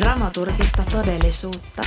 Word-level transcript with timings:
Dramaturgista 0.00 0.84
todellisuutta. 0.90 1.82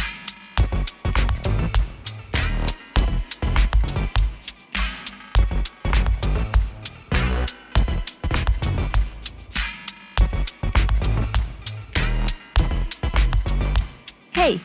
Hei! 14.37 14.61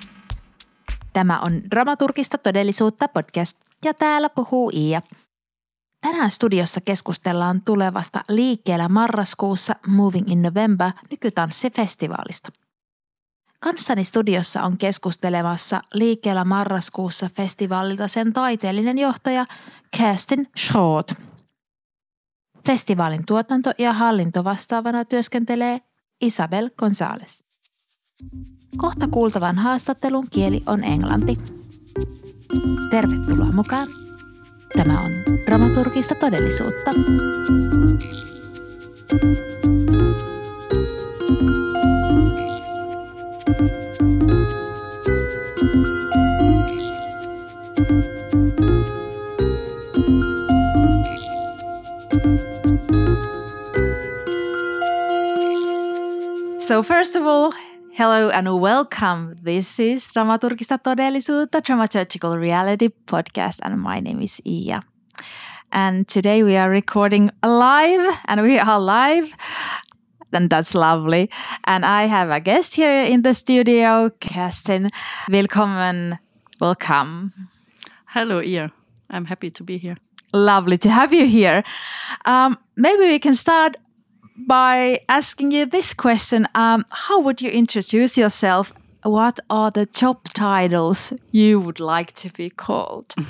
Tämä 1.13 1.41
on 1.41 1.63
Dramaturgista 1.71 2.39
todellisuutta 2.39 3.09
podcast 3.09 3.59
ja 3.85 3.95
täällä 3.95 4.31
puhuu 4.31 4.71
Iia. 4.75 5.03
Tänään 6.01 6.31
studiossa 6.31 6.81
keskustellaan 6.81 7.63
tulevasta 7.65 8.21
liikkeellä 8.29 8.89
marraskuussa 8.89 9.75
Moving 9.87 10.31
in 10.31 10.43
November 10.43 10.91
nykytanssifestivaalista. 11.11 12.68
Kanssani 13.61 14.05
studiossa 14.05 14.63
on 14.63 14.79
keskustelemassa 14.79 15.83
liikkeellä 15.95 16.45
marraskuussa 16.45 17.31
festivaalilta 17.37 18.09
sen 18.09 18.33
taiteellinen 18.33 18.99
johtaja 18.99 19.47
Kerstin 19.99 20.49
Schroth. 20.59 21.15
Festivaalin 22.67 23.27
tuotanto- 23.27 23.73
ja 23.79 23.93
hallintovastaavana 23.93 25.05
työskentelee 25.05 25.81
Isabel 26.21 26.71
Gonzales. 26.79 27.45
Kohta 28.77 29.09
kuultavan 29.09 29.59
haastattelun 29.59 30.27
kieli 30.31 30.63
on 30.67 30.85
englanti. 30.85 31.39
Tervetuloa 32.91 33.53
mukaan. 33.53 33.89
Tämä 34.77 35.01
on 35.01 35.11
dramaturgista 35.47 36.15
todellisuutta. 36.15 36.91
So 56.69 56.83
first 56.83 57.17
of 57.17 57.25
all, 57.25 57.55
hello 57.93 58.29
and 58.29 58.61
welcome. 58.61 59.37
This 59.43 59.81
is 59.81 60.07
Dramaturgista 60.13 60.77
todellisuutta, 60.77 61.63
dramaturgical 61.63 62.37
reality 62.37 62.91
podcast, 63.07 63.61
and 63.63 63.81
my 63.81 64.01
name 64.01 64.21
is 64.21 64.39
Ia. 64.45 64.83
And 65.73 66.07
today 66.07 66.43
we 66.43 66.57
are 66.59 66.69
recording 66.69 67.31
live, 67.43 68.19
and 68.27 68.43
we 68.43 68.59
are 68.59 68.79
live, 68.79 69.33
and 70.31 70.51
that's 70.51 70.75
lovely. 70.75 71.31
And 71.65 71.87
I 71.87 72.05
have 72.05 72.29
a 72.29 72.39
guest 72.39 72.77
here 72.77 73.03
in 73.03 73.23
the 73.23 73.33
studio, 73.33 74.11
Kerstin. 74.21 74.91
Willkommen, 75.31 76.19
welcome. 76.61 77.33
Hello, 78.09 78.43
Ia. 78.43 78.71
I'm 79.09 79.25
happy 79.25 79.49
to 79.49 79.65
be 79.65 79.79
here. 79.79 79.97
Lovely 80.35 80.77
to 80.77 80.91
have 80.91 81.15
you 81.15 81.25
here. 81.25 81.65
Um, 82.27 82.59
maybe 82.77 83.05
we 83.05 83.19
can 83.19 83.33
start 83.33 83.77
by 84.47 85.01
asking 85.09 85.53
you 85.53 85.67
this 85.67 85.93
question 85.93 86.47
um, 86.55 86.85
How 86.91 87.21
would 87.21 87.41
you 87.43 87.51
introduce 87.51 88.17
yourself? 88.17 88.73
What 89.03 89.41
are 89.49 89.71
the 89.71 89.87
job 89.87 90.29
titles 90.35 91.13
you 91.33 91.61
would 91.61 91.81
like 91.81 92.13
to 92.17 92.31
be 92.31 92.51
called? 92.51 93.15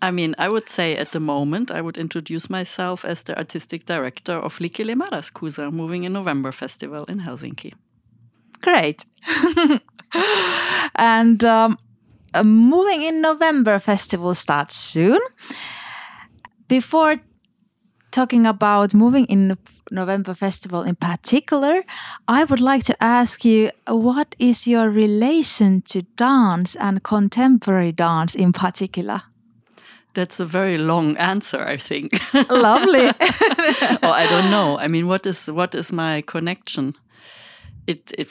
I 0.00 0.12
mean, 0.12 0.34
I 0.38 0.48
would 0.48 0.68
say 0.68 0.96
at 0.96 1.10
the 1.10 1.20
moment, 1.20 1.70
I 1.70 1.80
would 1.80 1.98
introduce 1.98 2.48
myself 2.48 3.04
as 3.04 3.24
the 3.24 3.36
artistic 3.36 3.84
director 3.86 4.34
of 4.34 4.58
Liikkeelle 4.58 4.94
Marraskuussa 4.94 5.72
Moving 5.72 6.04
in 6.04 6.12
November 6.12 6.52
Festival 6.52 7.04
in 7.06 7.20
Helsinki. 7.20 7.72
Great. 8.60 9.04
and 10.94 11.44
um, 11.44 11.78
Moving 12.44 13.02
in 13.02 13.20
November 13.20 13.80
Festival 13.80 14.34
starts 14.34 14.76
soon. 14.76 15.20
Before 16.68 17.16
talking 18.18 18.46
about 18.46 18.94
Moving 18.94 19.26
in 19.26 19.56
November 19.92 20.34
Festival 20.34 20.82
in 20.82 20.96
particular, 20.96 21.84
I 22.26 22.42
would 22.42 22.60
like 22.60 22.82
to 22.86 22.96
ask 23.00 23.44
you 23.44 23.70
what 23.86 24.34
is 24.40 24.66
your 24.66 24.90
relation 24.90 25.82
to 25.82 26.02
dance 26.16 26.74
and 26.80 27.00
contemporary 27.04 27.92
dance 27.92 28.34
in 28.34 28.52
particular? 28.52 29.22
That's 30.14 30.40
a 30.40 30.44
very 30.44 30.78
long 30.78 31.16
answer, 31.16 31.62
I 31.74 31.76
think. 31.76 32.10
Lovely. 32.50 33.06
oh, 34.02 34.12
I 34.22 34.26
don't 34.28 34.50
know. 34.50 34.76
I 34.78 34.88
mean, 34.88 35.06
what 35.06 35.24
is 35.26 35.46
what 35.46 35.74
is 35.74 35.92
my 35.92 36.22
connection? 36.22 36.94
It 37.86 38.12
it. 38.18 38.28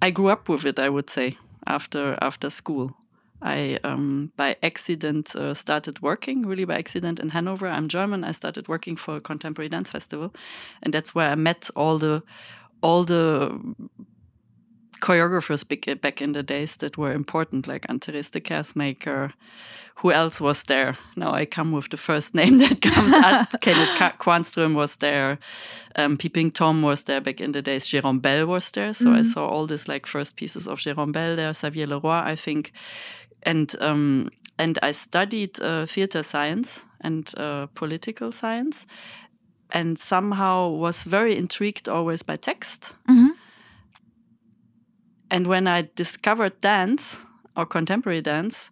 I 0.00 0.10
grew 0.10 0.32
up 0.32 0.48
with 0.48 0.64
it. 0.64 0.78
I 0.78 0.88
would 0.88 1.10
say 1.10 1.36
after 1.66 2.16
after 2.22 2.50
school. 2.50 2.99
I, 3.42 3.78
um, 3.84 4.32
by 4.36 4.56
accident, 4.62 5.34
uh, 5.34 5.54
started 5.54 6.02
working 6.02 6.46
really 6.46 6.64
by 6.64 6.78
accident 6.78 7.20
in 7.20 7.30
Hanover. 7.30 7.68
I'm 7.68 7.88
German. 7.88 8.24
I 8.24 8.32
started 8.32 8.68
working 8.68 8.96
for 8.96 9.16
a 9.16 9.20
contemporary 9.20 9.68
dance 9.68 9.90
festival, 9.90 10.34
and 10.82 10.92
that's 10.92 11.14
where 11.14 11.30
I 11.30 11.34
met 11.36 11.70
all 11.74 11.98
the 11.98 12.22
all 12.82 13.04
the 13.04 13.58
choreographers 15.00 15.64
back 16.00 16.20
in 16.20 16.32
the 16.32 16.42
days 16.42 16.76
that 16.76 16.96
were 16.96 17.12
important, 17.12 17.66
like 17.66 17.86
Anne 17.88 18.00
Teresa 18.00 18.32
De 18.32 18.40
Keersmaeker. 18.40 19.32
Who 19.96 20.12
else 20.12 20.40
was 20.40 20.62
there? 20.64 20.96
Now 21.16 21.32
I 21.32 21.44
come 21.44 21.72
with 21.72 21.90
the 21.90 21.96
first 21.96 22.34
name 22.40 22.58
that 22.58 22.80
comes 22.80 23.12
up. 23.12 23.48
Kenneth 23.60 24.18
Kvarnström 24.18 24.74
was 24.74 24.96
there. 24.96 25.38
Um, 25.96 26.16
Peeping 26.16 26.52
Tom 26.52 26.82
was 26.82 27.04
there 27.04 27.20
back 27.20 27.40
in 27.40 27.52
the 27.52 27.62
days. 27.62 27.86
Jérôme 27.86 28.22
Bel 28.22 28.46
was 28.46 28.70
there. 28.70 28.94
So 28.94 29.06
mm 29.06 29.14
-hmm. 29.14 29.20
I 29.20 29.24
saw 29.24 29.48
all 29.48 29.66
these 29.66 29.92
like 29.92 30.08
first 30.08 30.36
pieces 30.36 30.66
of 30.66 30.80
Jérôme 30.80 31.12
Bel 31.12 31.36
there. 31.36 31.52
Xavier 31.52 31.86
Le 31.86 31.98
Roy, 31.98 32.32
I 32.32 32.36
think 32.36 32.72
and 33.42 33.74
um, 33.80 34.30
and 34.58 34.78
I 34.82 34.92
studied 34.92 35.60
uh, 35.60 35.86
theater 35.86 36.22
science 36.22 36.84
and 37.00 37.32
uh, 37.36 37.66
political 37.74 38.32
science, 38.32 38.86
and 39.70 39.98
somehow 39.98 40.68
was 40.68 41.04
very 41.04 41.36
intrigued 41.36 41.88
always 41.88 42.22
by 42.22 42.36
text. 42.36 42.92
Mm-hmm. 43.08 43.30
And 45.30 45.46
when 45.46 45.66
I 45.68 45.88
discovered 45.94 46.60
dance 46.60 47.18
or 47.56 47.64
contemporary 47.64 48.20
dance, 48.20 48.70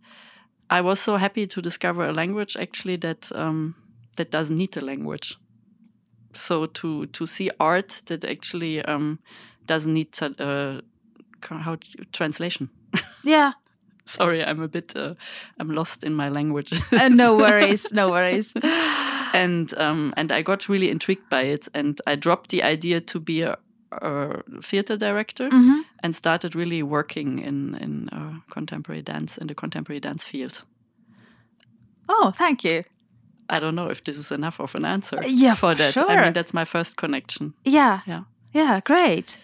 I 0.68 0.80
was 0.80 1.00
so 1.00 1.16
happy 1.16 1.46
to 1.46 1.62
discover 1.62 2.04
a 2.04 2.12
language 2.12 2.56
actually 2.56 2.96
that 2.96 3.30
um, 3.34 3.74
that 4.16 4.30
doesn't 4.30 4.56
need 4.56 4.76
a 4.76 4.80
language. 4.80 5.36
So 6.34 6.66
to 6.66 7.06
to 7.06 7.26
see 7.26 7.50
art 7.58 8.02
that 8.06 8.24
actually 8.24 8.82
um, 8.84 9.20
doesn't 9.66 9.94
need 9.94 10.08
uh, 10.20 10.80
how 11.40 11.78
translation. 12.12 12.70
Yeah, 13.24 13.52
Sorry, 14.16 14.42
I'm 14.42 14.62
a 14.62 14.68
bit, 14.68 14.96
uh, 14.96 15.14
I'm 15.60 15.70
lost 15.70 16.02
in 16.02 16.14
my 16.14 16.30
language. 16.30 16.72
uh, 16.92 17.08
no 17.08 17.36
worries, 17.44 17.92
no 17.92 18.10
worries. 18.10 18.54
and 19.34 19.74
um, 19.76 20.14
and 20.16 20.32
I 20.32 20.42
got 20.42 20.68
really 20.68 20.88
intrigued 20.90 21.28
by 21.28 21.42
it, 21.42 21.68
and 21.74 22.00
I 22.06 22.16
dropped 22.16 22.50
the 22.50 22.62
idea 22.62 23.00
to 23.00 23.20
be 23.20 23.42
a, 23.42 23.58
a 23.92 24.42
theater 24.62 24.96
director 24.96 25.48
mm 25.50 25.62
-hmm. 25.64 25.84
and 26.02 26.14
started 26.14 26.54
really 26.54 26.82
working 26.82 27.44
in 27.44 27.76
in 27.80 28.08
uh, 28.12 28.34
contemporary 28.48 29.02
dance 29.02 29.40
in 29.40 29.46
the 29.46 29.54
contemporary 29.54 30.00
dance 30.00 30.30
field. 30.30 30.64
Oh, 32.06 32.32
thank 32.32 32.62
you. 32.62 32.82
I 33.50 33.60
don't 33.60 33.74
know 33.74 33.90
if 33.90 34.00
this 34.02 34.16
is 34.18 34.30
enough 34.30 34.60
of 34.60 34.74
an 34.74 34.84
answer. 34.84 35.20
Yeah, 35.26 35.56
for 35.56 35.74
that. 35.74 35.92
Sure. 35.92 36.10
I 36.10 36.22
mean, 36.22 36.32
that's 36.32 36.52
my 36.52 36.64
first 36.64 36.96
connection. 36.96 37.54
Yeah, 37.64 38.00
yeah, 38.06 38.24
yeah. 38.54 38.80
Great. 38.84 39.38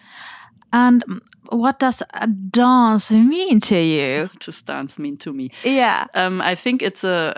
And 0.71 1.03
what 1.49 1.79
does 1.79 2.03
a 2.13 2.27
dance 2.27 3.11
mean 3.11 3.59
to 3.61 3.75
you? 3.75 4.29
What 4.33 4.45
does 4.45 4.61
dance 4.61 4.99
mean 4.99 5.17
to 5.17 5.33
me? 5.33 5.49
Yeah. 5.63 6.05
Um, 6.13 6.41
I 6.41 6.55
think 6.55 6.81
it's 6.81 7.03
a 7.03 7.33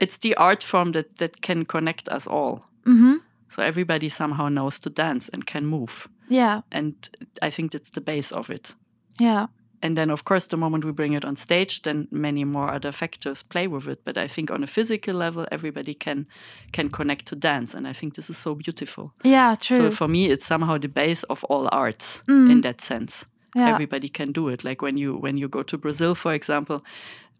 it's 0.00 0.18
the 0.18 0.34
art 0.36 0.62
form 0.64 0.92
that 0.92 1.16
that 1.18 1.40
can 1.42 1.64
connect 1.64 2.08
us 2.08 2.26
all. 2.26 2.60
Mm 2.86 2.98
-hmm. 2.98 3.16
So 3.48 3.62
everybody 3.62 4.08
somehow 4.08 4.48
knows 4.48 4.78
to 4.78 4.90
dance 4.90 5.30
and 5.32 5.44
can 5.44 5.66
move. 5.66 6.08
Yeah. 6.28 6.62
And 6.70 6.94
I 7.42 7.50
think 7.50 7.72
that's 7.72 7.90
the 7.90 8.00
base 8.00 8.34
of 8.34 8.50
it. 8.50 8.76
Yeah 9.20 9.46
and 9.82 9.96
then 9.96 10.10
of 10.10 10.24
course 10.24 10.46
the 10.46 10.56
moment 10.56 10.84
we 10.84 10.92
bring 10.92 11.12
it 11.12 11.24
on 11.24 11.36
stage 11.36 11.82
then 11.82 12.08
many 12.10 12.44
more 12.44 12.70
other 12.72 12.92
factors 12.92 13.42
play 13.42 13.66
with 13.66 13.88
it. 13.88 14.00
But 14.04 14.16
i 14.16 14.28
think 14.28 14.50
on 14.50 14.62
a 14.62 14.66
physical 14.66 15.14
level 15.14 15.46
everybody 15.50 15.94
can 15.94 16.26
can 16.72 16.88
connect 16.88 17.26
to 17.26 17.36
dance. 17.36 17.74
And 17.74 17.86
i 17.86 17.92
think 17.92 18.14
this 18.14 18.30
is 18.30 18.38
so 18.38 18.54
beautiful. 18.54 19.12
Yeah 19.24 19.54
true. 19.56 19.76
so 19.76 19.90
for 19.90 20.08
me 20.08 20.30
it's 20.30 20.46
somehow 20.46 20.78
the 20.78 20.88
base 20.88 21.22
of 21.24 21.44
all 21.44 21.68
arts 21.72 22.22
mm. 22.26 22.50
in 22.50 22.60
that 22.62 22.80
sense. 22.80 23.24
Yeah. 23.54 23.68
everybody 23.68 24.08
can 24.08 24.32
do 24.32 24.48
it. 24.48 24.64
Like 24.64 24.80
when 24.80 24.96
you 24.96 25.16
when 25.16 25.36
you 25.36 25.48
go 25.48 25.62
to 25.62 25.76
brazil 25.76 26.14
for 26.14 26.32
example 26.32 26.82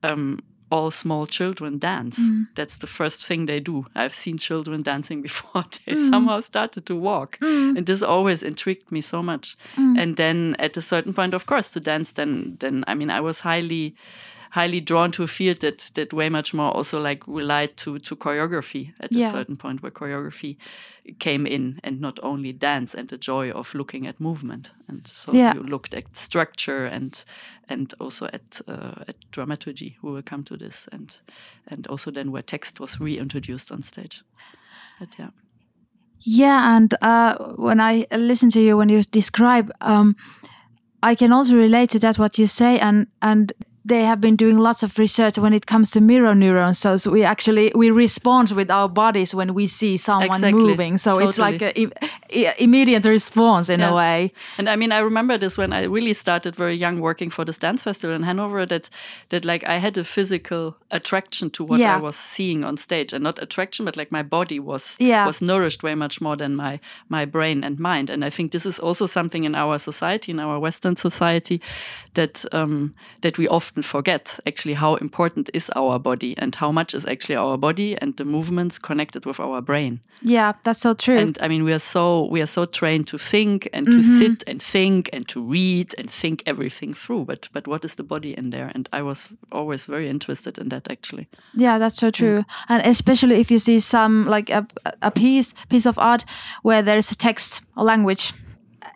um, 0.02 0.40
all 0.72 0.90
small 0.90 1.26
children 1.26 1.78
dance. 1.78 2.18
Mm. 2.18 2.48
That's 2.54 2.78
the 2.78 2.86
first 2.86 3.24
thing 3.26 3.46
they 3.46 3.60
do. 3.60 3.86
I've 3.94 4.14
seen 4.14 4.38
children 4.38 4.82
dancing 4.82 5.20
before 5.22 5.64
they 5.86 5.92
mm. 5.92 6.10
somehow 6.10 6.40
started 6.40 6.86
to 6.86 6.96
walk. 6.96 7.38
Mm. 7.40 7.76
And 7.76 7.86
this 7.86 8.02
always 8.02 8.42
intrigued 8.42 8.90
me 8.90 9.02
so 9.02 9.22
much. 9.22 9.56
And 9.76 10.16
then 10.16 10.56
at 10.58 10.76
a 10.76 10.82
certain 10.82 11.12
point, 11.12 11.34
of 11.34 11.44
course, 11.44 11.70
to 11.72 11.80
dance, 11.80 12.12
then 12.12 12.56
then 12.60 12.84
I 12.88 12.94
mean 12.94 13.10
I 13.10 13.20
was 13.20 13.40
highly 13.40 13.94
highly 14.54 14.80
drawn 14.80 15.10
to 15.10 15.22
a 15.22 15.26
field 15.26 15.60
that 15.60 15.90
that 15.94 16.12
way 16.12 16.28
much 16.28 16.52
more 16.54 16.70
also 16.76 17.00
like 17.00 17.22
relied 17.26 17.76
to 17.76 17.98
to 17.98 18.16
choreography 18.16 18.92
at 19.00 19.12
Yeah. 19.12 19.28
a 19.28 19.32
certain 19.32 19.56
point 19.56 19.82
where 19.82 19.92
choreography 19.92 20.56
came 21.18 21.46
in 21.48 21.80
and 21.84 22.00
not 22.00 22.18
only 22.22 22.52
dance 22.52 22.98
and 22.98 23.08
the 23.08 23.18
joy 23.18 23.50
of 23.50 23.74
looking 23.74 24.06
at 24.06 24.20
movement. 24.20 24.70
And 24.88 25.08
so 25.08 25.32
Yeah. 25.32 25.54
you 25.54 25.62
looked 25.62 25.94
at 25.94 26.16
structure 26.16 26.84
and 26.94 27.24
and 27.68 27.94
also 27.98 28.26
at 28.26 28.60
uh, 28.68 29.04
at 29.08 29.16
dramaturgy 29.32 29.96
we 30.02 30.10
will 30.12 30.22
come 30.30 30.42
to 30.44 30.56
this. 30.56 30.88
And 30.92 31.16
and 31.66 31.86
also 31.86 32.10
then 32.10 32.30
where 32.30 32.42
text 32.44 32.80
was 32.80 33.00
reintroduced 33.00 33.72
on 33.72 33.82
stage. 33.82 34.22
But 35.00 35.08
yeah. 35.18 35.30
Yeah, 36.24 36.76
and 36.76 36.94
uh, 37.02 37.34
when 37.56 37.80
I 37.80 38.06
listen 38.16 38.50
to 38.50 38.60
you 38.60 38.76
when 38.76 38.88
you 38.90 39.02
describe, 39.02 39.70
um, 39.80 40.14
I 41.02 41.14
can 41.16 41.32
also 41.32 41.56
relate 41.56 41.86
to 41.90 41.98
that 41.98 42.16
what 42.18 42.38
you 42.38 42.46
say, 42.46 42.78
and 42.78 43.06
and 43.20 43.52
they 43.84 44.04
have 44.04 44.20
been 44.20 44.36
doing 44.36 44.58
lots 44.58 44.82
of 44.82 44.96
research 44.98 45.38
when 45.38 45.52
it 45.52 45.66
comes 45.66 45.90
to 45.90 46.00
mirror 46.00 46.34
neurons. 46.34 46.78
So, 46.78 46.96
so 46.96 47.10
we 47.10 47.24
actually 47.24 47.72
we 47.74 47.90
respond 47.90 48.50
with 48.52 48.70
our 48.70 48.88
bodies 48.88 49.34
when 49.34 49.54
we 49.54 49.66
see 49.66 49.96
someone 49.96 50.26
Exactly. 50.44 50.62
moving. 50.62 50.98
So 50.98 51.18
it's 51.18 51.36
like 51.38 51.60
a, 51.62 51.76
im- 51.80 51.92
i- 52.32 52.54
immediate 52.58 53.04
response 53.04 53.68
in 53.68 53.80
a 53.82 53.92
way. 53.94 54.32
And 54.58 54.68
I 54.68 54.76
mean, 54.76 54.92
I 54.92 54.98
remember 55.00 55.36
this 55.38 55.58
when 55.58 55.72
I 55.72 55.84
really 55.84 56.14
started 56.14 56.54
very 56.56 56.74
young 56.76 57.00
working 57.00 57.30
for 57.30 57.44
this 57.44 57.58
dance 57.58 57.82
festival 57.82 58.14
in 58.14 58.22
Hanover. 58.22 58.66
That 58.66 58.88
that 59.30 59.44
like 59.44 59.64
I 59.68 59.78
had 59.78 59.98
a 59.98 60.04
physical 60.04 60.76
attraction 60.90 61.50
to 61.50 61.64
what 61.64 61.80
Yeah. 61.80 61.96
I 61.96 62.00
was 62.00 62.14
seeing 62.16 62.64
on 62.64 62.76
stage, 62.76 63.12
and 63.12 63.24
not 63.24 63.42
attraction, 63.42 63.84
but 63.84 63.96
like 63.96 64.12
my 64.12 64.22
body 64.22 64.60
was 64.60 64.96
Yeah. 65.00 65.26
was 65.26 65.40
nourished 65.40 65.82
way 65.82 65.94
much 65.96 66.20
more 66.20 66.36
than 66.36 66.54
my 66.56 66.78
my 67.08 67.24
brain 67.26 67.64
and 67.64 67.78
mind. 67.78 68.10
And 68.10 68.24
I 68.24 68.30
think 68.30 68.52
this 68.52 68.66
is 68.66 68.78
also 68.78 69.06
something 69.06 69.44
in 69.44 69.54
our 69.54 69.78
society, 69.78 70.30
in 70.30 70.38
our 70.40 70.58
Western 70.60 70.94
society, 70.96 71.60
that 72.14 72.44
um, 72.52 72.94
that 73.22 73.38
we 73.38 73.48
often 73.48 73.71
forget 73.80 74.38
actually 74.46 74.74
how 74.74 74.96
important 74.96 75.48
is 75.54 75.70
our 75.74 75.98
body 75.98 76.34
and 76.36 76.54
how 76.54 76.70
much 76.70 76.94
is 76.94 77.06
actually 77.06 77.36
our 77.36 77.56
body 77.56 77.96
and 78.02 78.16
the 78.16 78.24
movements 78.24 78.78
connected 78.78 79.24
with 79.24 79.40
our 79.40 79.62
brain. 79.62 80.00
Yeah, 80.20 80.52
that's 80.62 80.80
so 80.80 80.94
true. 80.94 81.18
And 81.18 81.38
I 81.40 81.48
mean, 81.48 81.64
we 81.64 81.72
are 81.72 81.78
so 81.78 82.26
we 82.26 82.42
are 82.42 82.46
so 82.46 82.64
trained 82.64 83.06
to 83.08 83.18
think 83.18 83.68
and 83.72 83.86
to 83.86 83.92
mm-hmm. 83.92 84.18
sit 84.18 84.44
and 84.46 84.62
think 84.62 85.08
and 85.12 85.26
to 85.28 85.42
read 85.42 85.94
and 85.98 86.10
think 86.10 86.42
everything 86.46 86.94
through. 86.94 87.24
But 87.24 87.48
but 87.52 87.66
what 87.66 87.84
is 87.84 87.94
the 87.94 88.02
body 88.04 88.36
in 88.36 88.50
there? 88.50 88.70
And 88.74 88.88
I 88.92 89.02
was 89.02 89.28
always 89.50 89.86
very 89.86 90.08
interested 90.08 90.58
in 90.58 90.68
that 90.68 90.90
actually. 90.90 91.28
Yeah, 91.54 91.78
that's 91.78 91.96
so 91.96 92.08
mm. 92.08 92.14
true. 92.14 92.44
And 92.68 92.86
especially 92.86 93.40
if 93.40 93.50
you 93.50 93.58
see 93.58 93.80
some 93.80 94.26
like 94.26 94.50
a, 94.50 94.66
a 95.00 95.10
piece 95.10 95.54
piece 95.68 95.86
of 95.86 95.98
art 95.98 96.24
where 96.62 96.82
there's 96.82 97.10
a 97.10 97.16
text 97.16 97.62
or 97.76 97.84
language, 97.84 98.32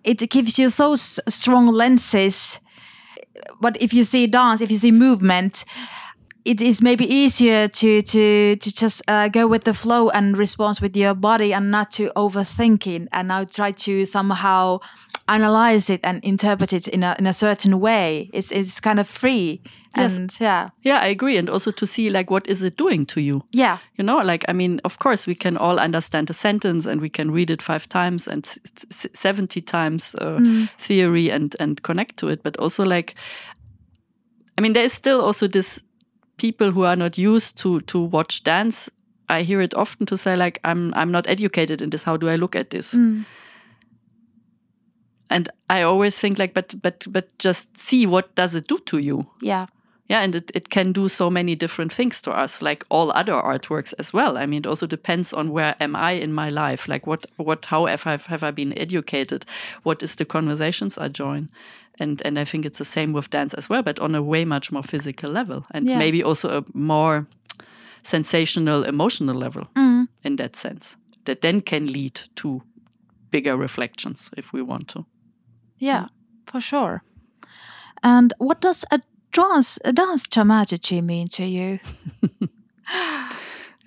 it 0.04 0.30
gives 0.30 0.58
you 0.58 0.70
so 0.70 0.92
s- 0.92 1.20
strong 1.28 1.66
lenses. 1.66 2.60
But 3.60 3.80
if 3.80 3.92
you 3.92 4.04
see 4.04 4.26
dance, 4.26 4.60
if 4.60 4.70
you 4.70 4.78
see 4.78 4.92
movement, 4.92 5.64
it 6.44 6.60
is 6.60 6.80
maybe 6.80 7.12
easier 7.12 7.66
to 7.66 8.02
to 8.02 8.56
to 8.56 8.74
just 8.74 9.02
uh, 9.08 9.28
go 9.28 9.46
with 9.48 9.64
the 9.64 9.74
flow 9.74 10.08
and 10.10 10.38
respond 10.38 10.78
with 10.80 10.96
your 10.96 11.14
body 11.14 11.52
and 11.52 11.70
not 11.70 11.90
to 11.92 12.10
overthinking. 12.16 13.08
And 13.12 13.28
now 13.28 13.44
try 13.44 13.72
to 13.72 14.04
somehow 14.04 14.78
analyze 15.28 15.90
it 15.90 16.00
and 16.04 16.22
interpret 16.24 16.72
it 16.72 16.88
in 16.88 17.02
a 17.02 17.14
in 17.18 17.26
a 17.26 17.32
certain 17.32 17.80
way. 17.80 18.30
It's 18.32 18.52
it's 18.52 18.80
kind 18.80 18.98
of 19.00 19.08
free 19.08 19.60
Yes. 19.96 20.16
and 20.18 20.36
yeah 20.40 20.68
Yeah, 20.82 20.98
I 21.04 21.06
agree. 21.10 21.38
And 21.38 21.48
also 21.50 21.70
to 21.72 21.86
see 21.86 22.10
like 22.10 22.30
what 22.30 22.46
is 22.48 22.62
it 22.62 22.76
doing 22.76 23.06
to 23.06 23.20
you? 23.20 23.42
yeah 23.52 23.78
You 23.98 24.04
know, 24.04 24.18
like 24.32 24.44
I 24.48 24.52
mean, 24.52 24.80
of 24.84 24.98
course 24.98 25.26
we 25.30 25.34
can 25.34 25.56
all 25.56 25.78
understand 25.78 26.30
a 26.30 26.34
sentence 26.34 26.90
and 26.90 27.00
we 27.00 27.08
can 27.08 27.30
read 27.34 27.50
it 27.50 27.62
five 27.62 27.88
times 27.88 28.28
and 28.28 28.44
s- 28.46 28.58
s- 28.90 29.06
seventy 29.14 29.60
times 29.60 30.14
uh, 30.20 30.40
theory 30.78 31.32
and 31.32 31.56
and 31.60 31.80
connect 31.82 32.16
to 32.18 32.28
it. 32.28 32.42
But 32.42 32.56
also 32.58 32.84
like, 32.84 33.14
I 34.58 34.60
mean, 34.62 34.72
there 34.74 34.84
is 34.84 34.92
still 34.92 35.20
also 35.20 35.48
this 35.48 35.80
people 36.36 36.70
who 36.70 36.84
are 36.84 36.96
not 36.96 37.18
used 37.18 37.56
to 37.62 37.80
to 37.80 37.98
watch 38.12 38.42
dance. 38.44 38.90
I 39.28 39.42
hear 39.42 39.60
it 39.62 39.74
often 39.74 40.06
to 40.06 40.16
say 40.16 40.36
like, 40.36 40.60
I'm 40.64 40.92
I'm 40.94 41.10
not 41.10 41.26
educated 41.26 41.80
in 41.82 41.90
this. 41.90 42.04
How 42.04 42.16
do 42.18 42.28
I 42.28 42.36
look 42.36 42.54
at 42.56 42.70
this? 42.70 42.94
Mm. 42.94 43.24
And 45.28 45.48
I 45.68 45.82
always 45.82 46.18
think 46.20 46.38
like, 46.38 46.54
but 46.54 46.74
but 46.82 47.04
but 47.12 47.26
just 47.38 47.68
see 47.78 48.06
what 48.06 48.34
does 48.36 48.54
it 48.54 48.68
do 48.68 48.78
to 48.78 48.98
you? 48.98 49.24
yeah 49.42 49.66
Yeah, 50.10 50.24
and 50.24 50.34
it, 50.34 50.50
it 50.54 50.68
can 50.68 50.92
do 50.92 51.08
so 51.08 51.30
many 51.30 51.56
different 51.56 51.92
things 51.94 52.22
to 52.22 52.30
us, 52.44 52.62
like 52.62 52.84
all 52.90 53.10
other 53.10 53.32
artworks 53.42 53.92
as 53.98 54.12
well. 54.14 54.38
I 54.42 54.46
mean, 54.46 54.58
it 54.58 54.66
also 54.66 54.86
depends 54.86 55.32
on 55.32 55.50
where 55.50 55.74
am 55.80 55.96
I 55.96 56.12
in 56.22 56.32
my 56.32 56.48
life, 56.50 56.92
like 56.92 57.06
what 57.10 57.26
what 57.36 57.64
how 57.66 57.86
have 57.88 58.06
I, 58.06 58.18
have 58.30 58.48
I 58.48 58.52
been 58.52 58.72
educated, 58.78 59.44
what 59.84 60.02
is 60.02 60.14
the 60.14 60.24
conversations 60.24 60.96
I 60.98 61.08
join, 61.08 61.48
and 62.00 62.22
and 62.26 62.38
I 62.38 62.44
think 62.44 62.64
it's 62.66 62.78
the 62.78 62.84
same 62.84 63.12
with 63.12 63.30
dance 63.30 63.56
as 63.58 63.68
well, 63.70 63.82
but 63.82 63.98
on 63.98 64.14
a 64.14 64.22
way 64.22 64.44
much 64.44 64.70
more 64.72 64.84
physical 64.84 65.32
level, 65.32 65.64
and 65.70 65.86
Yeah. 65.86 65.98
maybe 65.98 66.24
also 66.28 66.48
a 66.58 66.62
more 66.72 67.26
sensational, 68.04 68.84
emotional 68.88 69.38
level 69.40 69.66
Mm. 69.74 70.06
in 70.24 70.36
that 70.36 70.56
sense, 70.56 70.96
that 71.24 71.40
then 71.40 71.60
can 71.60 71.86
lead 71.86 72.20
to 72.34 72.62
bigger 73.30 73.56
reflections 73.56 74.30
if 74.36 74.52
we 74.52 74.62
want 74.62 74.88
to. 74.88 75.04
Yeah, 75.78 76.06
for 76.46 76.60
sure. 76.60 77.02
And 78.02 78.32
what 78.38 78.60
does 78.60 78.84
a 78.90 79.00
dance 79.32 79.78
a 79.84 79.92
dance 79.92 80.28
dramaturgy 80.28 81.02
mean 81.02 81.28
to 81.28 81.44
you? 81.44 81.78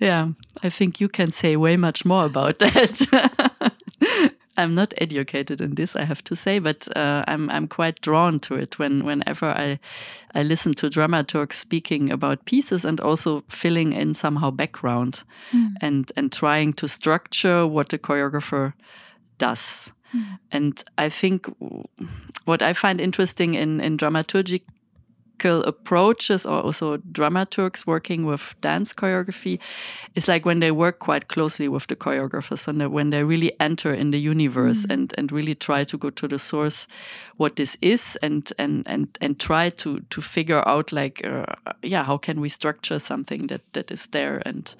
Yeah, 0.00 0.28
I 0.62 0.70
think 0.70 1.00
you 1.00 1.08
can 1.08 1.30
say 1.30 1.56
way 1.56 1.76
much 1.76 2.04
more 2.04 2.24
about 2.24 2.58
that. 2.60 3.52
I'm 4.56 4.74
not 4.74 4.92
educated 4.98 5.60
in 5.60 5.74
this, 5.74 5.96
I 5.96 6.04
have 6.04 6.22
to 6.24 6.36
say, 6.36 6.58
but 6.58 6.88
uh, 6.96 7.24
I'm 7.28 7.48
I'm 7.50 7.68
quite 7.68 8.00
drawn 8.02 8.40
to 8.40 8.56
it 8.56 8.78
when 8.78 9.04
whenever 9.04 9.46
I 9.46 9.78
I 10.34 10.42
listen 10.42 10.74
to 10.74 10.88
dramaturgs 10.88 11.54
speaking 11.54 12.10
about 12.10 12.44
pieces 12.44 12.84
and 12.84 13.00
also 13.00 13.42
filling 13.48 13.92
in 13.92 14.14
somehow 14.14 14.50
background 14.50 15.22
and 15.80 16.12
and 16.16 16.32
trying 16.32 16.74
to 16.74 16.88
structure 16.88 17.66
what 17.66 17.88
the 17.88 17.98
choreographer 17.98 18.72
does. 19.38 19.92
And 20.50 20.82
I 20.98 21.08
think 21.08 21.46
what 22.44 22.62
I 22.62 22.72
find 22.72 23.00
interesting 23.00 23.54
in 23.54 23.80
in 23.80 23.96
dramaturgical 23.96 24.62
approaches 25.66 26.44
or 26.44 26.60
also 26.60 26.98
dramaturgs 26.98 27.86
working 27.86 28.26
with 28.26 28.54
dance 28.60 28.92
choreography 28.92 29.58
is 30.14 30.28
like 30.28 30.44
when 30.44 30.60
they 30.60 30.70
work 30.70 30.98
quite 30.98 31.28
closely 31.28 31.66
with 31.68 31.86
the 31.86 31.96
choreographers 31.96 32.68
and 32.68 32.92
when 32.92 33.10
they 33.10 33.24
really 33.24 33.52
enter 33.58 33.94
in 33.94 34.10
the 34.10 34.20
universe 34.20 34.84
and 34.90 35.14
and 35.16 35.32
really 35.32 35.54
try 35.54 35.84
to 35.84 35.96
go 35.96 36.10
to 36.10 36.28
the 36.28 36.38
source 36.38 36.86
what 37.38 37.56
this 37.56 37.76
is 37.80 38.18
and 38.22 38.52
and 38.58 38.82
and 38.86 39.06
and 39.20 39.38
try 39.38 39.70
to 39.70 40.00
to 40.10 40.20
figure 40.20 40.62
out 40.68 40.92
like 40.92 41.24
uh, 41.24 41.46
yeah 41.82 42.04
how 42.04 42.18
can 42.18 42.40
we 42.40 42.48
structure 42.48 42.98
something 42.98 43.46
that 43.46 43.62
that 43.72 43.90
is 43.90 44.08
there 44.08 44.42
and 44.44 44.74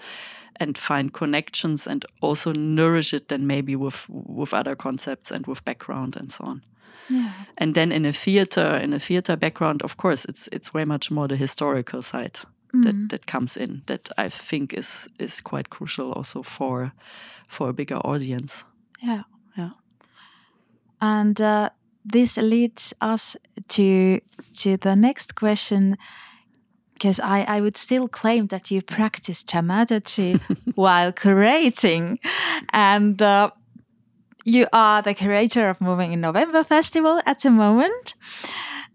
and 0.57 0.79
find 0.79 1.13
connections 1.13 1.87
and 1.87 2.05
also 2.21 2.53
nourish 2.53 3.15
it 3.15 3.29
then 3.29 3.47
maybe 3.47 3.77
with 3.77 4.07
with 4.09 4.55
other 4.55 4.77
concepts 4.77 5.31
and 5.31 5.47
with 5.47 5.65
background 5.65 6.17
and 6.17 6.31
so 6.33 6.45
on 6.45 6.63
Yeah. 7.09 7.31
and 7.59 7.75
then 7.75 7.93
in 7.93 8.07
a 8.07 8.13
theater 8.13 8.77
in 8.83 8.93
a 8.93 8.99
theater 8.99 9.37
background 9.37 9.83
of 9.83 9.97
course 9.97 10.25
it's 10.29 10.49
it's 10.53 10.73
way 10.75 10.85
much 10.85 11.11
more 11.11 11.29
the 11.29 11.37
historical 11.37 12.03
side 12.03 12.39
that 12.85 13.09
that 13.09 13.27
comes 13.27 13.57
in 13.57 13.83
that 13.87 14.09
i 14.25 14.29
think 14.31 14.73
is 14.73 15.09
is 15.19 15.41
quite 15.41 15.69
crucial 15.71 16.13
also 16.13 16.43
for 16.43 16.93
for 17.49 17.69
a 17.69 17.73
bigger 17.73 17.99
audience 18.05 18.65
Yeah. 19.03 19.23
Yeah. 19.59 19.71
And 21.01 21.41
uh, 21.41 21.71
this 22.13 22.37
leads 22.37 22.95
us 23.01 23.37
to 23.69 24.21
to 24.63 24.77
the 24.77 24.95
next 24.97 25.35
question. 25.35 25.97
Because 27.01 27.19
I, 27.19 27.45
I 27.49 27.63
would 27.63 27.79
still 27.79 28.09
claim 28.09 28.49
that 28.49 28.71
you 28.71 28.83
practice 28.83 29.43
dramaturgy 29.43 30.39
while 30.75 31.13
curating. 31.13 32.19
And 32.75 33.23
uh, 33.23 33.53
you 34.45 34.67
are 34.75 35.01
the 35.01 35.15
curator 35.15 35.71
of 35.71 35.81
Moving 35.81 36.13
in 36.13 36.21
November 36.21 36.63
Festival 36.63 37.23
at 37.25 37.41
the 37.41 37.51
moment. 37.51 38.15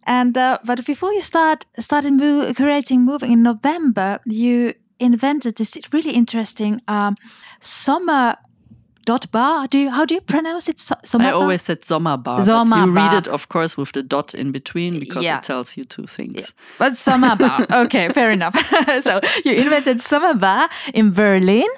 And 0.03 0.37
uh, 0.37 0.59
but 0.63 0.85
before 0.85 1.13
you 1.13 1.23
start 1.23 1.65
started 1.79 2.13
mo- 2.13 2.53
curating 2.53 2.99
Moving 2.99 3.31
in 3.31 3.41
November, 3.41 4.19
you 4.25 4.75
invented 4.99 5.55
this 5.55 5.75
really 5.91 6.11
interesting 6.11 6.81
um, 6.87 7.15
summer 7.59 8.35
dot 9.05 9.31
bar. 9.31 9.67
Do 9.67 9.77
you, 9.77 9.89
how 9.91 10.05
do 10.05 10.13
you 10.15 10.21
pronounce 10.21 10.67
it? 10.71 10.79
So, 10.79 10.95
i 11.19 11.31
always 11.31 11.61
said 11.61 11.81
sommerbar 11.81 12.39
you 12.85 12.91
read 12.91 13.13
it 13.13 13.27
of 13.27 13.47
course 13.49 13.77
with 13.77 13.91
the 13.93 14.03
dot 14.03 14.33
in 14.33 14.51
between 14.51 14.99
because 14.99 15.23
Yeah. 15.23 15.37
it 15.37 15.43
tells 15.43 15.77
you 15.77 15.85
two 15.85 16.07
things 16.07 16.53
But 16.79 16.93
Sommerbar. 16.97 17.65
okay, 17.85 18.09
fair 18.13 18.31
enough. 18.31 18.55
so 19.03 19.19
you 19.45 19.53
invented 19.53 20.01
Sommerbar 20.01 20.69
in 20.93 21.11
Berlin. 21.13 21.69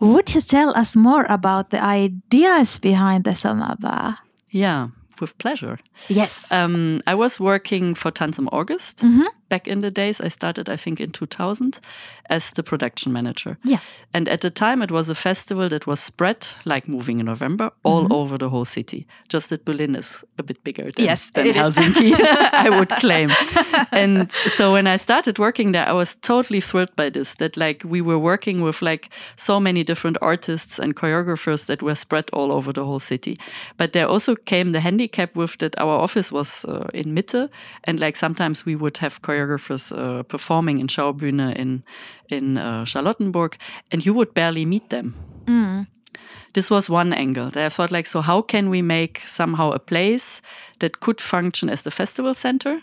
Would 0.00 0.34
you 0.34 0.40
tell 0.40 0.70
us 0.76 0.96
more 0.96 1.24
about 1.28 1.70
the 1.70 1.80
ideas 1.82 2.78
behind 2.80 3.24
the 3.24 3.34
Sommerbar? 3.34 4.16
yeah 4.50 4.88
with 5.20 5.36
pleasure 5.38 5.78
Yes. 6.08 6.50
um, 6.52 7.00
I 7.06 7.14
was 7.14 7.40
working 7.40 7.94
for 7.96 8.10
Tanz 8.12 8.38
im 8.38 8.48
August, 8.52 9.02
back 9.48 9.66
in 9.68 9.80
the 9.80 9.90
days. 9.90 10.20
I 10.20 10.28
started, 10.28 10.68
I 10.68 10.76
think, 10.76 11.00
in 11.00 11.10
2000 11.10 11.80
as 12.30 12.52
the 12.52 12.62
production 12.62 13.12
manager. 13.12 13.56
Yeah. 13.64 13.78
And 14.12 14.28
at 14.28 14.40
the 14.40 14.50
time, 14.50 14.82
it 14.82 14.90
was 14.90 15.08
a 15.08 15.14
festival 15.14 15.68
that 15.68 15.86
was 15.86 16.00
spread 16.00 16.46
like 16.64 16.86
moving 16.88 17.20
in 17.20 17.26
November 17.26 17.70
all 17.82 17.98
Mm-hmm. 18.04 18.12
over 18.12 18.38
the 18.38 18.48
whole 18.48 18.64
city. 18.64 19.06
Just 19.28 19.48
that 19.50 19.64
Berlin 19.64 19.96
is 19.96 20.24
a 20.38 20.42
bit 20.42 20.62
bigger 20.64 20.84
than, 20.84 21.04
Yes, 21.04 21.30
than 21.30 21.46
it 21.46 21.56
is. 21.56 21.74
Helsinki, 21.74 22.14
I 22.52 22.70
would 22.70 22.88
claim. 22.90 23.30
And 23.92 24.30
so 24.56 24.72
when 24.72 24.86
I 24.86 24.96
started 24.98 25.38
working 25.38 25.72
there, 25.72 25.88
I 25.88 25.92
was 25.92 26.14
totally 26.16 26.60
thrilled 26.60 26.94
by 26.96 27.10
this. 27.10 27.34
That 27.36 27.56
like 27.56 27.82
we 27.84 28.00
were 28.00 28.18
working 28.18 28.60
with 28.60 28.82
like 28.82 29.08
so 29.36 29.58
many 29.60 29.82
different 29.84 30.16
artists 30.22 30.78
and 30.78 30.94
choreographers 30.94 31.66
that 31.66 31.82
were 31.82 31.94
spread 31.94 32.30
all 32.32 32.52
over 32.52 32.72
the 32.72 32.84
whole 32.84 33.00
city. 33.00 33.36
But 33.76 33.92
there 33.92 34.06
also 34.06 34.34
came 34.36 34.72
the 34.72 34.80
handicap 34.80 35.34
with 35.36 35.58
that 35.58 35.78
our 35.80 35.98
office 36.02 36.30
was 36.32 36.64
uh, 36.64 36.88
in 36.94 37.14
Mitte, 37.14 37.48
and 37.84 37.98
like 38.00 38.16
sometimes 38.16 38.64
we 38.66 38.76
would 38.76 38.98
have 38.98 39.20
choreographers 39.22 39.37
uh, 39.46 40.22
performing 40.22 40.78
in 40.78 40.86
Schaubühne 40.86 41.54
in 41.56 41.82
in 42.28 42.58
uh, 42.58 42.84
Charlottenburg, 42.84 43.54
and 43.92 44.04
you 44.04 44.14
would 44.14 44.34
barely 44.34 44.64
meet 44.64 44.88
them 44.90 45.14
this 46.54 46.70
was 46.70 46.90
one 46.90 47.12
angle 47.12 47.50
that 47.50 47.64
I 47.64 47.68
thought 47.68 47.90
like, 47.90 48.06
so 48.06 48.20
how 48.20 48.42
can 48.42 48.70
we 48.70 48.82
make 48.82 49.22
somehow 49.26 49.70
a 49.70 49.78
place 49.78 50.40
that 50.80 51.00
could 51.00 51.20
function 51.20 51.68
as 51.68 51.82
the 51.82 51.90
festival 51.90 52.34
center 52.34 52.80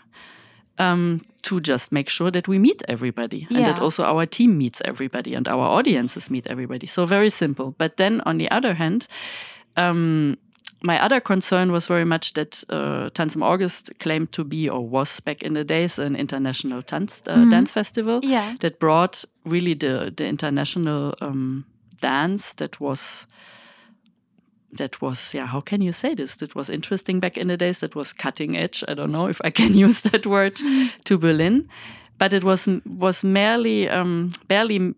um, 0.78 1.22
to 1.42 1.60
just 1.60 1.92
make 1.92 2.08
sure 2.08 2.30
that 2.30 2.48
we 2.48 2.58
meet 2.58 2.82
everybody 2.88 3.46
and 3.50 3.64
that 3.66 3.78
also 3.80 4.04
our 4.04 4.26
team 4.26 4.58
meets 4.58 4.82
everybody 4.84 5.34
and 5.34 5.48
our 5.48 5.66
audiences 5.66 6.30
meet 6.30 6.46
everybody. 6.46 6.86
So 6.86 7.06
very 7.06 7.30
simple. 7.30 7.74
But 7.78 7.96
then 7.96 8.20
on 8.26 8.38
the 8.38 8.50
other 8.50 8.74
hand, 8.74 9.08
um, 9.76 10.38
my 10.86 11.04
other 11.04 11.20
concern 11.20 11.72
was 11.72 11.88
very 11.88 12.04
much 12.04 12.32
that 12.34 12.64
uh, 12.70 13.10
Tanz 13.10 13.34
im 13.36 13.42
August 13.42 13.90
claimed 13.98 14.30
to 14.32 14.44
be 14.44 14.68
or 14.70 14.88
was 14.88 15.20
back 15.20 15.42
in 15.42 15.54
the 15.54 15.64
days 15.64 15.98
an 15.98 16.14
international 16.16 16.82
Tanz, 16.82 17.22
uh, 17.26 17.44
dance 17.50 17.72
festival 17.72 18.20
Yeah. 18.22 18.54
that 18.60 18.78
brought 18.78 19.24
really 19.44 19.74
the 19.74 20.12
the 20.16 20.24
international 20.26 21.12
um, 21.20 21.64
dance 22.00 22.54
that 22.56 22.80
was 22.80 23.26
that 24.78 25.00
was 25.00 25.34
yeah 25.34 25.46
how 25.46 25.60
can 25.60 25.80
you 25.82 25.92
say 25.92 26.14
this? 26.14 26.36
That 26.36 26.54
was 26.54 26.70
interesting 26.70 27.20
back 27.20 27.36
in 27.36 27.48
the 27.48 27.56
days 27.56 27.78
that 27.78 27.94
was 27.94 28.12
cutting 28.12 28.56
edge. 28.56 28.84
I 28.88 28.94
don't 28.94 29.10
know 29.10 29.28
if 29.30 29.40
i 29.44 29.50
can 29.50 29.74
use 29.86 30.00
that 30.10 30.26
word 30.26 30.56
to 31.04 31.18
berlin. 31.18 31.68
But 32.18 32.32
it 32.32 32.44
was 32.44 32.68
was 32.98 33.24
merely 33.24 33.88
um, 33.90 34.30
barely 34.48 34.94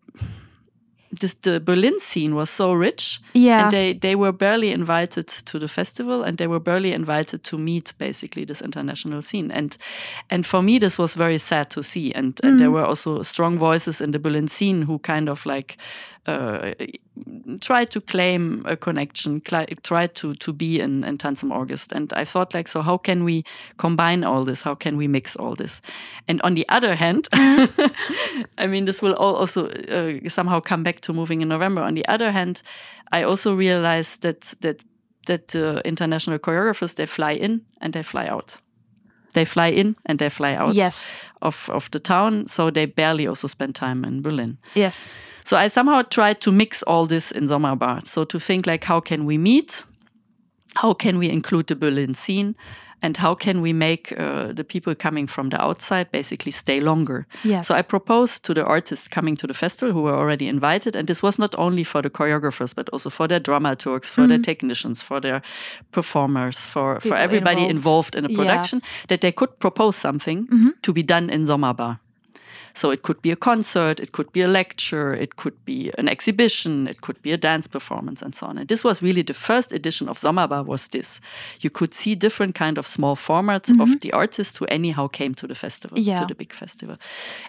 this, 1.10 1.34
the 1.34 1.60
Berlin 1.60 1.98
scene 2.00 2.34
was 2.34 2.50
so 2.50 2.72
rich, 2.72 3.20
Yeah. 3.34 3.64
and 3.64 3.72
they 3.72 3.94
they 3.94 4.14
were 4.14 4.32
barely 4.32 4.70
invited 4.70 5.28
to 5.28 5.58
the 5.58 5.68
festival, 5.68 6.22
and 6.22 6.38
they 6.38 6.46
were 6.46 6.60
barely 6.60 6.92
invited 6.92 7.42
to 7.44 7.58
meet 7.58 7.94
basically 7.98 8.44
this 8.44 8.62
international 8.62 9.22
scene, 9.22 9.50
and 9.50 9.76
and 10.30 10.46
for 10.46 10.62
me 10.62 10.78
this 10.78 10.98
was 10.98 11.14
very 11.14 11.38
sad 11.38 11.70
to 11.70 11.82
see, 11.82 12.12
and, 12.14 12.40
and 12.42 12.60
there 12.60 12.68
mm. 12.68 12.74
were 12.74 12.84
also 12.84 13.22
strong 13.22 13.58
voices 13.58 14.00
in 14.00 14.10
the 14.10 14.18
Berlin 14.18 14.48
scene 14.48 14.82
who 14.82 14.98
kind 14.98 15.28
of 15.28 15.46
like 15.46 15.76
uh, 16.28 16.74
tried 17.60 17.90
to 17.90 18.00
claim 18.00 18.62
a 18.66 18.76
connection, 18.76 19.40
tried 19.40 20.14
to 20.14 20.34
to 20.34 20.52
be 20.52 20.80
in 20.80 21.04
in 21.04 21.18
Tanz 21.18 21.42
August, 21.44 21.92
and 21.92 22.12
I 22.12 22.24
thought 22.24 22.54
like, 22.54 22.68
so 22.68 22.82
how 22.82 22.98
can 22.98 23.24
we 23.24 23.44
combine 23.76 24.24
all 24.24 24.44
this? 24.44 24.62
How 24.62 24.74
can 24.74 24.96
we 24.96 25.08
mix 25.08 25.36
all 25.36 25.54
this? 25.54 25.80
And 26.28 26.40
on 26.42 26.54
the 26.54 26.66
other 26.68 26.94
hand, 26.94 27.28
I 27.32 28.66
mean, 28.66 28.84
this 28.84 29.02
will 29.02 29.14
all 29.14 29.36
also 29.36 29.68
uh, 29.68 30.28
somehow 30.28 30.60
come 30.60 30.82
back 30.82 31.00
to 31.00 31.12
moving 31.12 31.40
in 31.40 31.48
November. 31.48 31.82
On 31.82 31.94
the 31.94 32.06
other 32.08 32.30
hand, 32.30 32.62
I 33.12 33.22
also 33.22 33.54
realized 33.54 34.22
that 34.22 34.54
that 34.60 34.84
that 35.26 35.54
uh, 35.54 35.80
international 35.84 36.38
choreographers 36.38 36.94
they 36.94 37.06
fly 37.06 37.32
in 37.32 37.62
and 37.80 37.92
they 37.92 38.02
fly 38.02 38.26
out. 38.26 38.60
They 39.34 39.44
fly 39.44 39.66
in 39.68 39.94
and 40.06 40.18
they 40.18 40.30
fly 40.30 40.54
out 40.54 40.74
Yes. 40.74 41.12
of, 41.42 41.68
of 41.70 41.90
the 41.90 41.98
town, 42.00 42.46
so 42.46 42.70
they 42.70 42.86
barely 42.86 43.26
also 43.26 43.46
spend 43.46 43.74
time 43.74 44.04
in 44.04 44.22
Berlin. 44.22 44.58
Yes. 44.74 45.06
So 45.44 45.56
I 45.56 45.68
somehow 45.68 46.02
tried 46.02 46.40
to 46.40 46.52
mix 46.52 46.82
all 46.84 47.06
this 47.06 47.30
in 47.30 47.46
Sommerbar. 47.48 48.06
So 48.06 48.24
to 48.24 48.40
think 48.40 48.66
like, 48.66 48.84
how 48.84 49.00
can 49.00 49.26
we 49.26 49.36
meet? 49.38 49.84
How 50.76 50.94
can 50.94 51.18
we 51.18 51.28
include 51.30 51.66
the 51.66 51.76
Berlin 51.76 52.14
scene? 52.14 52.54
And 53.00 53.16
how 53.16 53.34
can 53.34 53.60
we 53.62 53.72
make 53.72 54.12
uh, 54.18 54.52
the 54.52 54.64
people 54.64 54.94
coming 54.94 55.28
from 55.28 55.50
the 55.50 55.62
outside 55.62 56.10
basically 56.10 56.52
stay 56.52 56.80
longer? 56.80 57.26
Yes. 57.44 57.68
So 57.68 57.74
I 57.74 57.82
proposed 57.82 58.44
to 58.44 58.54
the 58.54 58.64
artists 58.64 59.08
coming 59.08 59.36
to 59.36 59.46
the 59.46 59.54
festival 59.54 59.92
who 59.94 60.02
were 60.02 60.16
already 60.16 60.48
invited, 60.48 60.96
and 60.96 61.06
this 61.06 61.22
was 61.22 61.38
not 61.38 61.54
only 61.58 61.84
for 61.84 62.02
the 62.02 62.10
choreographers, 62.10 62.74
but 62.74 62.88
also 62.92 63.10
for 63.10 63.28
their 63.28 63.40
dramaturgs, 63.40 64.06
for 64.06 64.26
their 64.26 64.38
technicians, 64.40 65.02
for 65.02 65.20
their 65.20 65.42
performers, 65.92 66.58
for, 66.66 67.00
for 67.00 67.16
everybody 67.16 67.62
involved. 67.62 68.14
involved 68.14 68.14
in 68.16 68.24
a 68.24 68.28
Yeah. 68.28 68.36
production, 68.36 68.82
that 69.08 69.20
they 69.20 69.32
could 69.32 69.58
propose 69.58 69.96
something 69.96 70.48
to 70.82 70.92
be 70.92 71.02
done 71.02 71.30
in 71.30 71.46
Sommerbar. 71.46 71.98
So 72.74 72.90
it 72.90 73.02
could 73.02 73.20
be 73.22 73.30
a 73.30 73.36
concert, 73.36 74.00
it 74.00 74.12
could 74.12 74.32
be 74.32 74.42
a 74.42 74.48
lecture, 74.48 75.12
it 75.14 75.36
could 75.36 75.64
be 75.64 75.90
an 75.98 76.08
exhibition, 76.08 76.88
it 76.88 77.00
could 77.00 77.20
be 77.22 77.32
a 77.32 77.36
dance 77.36 77.66
performance, 77.66 78.22
and 78.22 78.34
so 78.34 78.46
on. 78.46 78.58
And 78.58 78.68
this 78.68 78.84
was 78.84 79.02
really 79.02 79.22
the 79.22 79.34
first 79.34 79.72
edition 79.72 80.08
of 80.08 80.18
Sommerbar. 80.18 80.64
Was 80.64 80.88
this? 80.88 81.20
You 81.60 81.70
could 81.70 81.94
see 81.94 82.14
different 82.14 82.54
kind 82.54 82.78
of 82.78 82.86
small 82.86 83.16
formats 83.16 83.70
of 83.70 83.88
mm-hmm. 83.88 83.98
the 84.00 84.12
artists 84.12 84.58
who 84.58 84.66
anyhow 84.66 85.08
came 85.08 85.34
to 85.34 85.46
the 85.46 85.54
festival, 85.54 85.98
Yeah. 85.98 86.20
to 86.20 86.26
the 86.26 86.34
big 86.34 86.52
festival. 86.52 86.96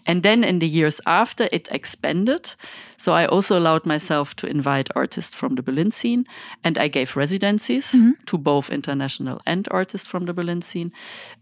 And 0.06 0.24
then 0.24 0.44
in 0.44 0.60
the 0.60 0.68
years 0.68 1.01
after, 1.06 1.48
it 1.51 1.68
expanded. 1.72 2.56
So 2.98 3.13
I 3.13 3.25
also 3.25 3.58
allowed 3.58 3.86
myself 3.86 4.36
to 4.36 4.48
invite 4.48 4.89
artists 4.96 5.36
from 5.36 5.56
the 5.56 5.62
Berlin 5.62 5.91
scene, 5.91 6.25
and 6.63 6.77
I 6.77 6.89
gave 6.89 7.15
residencies 7.15 7.94
mm-hmm. 7.94 8.12
to 8.25 8.38
both 8.38 8.70
international 8.70 9.41
and 9.46 9.68
artists 9.72 10.08
from 10.08 10.25
the 10.25 10.34
Berlin 10.34 10.62
scene. 10.62 10.91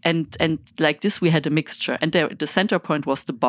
And 0.04 0.36
and 0.38 0.58
like 0.78 1.00
this, 1.00 1.20
we 1.20 1.30
had 1.30 1.46
a 1.46 1.50
mixture. 1.50 1.98
And 2.00 2.12
the, 2.12 2.36
the 2.38 2.46
center 2.46 2.78
point 2.78 3.06
was 3.06 3.24
the 3.24 3.32
bar 3.32 3.47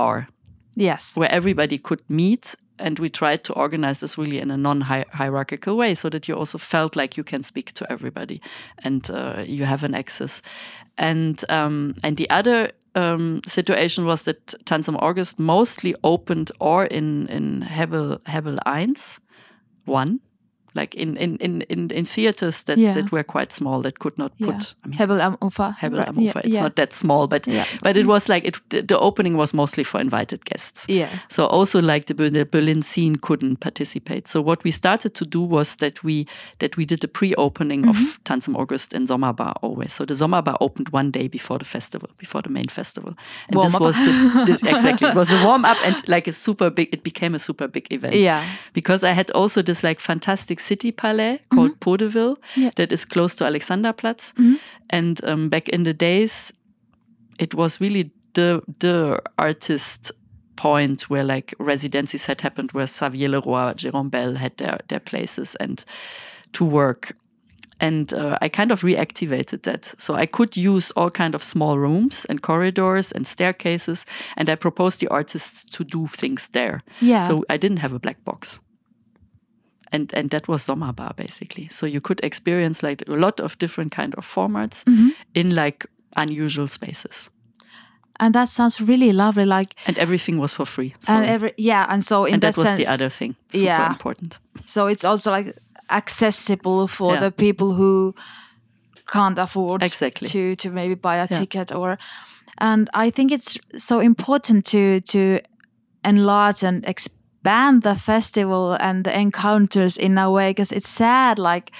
Yes. 0.75 1.17
where 1.17 1.31
everybody 1.31 1.77
could 1.77 2.01
meet. 2.09 2.55
And 2.77 2.97
we 2.99 3.09
tried 3.09 3.43
to 3.43 3.53
organize 3.53 3.99
this 3.99 4.17
really 4.17 4.39
in 4.39 4.51
a 4.51 4.57
non 4.57 4.81
hierarchical 4.81 5.75
way 5.75 5.95
so 5.95 6.09
that 6.09 6.27
you 6.29 6.35
also 6.35 6.57
felt 6.57 6.95
like 6.95 7.17
you 7.17 7.25
can 7.25 7.43
speak 7.43 7.73
to 7.73 7.91
everybody 7.91 8.41
and 8.85 9.09
uh, 9.11 9.43
you 9.45 9.65
have 9.65 9.83
an 9.83 9.93
access. 9.93 10.41
And, 10.97 11.43
um, 11.49 11.95
and 12.03 12.15
the 12.15 12.29
other 12.29 12.71
um, 12.95 13.41
situation 13.45 14.05
was 14.05 14.23
that 14.23 14.53
Tanz 14.65 14.87
im 14.87 14.95
August 14.95 15.39
mostly 15.39 15.93
opened 16.03 16.51
or 16.59 16.85
in, 16.85 17.27
in 17.27 17.61
Hebbel, 17.61 18.19
Hebbel 18.21 18.57
1, 18.65 18.95
1 19.85 20.19
like 20.79 20.95
in, 20.95 21.17
in, 21.17 21.37
in, 21.37 21.61
in, 21.69 21.91
in 21.91 22.05
theaters 22.05 22.63
that, 22.63 22.77
Yeah. 22.77 22.93
that 22.93 23.11
were 23.11 23.23
quite 23.23 23.51
small 23.53 23.81
that 23.81 23.99
could 23.99 24.17
not 24.17 24.31
Yeah. 24.37 24.47
put 24.51 24.75
I 24.83 24.87
mean, 24.87 24.97
Hebbel 24.99 25.19
am 25.19 25.37
Ufer. 25.41 25.69
Hebbel 25.81 25.97
right. 25.99 26.07
am 26.07 26.15
Ufer. 26.15 26.21
Yeah. 26.35 26.41
It's 26.45 26.53
yeah. 26.55 26.61
not 26.63 26.75
that 26.75 26.93
small, 26.93 27.27
but 27.27 27.47
Yeah. 27.47 27.65
but 27.83 27.97
it 27.97 28.05
was 28.05 28.29
like 28.29 28.47
it. 28.47 28.55
The, 28.87 28.97
opening 28.99 29.37
was 29.37 29.53
mostly 29.53 29.83
for 29.83 29.99
invited 30.01 30.45
guests. 30.45 30.85
Yeah. 30.89 31.09
So 31.29 31.45
also 31.45 31.81
like 31.81 32.05
the, 32.05 32.13
the 32.29 32.45
Berlin 32.45 32.81
scene 32.83 33.15
couldn't 33.17 33.57
participate. 33.59 34.27
So 34.27 34.41
what 34.41 34.63
we 34.63 34.71
started 34.71 35.13
to 35.15 35.25
do 35.25 35.41
was 35.41 35.75
that 35.77 36.03
we 36.03 36.25
that 36.59 36.75
we 36.77 36.85
did 36.85 36.99
the 37.01 37.07
pre-opening 37.07 37.79
Mm-hmm. 37.85 37.89
of 37.89 38.19
Tanz 38.23 38.47
im 38.47 38.55
August 38.55 38.93
in 38.93 39.05
Sommerbar 39.07 39.53
always. 39.61 39.93
So 39.93 40.05
the 40.05 40.13
Sommerbar 40.15 40.55
opened 40.59 40.89
one 40.89 41.11
day 41.11 41.27
before 41.29 41.59
the 41.59 41.65
festival, 41.65 42.09
before 42.17 42.41
the 42.41 42.49
main 42.49 42.67
festival, 42.69 43.13
and 43.47 43.55
Warm 43.55 43.67
this 43.67 43.75
up. 43.75 43.81
was 43.81 43.95
the, 43.95 44.43
this, 44.47 44.63
exactly 44.75 45.07
it 45.09 45.15
was 45.15 45.31
a 45.31 45.45
warm 45.45 45.65
up 45.65 45.77
and 45.85 45.95
like 46.07 46.27
a 46.29 46.33
super 46.33 46.69
big. 46.69 46.87
It 46.93 47.03
became 47.03 47.35
a 47.35 47.39
super 47.39 47.67
big 47.67 47.87
event 47.91 48.15
Yeah. 48.15 48.43
because 48.73 49.03
I 49.03 49.11
had 49.13 49.31
also 49.31 49.61
this 49.61 49.83
like 49.83 49.99
fantastic 49.99 50.59
city 50.69 50.91
palais 50.91 51.39
called 51.53 51.73
Podewil 51.79 52.35
Mm-hmm. 52.35 52.61
Yeah. 52.61 52.71
that 52.75 52.91
is 52.91 53.05
close 53.05 53.35
to 53.35 53.43
Alexanderplatz. 53.45 54.33
And 54.89 55.15
um, 55.23 55.49
back 55.49 55.69
in 55.69 55.83
the 55.83 55.93
days, 55.93 56.53
it 57.39 57.53
was 57.53 57.79
really 57.81 58.11
the 58.33 58.61
the 58.79 59.19
artist 59.37 60.11
point 60.55 61.09
where 61.09 61.23
like 61.35 61.53
residencies 61.59 62.25
had 62.27 62.41
happened, 62.41 62.71
where 62.73 62.87
Xavier 62.87 63.29
Le 63.29 63.39
Roy, 63.39 63.73
Jérôme 63.75 64.09
Bel 64.09 64.35
had 64.35 64.51
their 64.57 64.77
their 64.87 64.99
places 65.01 65.55
and 65.59 65.85
to 66.51 66.65
work. 66.65 67.15
And 67.81 68.13
uh, 68.13 68.35
I 68.45 68.49
kind 68.49 68.71
of 68.71 68.81
reactivated 68.83 69.61
that, 69.63 69.93
so 69.97 70.13
I 70.23 70.25
could 70.27 70.57
use 70.57 70.93
all 70.97 71.09
kind 71.09 71.35
of 71.35 71.41
small 71.43 71.77
rooms 71.77 72.25
and 72.29 72.41
corridors 72.41 73.11
and 73.15 73.25
staircases, 73.27 74.05
and 74.35 74.49
I 74.49 74.55
proposed 74.55 74.99
the 74.99 75.07
artists 75.11 75.63
to 75.77 75.83
do 75.85 76.07
things 76.07 76.49
there. 76.49 76.79
Yeah. 77.01 77.27
So 77.27 77.43
I 77.53 77.57
didn't 77.57 77.79
have 77.79 77.95
a 77.95 77.99
black 77.99 78.17
box. 78.25 78.59
And 79.91 80.13
and 80.13 80.29
that 80.29 80.47
was 80.47 80.63
Sommerbar 80.65 81.15
basically. 81.15 81.67
So 81.71 81.85
you 81.85 82.01
could 82.01 82.19
experience 82.23 82.83
like 82.87 83.03
a 83.07 83.15
lot 83.15 83.39
of 83.39 83.57
different 83.59 83.91
kind 83.95 84.13
of 84.17 84.25
formats 84.25 84.83
Mm-hmm. 84.83 85.09
in 85.33 85.55
like 85.55 85.85
unusual 86.17 86.67
spaces. 86.67 87.29
and 88.21 88.33
that 88.33 88.49
sounds 88.49 88.81
really 88.89 89.11
lovely. 89.13 89.45
Like 89.45 89.73
And 89.87 89.97
everything 89.97 90.39
was 90.41 90.53
for 90.53 90.65
free. 90.67 90.93
and 91.07 91.25
every 91.25 91.51
yeah, 91.57 91.85
and 91.89 92.03
so 92.03 92.25
in 92.25 92.33
and 92.33 92.41
that, 92.41 92.55
that 92.55 92.61
was 92.61 92.67
sense, 92.67 92.77
the 92.87 92.93
other 92.93 93.09
thing. 93.09 93.35
Super 93.51 93.65
Yeah. 93.65 93.87
important. 93.91 94.39
so 94.65 94.87
it's 94.89 95.03
also 95.05 95.31
like 95.37 95.53
accessible 95.89 96.87
for 96.87 97.13
Yeah. 97.13 97.21
the 97.21 97.31
people 97.31 97.67
who 97.73 98.13
can't 99.13 99.39
afford 99.39 99.83
Exactly. 99.83 100.27
to 100.29 100.55
to 100.55 100.69
maybe 100.71 100.95
buy 100.95 101.15
a 101.15 101.27
Yeah. 101.31 101.39
ticket 101.39 101.71
or 101.71 101.97
and 102.61 102.89
I 103.05 103.11
think 103.11 103.31
it's 103.31 103.57
so 103.77 103.99
important 103.99 104.65
to 104.71 104.99
to 105.13 105.39
enlarge 106.03 106.67
and 106.67 106.85
expand 106.85 107.18
the 107.43 107.95
festival 107.95 108.73
and 108.79 109.03
the 109.05 109.19
encounters 109.19 109.97
in 109.97 110.17
a 110.17 110.29
way 110.29 110.51
because 110.51 110.71
it's 110.71 110.89
sad 110.89 111.39
like 111.39 111.71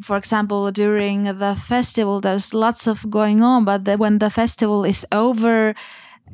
for 0.00 0.16
example 0.16 0.70
during 0.70 1.24
the 1.24 1.56
festival 1.56 2.20
there's 2.20 2.54
lots 2.54 2.86
of 2.86 3.10
going 3.10 3.42
on 3.42 3.64
but 3.64 3.84
the, 3.84 3.96
when 3.96 4.18
the 4.18 4.30
festival 4.30 4.84
is 4.84 5.04
over 5.12 5.74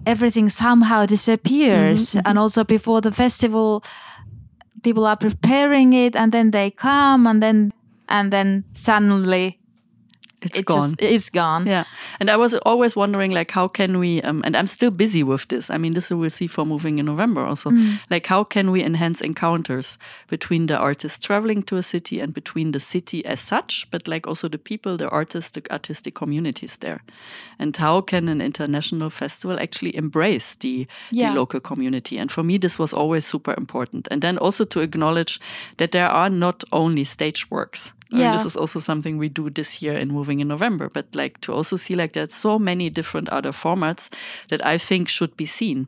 everything 0.06 0.48
somehow 0.48 1.06
disappears. 1.06 2.10
Mm-hmm, 2.10 2.18
mm-hmm. 2.18 2.28
And 2.28 2.38
also 2.38 2.64
before 2.64 3.00
the 3.00 3.12
festival, 3.12 3.84
people 4.82 5.06
are 5.06 5.16
preparing 5.16 5.92
it, 5.92 6.16
and 6.16 6.32
then 6.32 6.50
they 6.50 6.70
come, 6.70 7.26
and 7.26 7.42
then 7.42 7.72
and 8.08 8.32
then 8.32 8.64
suddenly 8.74 9.58
It's 10.42 10.58
it 10.58 10.64
gone. 10.66 10.90
just 10.90 11.02
it's 11.12 11.30
gone. 11.30 11.66
Yeah, 11.66 11.84
and 12.20 12.28
I 12.30 12.36
was 12.36 12.54
always 12.66 12.96
wondering, 12.96 13.30
like, 13.30 13.50
how 13.52 13.68
can 13.68 13.98
we? 13.98 14.20
Um, 14.22 14.42
and 14.44 14.56
I'm 14.56 14.66
still 14.66 14.90
busy 14.90 15.22
with 15.22 15.46
this. 15.48 15.70
I 15.70 15.78
mean, 15.78 15.94
this 15.94 16.10
we'll 16.10 16.30
see 16.30 16.46
for 16.48 16.64
moving 16.66 16.98
in 16.98 17.06
November 17.06 17.44
also. 17.44 17.70
Like, 18.10 18.26
how 18.26 18.44
can 18.44 18.70
we 18.72 18.82
enhance 18.82 19.20
encounters 19.20 19.98
between 20.28 20.66
the 20.66 20.76
artists 20.76 21.18
traveling 21.18 21.62
to 21.64 21.76
a 21.76 21.82
city 21.82 22.20
and 22.20 22.34
between 22.34 22.72
the 22.72 22.80
city 22.80 23.24
as 23.24 23.40
such, 23.40 23.86
but 23.90 24.08
like 24.08 24.26
also 24.26 24.48
the 24.48 24.58
people, 24.58 24.96
the 24.96 25.08
artists, 25.08 25.50
the 25.52 25.62
artistic 25.70 26.14
communities 26.14 26.76
there, 26.78 27.00
and 27.58 27.76
how 27.76 28.00
can 28.00 28.28
an 28.28 28.40
international 28.40 29.10
festival 29.10 29.58
actually 29.60 29.94
embrace 29.96 30.56
the, 30.56 30.86
Yeah. 31.10 31.30
the 31.30 31.38
local 31.38 31.60
community? 31.60 32.18
And 32.18 32.30
for 32.30 32.42
me, 32.42 32.58
this 32.58 32.78
was 32.78 32.92
always 32.92 33.24
super 33.24 33.54
important. 33.56 34.08
And 34.10 34.22
then 34.22 34.38
also 34.38 34.64
to 34.64 34.80
acknowledge 34.80 35.40
that 35.76 35.92
there 35.92 36.08
are 36.10 36.30
not 36.30 36.64
only 36.72 37.04
stage 37.04 37.50
works. 37.50 37.92
I 38.12 38.16
mean, 38.16 38.32
this 38.32 38.44
is 38.46 38.56
also 38.56 38.78
something 38.80 39.18
we 39.18 39.28
do 39.28 39.50
this 39.50 39.82
year 39.82 39.94
in 39.94 40.08
moving 40.08 40.40
in 40.40 40.48
November, 40.48 40.88
but 40.92 41.06
like 41.14 41.40
to 41.42 41.52
also 41.52 41.76
see 41.76 41.94
like 41.96 42.12
there's 42.12 42.34
so 42.34 42.58
many 42.58 42.90
different 42.90 43.28
other 43.30 43.52
formats 43.52 44.10
that 44.48 44.64
I 44.64 44.78
think 44.78 45.08
should 45.08 45.36
be 45.36 45.46
seen 45.46 45.86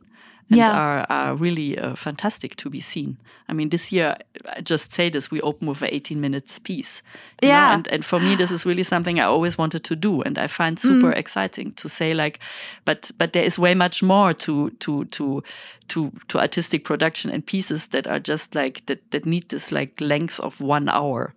and 0.49 0.57
Yeah. 0.59 0.71
are, 0.71 1.05
are 1.09 1.35
really 1.35 1.77
uh, 1.77 1.95
fantastic 1.95 2.55
to 2.57 2.69
be 2.69 2.79
seen. 2.79 3.17
I 3.49 3.53
mean, 3.53 3.69
this 3.69 3.91
year, 3.91 4.15
I 4.57 4.61
just 4.61 4.91
say 4.93 5.09
this, 5.09 5.31
we 5.31 5.41
open 5.41 5.67
with 5.67 5.81
an 5.81 5.89
18 5.91 6.19
minutes 6.21 6.59
piece. 6.59 7.01
Yeah. 7.41 7.73
and, 7.73 7.87
and 7.87 8.05
for 8.05 8.19
me, 8.19 8.35
this 8.35 8.51
is 8.51 8.65
really 8.65 8.83
something 8.83 9.19
I 9.19 9.23
always 9.23 9.57
wanted 9.57 9.83
to 9.83 9.95
do. 9.95 10.21
And 10.21 10.37
I 10.37 10.47
find 10.47 10.79
super 10.79 11.11
exciting 11.11 11.73
to 11.73 11.89
say 11.89 12.13
like, 12.13 12.39
but, 12.85 13.11
but 13.17 13.33
there 13.33 13.43
is 13.43 13.57
way 13.59 13.73
much 13.75 14.03
more 14.03 14.33
to, 14.33 14.69
to, 14.79 15.05
to, 15.05 15.43
to, 15.87 16.11
to 16.27 16.39
artistic 16.39 16.83
production 16.85 17.31
and 17.31 17.45
pieces 17.45 17.87
that 17.89 18.07
are 18.07 18.19
just 18.19 18.55
like, 18.55 18.85
that, 18.85 19.11
that 19.11 19.25
need 19.25 19.49
this 19.49 19.71
like 19.71 19.99
length 19.99 20.39
of 20.39 20.59
one 20.61 20.89
hour. 20.89 21.33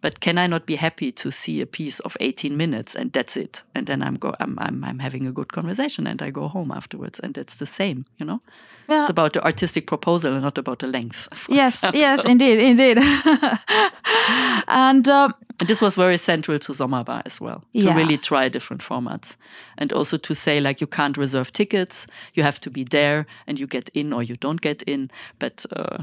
But 0.00 0.20
can 0.20 0.38
I 0.38 0.46
not 0.46 0.64
be 0.66 0.76
happy 0.76 1.10
to 1.12 1.30
see 1.30 1.60
a 1.60 1.66
piece 1.66 1.98
of 2.00 2.16
18 2.20 2.56
minutes 2.56 2.94
and 2.94 3.12
that's 3.12 3.36
it? 3.36 3.62
And 3.74 3.86
then 3.86 4.02
I'm 4.02 4.14
go 4.16 4.34
I'm, 4.40 4.56
I'm 4.60 4.84
I'm 4.84 4.98
having 5.00 5.26
a 5.26 5.32
good 5.32 5.52
conversation 5.52 6.06
and 6.06 6.22
I 6.22 6.30
go 6.30 6.48
home 6.48 6.70
afterwards 6.76 7.20
and 7.20 7.36
it's 7.38 7.56
the 7.56 7.66
same, 7.66 8.04
you 8.18 8.26
know? 8.26 8.40
Yeah. 8.88 9.00
It's 9.00 9.10
about 9.10 9.32
the 9.32 9.44
artistic 9.44 9.86
proposal 9.86 10.32
and 10.32 10.42
not 10.42 10.58
about 10.58 10.78
the 10.78 10.86
length. 10.86 11.28
Yes, 11.48 11.74
example. 11.74 12.00
yes, 12.06 12.24
indeed, 12.24 12.58
indeed. 12.58 12.98
and 14.68 15.08
And 15.60 15.68
this 15.68 15.80
was 15.80 15.96
very 15.96 16.18
central 16.18 16.58
to 16.58 16.72
Sommerbar 16.72 17.22
as 17.26 17.40
well. 17.40 17.60
To 17.74 17.80
Yeah. 17.80 17.96
really 17.96 18.18
try 18.18 18.48
different 18.48 18.82
formats. 18.82 19.36
And 19.76 19.92
also 19.92 20.16
to 20.18 20.34
say 20.34 20.60
like 20.60 20.80
you 20.80 20.86
can't 20.86 21.16
reserve 21.18 21.50
tickets, 21.52 22.06
you 22.34 22.44
have 22.44 22.58
to 22.60 22.70
be 22.70 22.84
there 22.84 23.26
and 23.46 23.58
you 23.58 23.66
get 23.66 23.88
in 23.94 24.12
or 24.12 24.22
you 24.22 24.36
don't 24.36 24.60
get 24.60 24.82
in. 24.86 25.10
But 25.38 25.66
uh, 25.76 25.98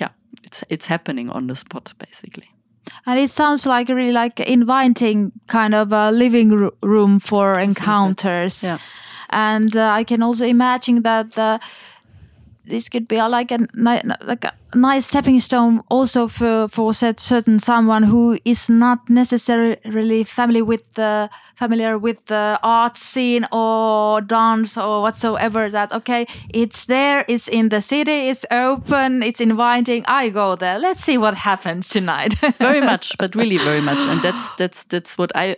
yeah, 0.00 0.08
it's 0.42 0.64
it's 0.68 0.86
happening 0.88 1.30
on 1.30 1.46
the 1.46 1.54
spot 1.54 1.94
basically. 1.98 2.48
And 3.06 3.18
it 3.18 3.30
sounds 3.30 3.66
like 3.66 3.88
really 3.88 4.12
like 4.12 4.40
inviting 4.40 5.32
kind 5.46 5.74
of 5.74 5.92
a 5.92 6.10
living 6.10 6.50
ro- 6.50 6.74
room 6.82 7.20
for 7.20 7.58
encounters. 7.58 8.62
Yeah. 8.62 8.78
And 9.30 9.76
uh, 9.76 9.90
I 9.90 10.04
can 10.04 10.22
also 10.22 10.44
imagine 10.44 11.02
that 11.02 11.32
the, 11.32 11.60
this 12.70 12.88
could 12.88 13.06
be 13.06 13.20
like 13.20 13.50
a 13.52 13.58
like 13.74 14.44
a 14.44 14.52
nice 14.74 15.06
stepping 15.06 15.40
stone 15.40 15.82
also 15.90 16.28
for 16.28 16.68
for 16.68 16.94
certain 16.94 17.58
someone 17.58 18.04
who 18.04 18.38
is 18.44 18.68
not 18.68 18.98
necessarily 19.10 20.24
familiar 20.24 20.64
with 20.64 20.82
the 20.94 21.28
familiar 21.56 21.98
with 21.98 22.24
the 22.26 22.58
art 22.62 22.96
scene 22.96 23.46
or 23.52 24.20
dance 24.20 24.78
or 24.78 25.02
whatsoever 25.02 25.68
that 25.70 25.92
okay 25.92 26.24
it's 26.54 26.86
there 26.86 27.24
it's 27.28 27.48
in 27.48 27.68
the 27.68 27.80
city 27.80 28.28
it's 28.28 28.46
open 28.50 29.22
it's 29.22 29.40
inviting 29.40 30.04
i 30.06 30.30
go 30.30 30.56
there. 30.56 30.78
Let's 30.78 31.02
see 31.02 31.18
what 31.18 31.34
happens 31.34 31.88
tonight. 31.88 32.34
Very 32.58 32.80
much 32.80 33.16
but 33.18 33.34
really 33.34 33.58
very 33.58 33.80
much. 33.80 33.98
And 33.98 34.22
that's 34.22 34.50
that's 34.58 34.84
that's 34.84 35.18
what 35.18 35.32
i 35.34 35.56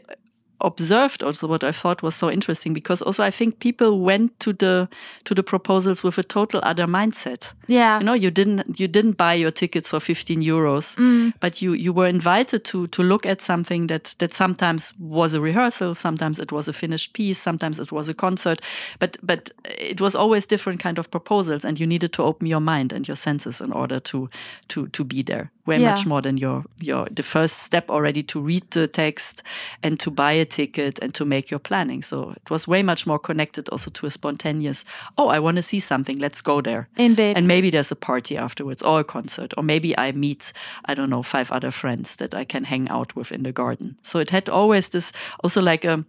observed 0.62 1.22
also 1.22 1.46
what 1.46 1.64
i 1.64 1.72
thought 1.72 2.02
was 2.02 2.14
so 2.14 2.30
interesting 2.30 2.72
because 2.72 3.02
also 3.02 3.22
i 3.22 3.30
think 3.30 3.58
people 3.58 4.00
went 4.00 4.38
to 4.40 4.52
the 4.52 4.88
to 5.24 5.34
the 5.34 5.42
proposals 5.42 6.02
with 6.02 6.18
a 6.18 6.22
total 6.22 6.60
other 6.62 6.86
mindset. 6.86 7.52
Yeah. 7.66 7.98
You 7.98 8.04
know 8.04 8.14
you 8.14 8.30
didn't 8.30 8.78
you 8.80 8.88
didn't 8.88 9.16
buy 9.16 9.34
your 9.34 9.50
tickets 9.50 9.88
for 9.88 10.00
15 10.00 10.42
euros 10.42 10.96
mm. 10.96 11.32
but 11.40 11.62
you 11.62 11.72
you 11.72 11.92
were 11.92 12.06
invited 12.06 12.64
to 12.64 12.86
to 12.88 13.02
look 13.02 13.26
at 13.26 13.40
something 13.42 13.86
that 13.88 14.14
that 14.18 14.32
sometimes 14.32 14.92
was 14.98 15.34
a 15.34 15.40
rehearsal 15.40 15.94
sometimes 15.94 16.38
it 16.38 16.52
was 16.52 16.68
a 16.68 16.72
finished 16.72 17.12
piece 17.12 17.38
sometimes 17.38 17.78
it 17.78 17.92
was 17.92 18.08
a 18.08 18.14
concert 18.14 18.60
but 18.98 19.16
but 19.22 19.50
it 19.64 20.00
was 20.00 20.14
always 20.14 20.46
different 20.46 20.80
kind 20.80 20.98
of 20.98 21.10
proposals 21.10 21.64
and 21.64 21.80
you 21.80 21.86
needed 21.86 22.12
to 22.12 22.22
open 22.22 22.46
your 22.46 22.60
mind 22.60 22.92
and 22.92 23.08
your 23.08 23.16
senses 23.16 23.60
in 23.60 23.72
order 23.72 24.00
to 24.00 24.28
to 24.68 24.88
to 24.88 25.04
be 25.04 25.22
there 25.22 25.50
way 25.66 25.78
Yeah. 25.78 25.90
much 25.90 26.06
more 26.06 26.20
than 26.22 26.36
your 26.38 26.64
your 26.80 27.06
the 27.16 27.22
first 27.22 27.58
step 27.58 27.88
already 27.90 28.22
to 28.22 28.40
read 28.40 28.62
the 28.70 28.86
text 28.88 29.42
and 29.82 29.98
to 30.00 30.10
buy 30.10 30.32
a 30.32 30.44
ticket 30.44 30.98
and 31.02 31.14
to 31.14 31.24
make 31.24 31.50
your 31.52 31.60
planning 31.60 32.02
so 32.02 32.30
it 32.30 32.50
was 32.50 32.66
way 32.68 32.82
much 32.82 33.06
more 33.06 33.18
connected 33.18 33.68
also 33.68 33.90
to 33.90 34.06
a 34.06 34.10
spontaneous 34.10 34.84
oh 35.16 35.28
i 35.28 35.38
want 35.38 35.56
to 35.56 35.62
see 35.62 35.80
something 35.80 36.18
let's 36.18 36.42
go 36.42 36.60
there 36.60 36.88
Indeed. 36.96 37.36
and 37.36 37.46
maybe 37.46 37.70
there's 37.70 37.92
a 37.92 37.96
party 37.96 38.36
afterwards 38.36 38.82
or 38.82 39.00
a 39.00 39.04
concert 39.04 39.52
or 39.56 39.62
maybe 39.62 39.96
i 39.98 40.12
meet 40.12 40.52
i 40.90 40.94
don't 40.94 41.10
know 41.10 41.22
five 41.22 41.52
other 41.52 41.70
friends 41.70 42.16
that 42.16 42.34
i 42.34 42.44
can 42.44 42.64
hang 42.64 42.88
out 42.90 43.14
with 43.16 43.30
in 43.32 43.42
the 43.44 43.52
garden 43.52 43.96
so 44.02 44.18
it 44.18 44.30
had 44.30 44.48
always 44.48 44.88
this 44.88 45.12
also 45.44 45.60
like 45.62 45.84
a 45.88 46.04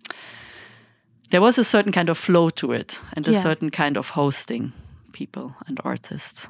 there 1.29 1.41
was 1.41 1.57
a 1.59 1.63
certain 1.63 1.91
kind 1.91 2.09
of 2.09 2.17
flow 2.17 2.49
to 2.49 2.71
it 2.71 3.01
and 3.15 3.27
a 3.27 3.31
Yeah. 3.31 3.41
certain 3.43 3.69
kind 3.71 3.97
of 3.97 4.09
hosting 4.09 4.71
people 5.11 5.55
and 5.67 5.79
artists 5.83 6.47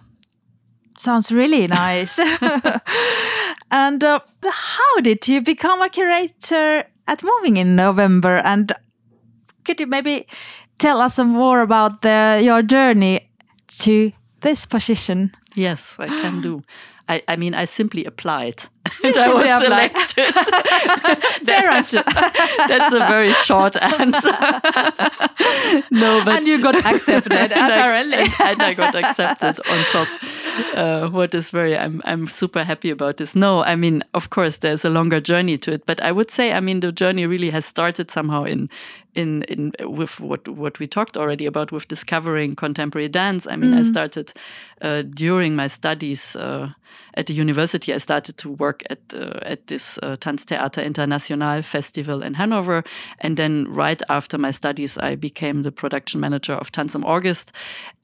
Sounds 1.04 1.34
really 1.34 1.68
nice. 1.86 2.18
and 3.72 4.04
uh, 4.04 4.20
how 4.50 5.02
did 5.02 5.28
you 5.28 5.42
become 5.42 5.82
a 5.82 5.90
curator 5.90 6.86
at 7.08 7.22
Moving 7.24 7.58
in 7.58 7.76
November? 7.76 8.38
And 8.38 8.72
could 9.66 9.82
you 9.82 9.88
maybe 9.88 10.26
tell 10.80 11.02
us 11.02 11.16
some 11.16 11.28
more 11.30 11.60
about 11.62 12.04
the, 12.04 12.40
your 12.42 12.62
journey 12.62 13.28
to 13.80 14.14
this 14.40 14.66
position? 14.66 15.34
Yes, 15.56 15.96
I 16.00 16.08
can 16.08 16.42
do. 16.42 16.62
I, 17.10 17.22
I 17.28 17.36
mean, 17.36 17.54
I 17.54 17.66
simply 17.66 18.06
applied. 18.06 18.64
And 19.04 19.18
I 19.18 19.34
was 19.34 19.64
selected. 19.64 20.28
Fair 21.46 21.70
answer. 21.70 22.04
That's 22.68 22.94
a 22.94 23.00
very 23.00 23.34
short 23.34 23.76
answer. 23.82 24.32
no, 25.92 26.22
but 26.26 26.38
and 26.38 26.48
you 26.48 26.62
got 26.62 26.76
accepted, 26.86 27.34
and 27.34 27.54
I- 27.54 27.68
apparently. 27.68 28.18
and, 28.18 28.34
and 28.40 28.62
I 28.62 28.74
got 28.74 28.96
accepted 28.96 29.60
on 29.70 29.84
top. 29.92 30.08
Uh, 30.76 31.10
what 31.10 31.34
is 31.34 31.50
very, 31.50 31.78
I'm 31.78 32.02
I'm 32.06 32.28
super 32.28 32.64
happy 32.64 32.90
about 32.92 33.18
this. 33.18 33.36
No, 33.36 33.64
I 33.64 33.76
mean, 33.76 34.04
of 34.14 34.30
course, 34.30 34.58
there's 34.60 34.86
a 34.86 34.90
longer 34.90 35.20
journey 35.20 35.58
to 35.60 35.72
it, 35.74 35.86
but 35.86 36.02
I 36.02 36.12
would 36.12 36.30
say, 36.32 36.54
I 36.54 36.60
mean, 36.60 36.80
the 36.82 36.92
journey 36.92 37.26
really 37.26 37.50
has 37.50 37.66
started 37.66 38.12
somehow 38.12 38.44
in 38.44 38.70
in 39.16 39.44
in 39.44 39.72
with 39.80 40.20
what 40.20 40.48
what 40.48 40.80
we 40.80 40.88
talked 40.88 41.18
already 41.18 41.46
about 41.46 41.72
with 41.72 41.88
discovering 41.88 42.56
contemporary 42.56 43.10
dance. 43.10 43.48
I 43.48 43.56
mean, 43.56 43.74
I 43.74 43.84
started 43.84 44.34
uh, 44.82 45.04
during 45.14 45.56
my 45.56 45.68
studies 45.68 46.36
uh, 46.36 46.70
at 47.14 47.28
the 47.28 47.34
university. 47.34 47.94
I 47.94 48.00
started 48.00 48.38
to 48.38 48.50
work 48.50 48.84
at 48.90 49.00
uh, 49.14 49.40
at 49.42 49.68
this 49.68 50.00
uh, 50.04 50.16
Tanztheater 50.18 50.84
International 50.84 51.62
festival 51.62 52.24
in 52.24 52.34
Hanover, 52.34 52.84
and 53.20 53.38
then 53.38 53.68
right 53.70 54.02
after 54.10 54.38
my 54.38 54.52
studies, 54.52 54.98
I 54.98 55.16
became 55.16 55.64
the 55.64 55.72
production 55.72 56.20
manager 56.20 56.54
of 56.54 56.72
Tanz 56.72 56.96
im 56.96 57.06
August, 57.06 57.52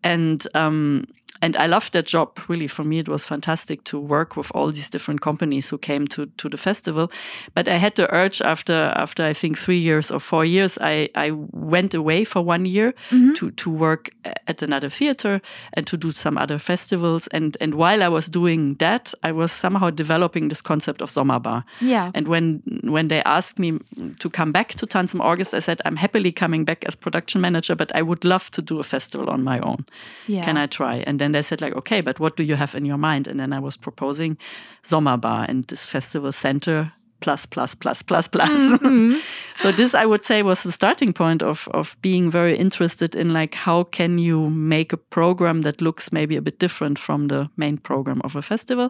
and. 0.04 0.48
Um, 0.54 1.06
and 1.41 1.56
I 1.56 1.67
loved 1.67 1.93
that 1.93 2.06
job. 2.06 2.38
Really, 2.47 2.67
for 2.67 2.84
me, 2.84 2.99
it 2.99 3.08
was 3.08 3.25
fantastic 3.25 3.84
to 3.86 3.99
work 3.99 4.36
with 4.36 4.52
all 4.54 4.71
these 4.71 4.89
different 4.89 5.21
companies 5.21 5.69
who 5.69 5.78
came 5.78 6.08
to, 6.08 6.25
to 6.25 6.49
the 6.49 6.58
festival. 6.58 7.12
But 7.54 7.67
I 7.67 7.75
had 7.75 7.95
the 7.95 8.13
urge 8.13 8.41
after 8.41 8.91
after 8.95 9.25
I 9.25 9.34
think 9.34 9.58
three 9.58 9.78
years 9.78 10.12
or 10.12 10.19
four 10.19 10.43
years, 10.45 10.78
I, 10.82 11.10
I 11.15 11.32
went 11.32 11.93
away 11.93 12.25
for 12.25 12.41
one 12.41 12.65
year 12.65 12.93
mm-hmm. 13.10 13.34
to 13.34 13.52
to 13.52 13.69
work 13.69 14.10
at 14.47 14.62
another 14.62 14.89
theater 14.89 15.41
and 15.73 15.88
to 15.88 15.97
do 15.97 16.12
some 16.12 16.38
other 16.38 16.60
festivals. 16.60 17.28
And 17.28 17.56
and 17.62 17.75
while 17.75 18.04
I 18.04 18.10
was 18.10 18.28
doing 18.28 18.75
that, 18.75 19.13
I 19.23 19.32
was 19.32 19.52
somehow 19.52 19.89
developing 19.91 20.49
this 20.49 20.62
concept 20.62 21.02
of 21.02 21.10
Sommerbar. 21.10 21.63
Yeah. 21.80 22.12
And 22.13 22.28
when 22.28 22.62
when 22.84 23.08
they 23.08 23.23
asked 23.23 23.60
me 23.60 23.80
to 24.19 24.30
come 24.30 24.52
back 24.52 24.75
to 24.75 24.86
Tanz 24.86 25.13
im 25.13 25.21
August, 25.21 25.54
I 25.54 25.60
said 25.60 25.82
I'm 25.86 25.95
happily 25.95 26.32
coming 26.32 26.65
back 26.65 26.84
as 26.86 26.95
production 26.95 27.41
manager, 27.41 27.75
but 27.75 27.95
I 27.95 28.02
would 28.02 28.23
love 28.25 28.52
to 28.52 28.62
do 28.62 28.80
a 28.80 28.84
festival 28.84 29.30
on 29.30 29.43
my 29.43 29.60
own. 29.60 29.86
Yeah. 30.28 30.43
Can 30.43 30.58
I 30.58 30.67
try? 30.67 31.04
And 31.08 31.19
then 31.19 31.29
they 31.34 31.42
said 31.42 31.62
like, 31.62 31.76
okay, 31.76 32.02
but 32.02 32.20
what 32.20 32.36
do 32.38 32.44
you 32.44 32.56
have 32.56 32.76
in 32.76 32.86
your 32.86 32.98
mind? 32.98 33.28
And 33.28 33.39
then 33.39 33.54
I 33.54 33.60
was 33.60 33.78
proposing 33.78 34.38
Sommerbar 34.84 35.48
and 35.50 35.65
this 35.65 35.86
festival 35.86 36.32
center 36.32 36.92
plus 37.20 37.46
plus 37.46 37.76
plus 37.76 38.02
plus 38.02 38.28
plus. 38.28 38.82
so 39.58 39.72
this 39.72 39.94
I 39.94 40.06
would 40.06 40.26
say 40.26 40.44
was 40.44 40.63
the 40.63 40.72
starting 40.72 41.13
point 41.13 41.44
of 41.44 41.68
of 41.74 41.98
being 42.02 42.32
very 42.32 42.58
interested 42.58 43.15
in 43.15 43.34
like 43.34 43.56
how 43.56 43.84
can 43.84 44.18
you 44.18 44.50
make 44.50 44.94
a 44.94 44.98
program 44.98 45.62
that 45.63 45.82
looks 45.82 46.12
maybe 46.12 46.36
a 46.36 46.42
bit 46.42 46.60
different 46.60 47.00
from 47.00 47.28
the 47.28 47.50
main 47.58 47.78
program 47.78 48.22
of 48.24 48.36
a 48.36 48.42
festival. 48.42 48.89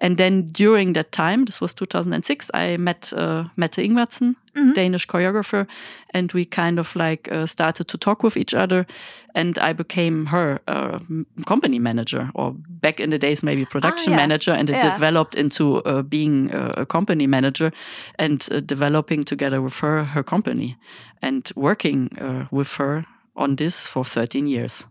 And 0.00 0.16
then 0.16 0.48
during 0.52 0.94
that 0.94 1.12
time, 1.12 1.44
this 1.44 1.60
was 1.60 1.74
2006, 1.74 2.50
I 2.54 2.76
met 2.76 3.12
uh, 3.12 3.44
Mette 3.56 3.78
Ingvartsen 3.78 4.34
Danish 4.74 5.06
choreographer, 5.06 5.66
and 6.14 6.32
we 6.32 6.44
kind 6.44 6.78
of 6.78 6.94
like 6.96 7.28
uh, 7.32 7.46
started 7.46 7.86
to 7.88 7.98
talk 7.98 8.22
with 8.22 8.36
each 8.36 8.54
other, 8.54 8.86
and 9.34 9.58
I 9.58 9.72
became 9.72 10.26
her 10.26 10.58
uh, 10.68 10.98
company 11.46 11.78
manager, 11.78 12.30
or 12.34 12.54
back 12.82 13.00
in 13.00 13.10
the 13.10 13.18
days 13.18 13.42
maybe 13.42 13.64
production 13.64 14.12
yeah. 14.12 14.20
manager, 14.20 14.52
and 14.52 14.70
it 14.70 14.76
Yeah. 14.76 14.92
developed 14.94 15.34
into 15.34 15.76
uh, 15.84 16.02
being 16.02 16.50
uh, 16.54 16.72
a 16.82 16.84
company 16.86 17.26
manager, 17.26 17.70
and 18.18 18.46
uh, 18.50 18.60
developing 18.66 19.24
together 19.24 19.60
with 19.60 19.78
her 19.80 20.04
her 20.04 20.22
company, 20.24 20.76
and 21.22 21.50
working 21.54 22.08
uh, 22.20 22.46
with 22.50 22.76
her 22.78 23.04
on 23.34 23.56
this 23.56 23.86
for 23.86 24.04
13 24.04 24.46
years. 24.48 24.86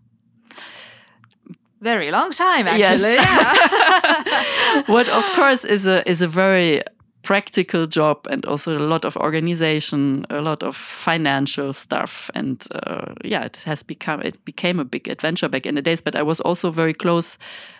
Very 1.81 2.09
long 2.11 2.31
time, 2.31 2.65
Yes. 2.65 3.03
actually. 3.03 3.15
Yeah. 3.15 4.83
what 4.93 5.07
of 5.09 5.23
course 5.35 5.63
is 5.65 5.85
a 5.85 6.01
is 6.09 6.21
a 6.21 6.27
very 6.27 6.81
practical 7.27 7.85
job 7.85 8.25
and 8.29 8.45
also 8.45 8.77
a 8.77 8.79
lot 8.79 9.03
of 9.03 9.17
organization 9.17 10.25
a 10.29 10.39
lot 10.39 10.63
of 10.63 10.77
financial 10.77 11.73
stuff 11.73 12.31
and 12.33 12.65
uh, 12.71 13.13
yeah 13.21 13.43
it 13.43 13.57
has 13.65 13.83
become 13.83 14.21
it 14.21 14.45
became 14.45 14.79
a 14.79 14.85
big 14.85 15.09
adventure 15.09 15.49
back 15.49 15.65
in 15.65 15.75
the 15.75 15.81
days 15.81 15.99
but 15.99 16.15
i 16.15 16.23
was 16.23 16.39
also 16.39 16.71
very 16.71 16.93
close 16.93 17.37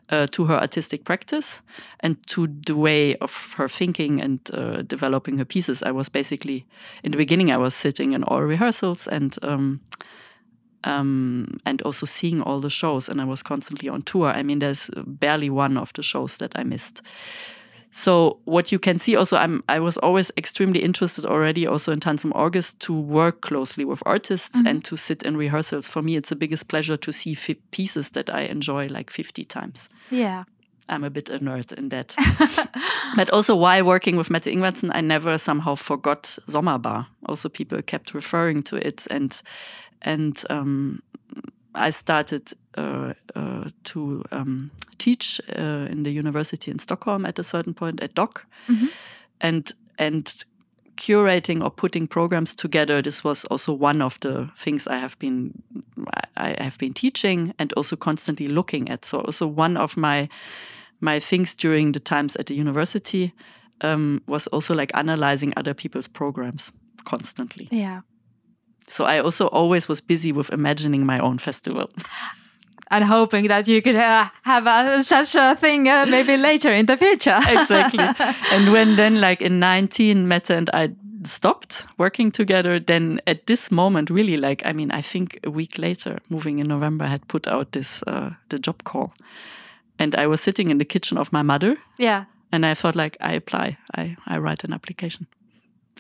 uh, 0.10 0.28
to 0.32 0.44
her 0.44 0.56
artistic 0.56 1.06
practice 1.06 1.62
and 2.02 2.18
to 2.28 2.48
the 2.66 2.76
way 2.76 3.16
of 3.20 3.54
her 3.56 3.70
thinking 3.70 4.22
and 4.22 4.40
uh, 4.54 4.82
developing 4.82 5.38
her 5.38 5.46
pieces 5.46 5.82
i 5.82 5.92
was 5.92 6.10
basically 6.10 6.66
in 7.04 7.12
the 7.12 7.18
beginning 7.18 7.50
i 7.50 7.58
was 7.58 7.74
sitting 7.74 8.12
in 8.12 8.24
all 8.24 8.42
rehearsals 8.42 9.08
and 9.08 9.38
um, 9.44 9.80
um, 10.84 11.58
and 11.66 11.82
also 11.82 12.06
seeing 12.06 12.42
all 12.42 12.62
the 12.62 12.70
shows. 12.70 13.10
And 13.10 13.20
I 13.20 13.26
was 13.26 13.44
constantly 13.44 13.90
on 13.90 14.04
tour. 14.04 14.28
I 14.28 14.44
mean, 14.44 14.60
there's 14.60 14.90
barely 15.06 15.50
one 15.50 15.76
of 15.76 15.92
the 15.94 16.04
shows 16.04 16.38
that 16.38 16.52
I 16.56 16.64
missed. 16.64 17.02
So 17.92 18.40
what 18.46 18.72
you 18.72 18.80
can 18.80 19.00
see 19.00 19.16
also, 19.16 19.38
I'm 19.38 19.64
I 19.70 19.80
was 19.80 19.98
always 19.98 20.32
extremely 20.38 20.84
interested 20.84 21.26
already 21.26 21.66
also 21.68 21.92
in 21.92 22.00
Tanz 22.00 22.26
im 22.26 22.34
August 22.34 22.80
to 22.82 22.94
work 22.94 23.42
closely 23.42 23.86
with 23.86 24.04
artists 24.06 24.62
and 24.66 24.84
to 24.86 24.98
sit 24.98 25.24
in 25.24 25.38
rehearsals. 25.38 25.88
For 25.88 26.02
me, 26.02 26.16
it's 26.16 26.30
the 26.30 26.36
biggest 26.36 26.68
pleasure 26.68 26.98
to 26.98 27.12
see 27.12 27.36
pieces 27.72 28.12
that 28.12 28.30
I 28.30 28.42
enjoy 28.42 28.88
like 28.88 29.10
50 29.10 29.44
times. 29.46 29.90
yeah. 30.12 30.44
I'm 30.90 31.04
a 31.04 31.10
bit 31.10 31.30
a 31.30 31.40
nerd 31.40 31.74
in 31.74 31.90
that. 31.90 32.16
but 33.18 33.30
also 33.32 33.56
while 33.56 33.84
working 33.84 34.16
with 34.16 34.30
Mette 34.30 34.46
Ingvartsen, 34.46 34.90
I 34.94 35.02
never 35.02 35.38
somehow 35.38 35.76
forgot 35.76 36.38
Sommerbar. 36.48 37.08
Also 37.26 37.50
people 37.50 37.82
kept 37.82 38.14
referring 38.14 38.64
to 38.64 38.78
it 38.78 39.06
and 39.10 39.42
and 40.02 40.44
um, 40.50 41.02
I 41.76 41.90
started 41.90 42.54
to 43.84 44.24
um, 44.32 44.72
teach 44.98 45.42
uh, 45.58 45.88
in 45.90 46.04
the 46.04 46.12
university 46.12 46.72
in 46.72 46.80
Stockholm 46.80 47.26
at 47.26 47.40
a 47.40 47.44
certain 47.44 47.74
point 47.74 48.02
at 48.02 48.14
DOCH, 48.14 48.46
and 49.42 49.72
and 49.98 50.46
curating 50.98 51.64
or 51.64 51.70
putting 51.70 52.08
programs 52.08 52.54
together. 52.56 53.02
This 53.02 53.24
was 53.24 53.46
also 53.46 53.72
one 53.72 54.02
of 54.02 54.20
the 54.20 54.50
things 54.58 54.88
I 54.88 54.98
have 54.98 55.18
been 55.20 55.54
I 56.36 56.56
have 56.64 56.78
been 56.78 56.94
teaching 56.94 57.54
and 57.58 57.74
also 57.74 57.96
constantly 57.96 58.48
looking 58.48 58.90
at. 58.90 59.06
So 59.06 59.20
also 59.20 59.48
one 59.48 59.78
of 59.78 59.96
my 59.96 60.28
my 61.00 61.20
things 61.20 61.56
during 61.56 61.94
the 61.94 62.00
times 62.00 62.36
at 62.36 62.48
the 62.48 62.56
university 62.56 63.34
um, 63.82 64.22
was 64.28 64.48
also 64.48 64.74
like 64.74 64.92
analyzing 64.96 65.54
other 65.56 65.74
people's 65.74 66.08
programs 66.08 66.72
constantly. 67.06 67.68
Yeah. 67.72 68.02
So 68.88 69.06
I 69.06 69.20
also 69.20 69.48
always 69.48 69.88
was 69.88 70.02
busy 70.02 70.32
with 70.32 70.50
imagining 70.50 71.06
my 71.06 71.20
own 71.20 71.38
festival. 71.38 71.90
And 72.90 73.04
hoping 73.04 73.50
that 73.50 73.68
you 73.68 73.82
could 73.82 73.98
uh, 73.98 74.30
have 74.44 74.66
a, 74.66 75.04
such 75.04 75.36
a 75.36 75.56
thing 75.56 75.90
uh, 75.90 76.06
maybe 76.08 76.38
later 76.38 76.72
in 76.72 76.86
the 76.86 76.96
future. 76.96 77.38
exactly. 77.48 78.06
And 78.54 78.72
when 78.72 78.96
then, 78.96 79.20
like 79.20 79.42
in 79.42 79.60
19, 79.60 80.28
Mette 80.28 80.52
and 80.52 80.70
I 80.74 80.92
stopped 81.26 81.86
working 81.98 82.32
together, 82.32 82.80
then 82.80 83.20
at 83.28 83.48
this 83.48 83.72
moment, 83.72 84.10
really, 84.10 84.38
like, 84.38 84.62
I 84.66 84.74
mean, 84.74 84.92
I 84.92 85.02
think 85.02 85.40
a 85.44 85.52
week 85.52 85.78
later, 85.78 86.20
moving 86.30 86.60
in 86.60 86.68
November, 86.68 87.06
I 87.06 87.10
had 87.10 87.28
put 87.28 87.48
out 87.48 87.72
this, 87.72 88.04
uh, 88.08 88.32
the 88.50 88.60
job 88.60 88.84
call. 88.84 89.14
And 90.00 90.16
I 90.16 90.28
was 90.28 90.42
sitting 90.42 90.70
in 90.70 90.78
the 90.78 90.86
kitchen 90.86 91.18
of 91.18 91.34
my 91.34 91.42
mother 91.42 91.78
yeah. 91.98 92.26
and 92.52 92.66
I 92.66 92.74
thought, 92.74 92.96
like, 92.96 93.18
I 93.20 93.34
apply, 93.34 93.78
I, 93.96 94.16
I 94.28 94.38
write 94.38 94.64
an 94.64 94.74
application. 94.74 95.28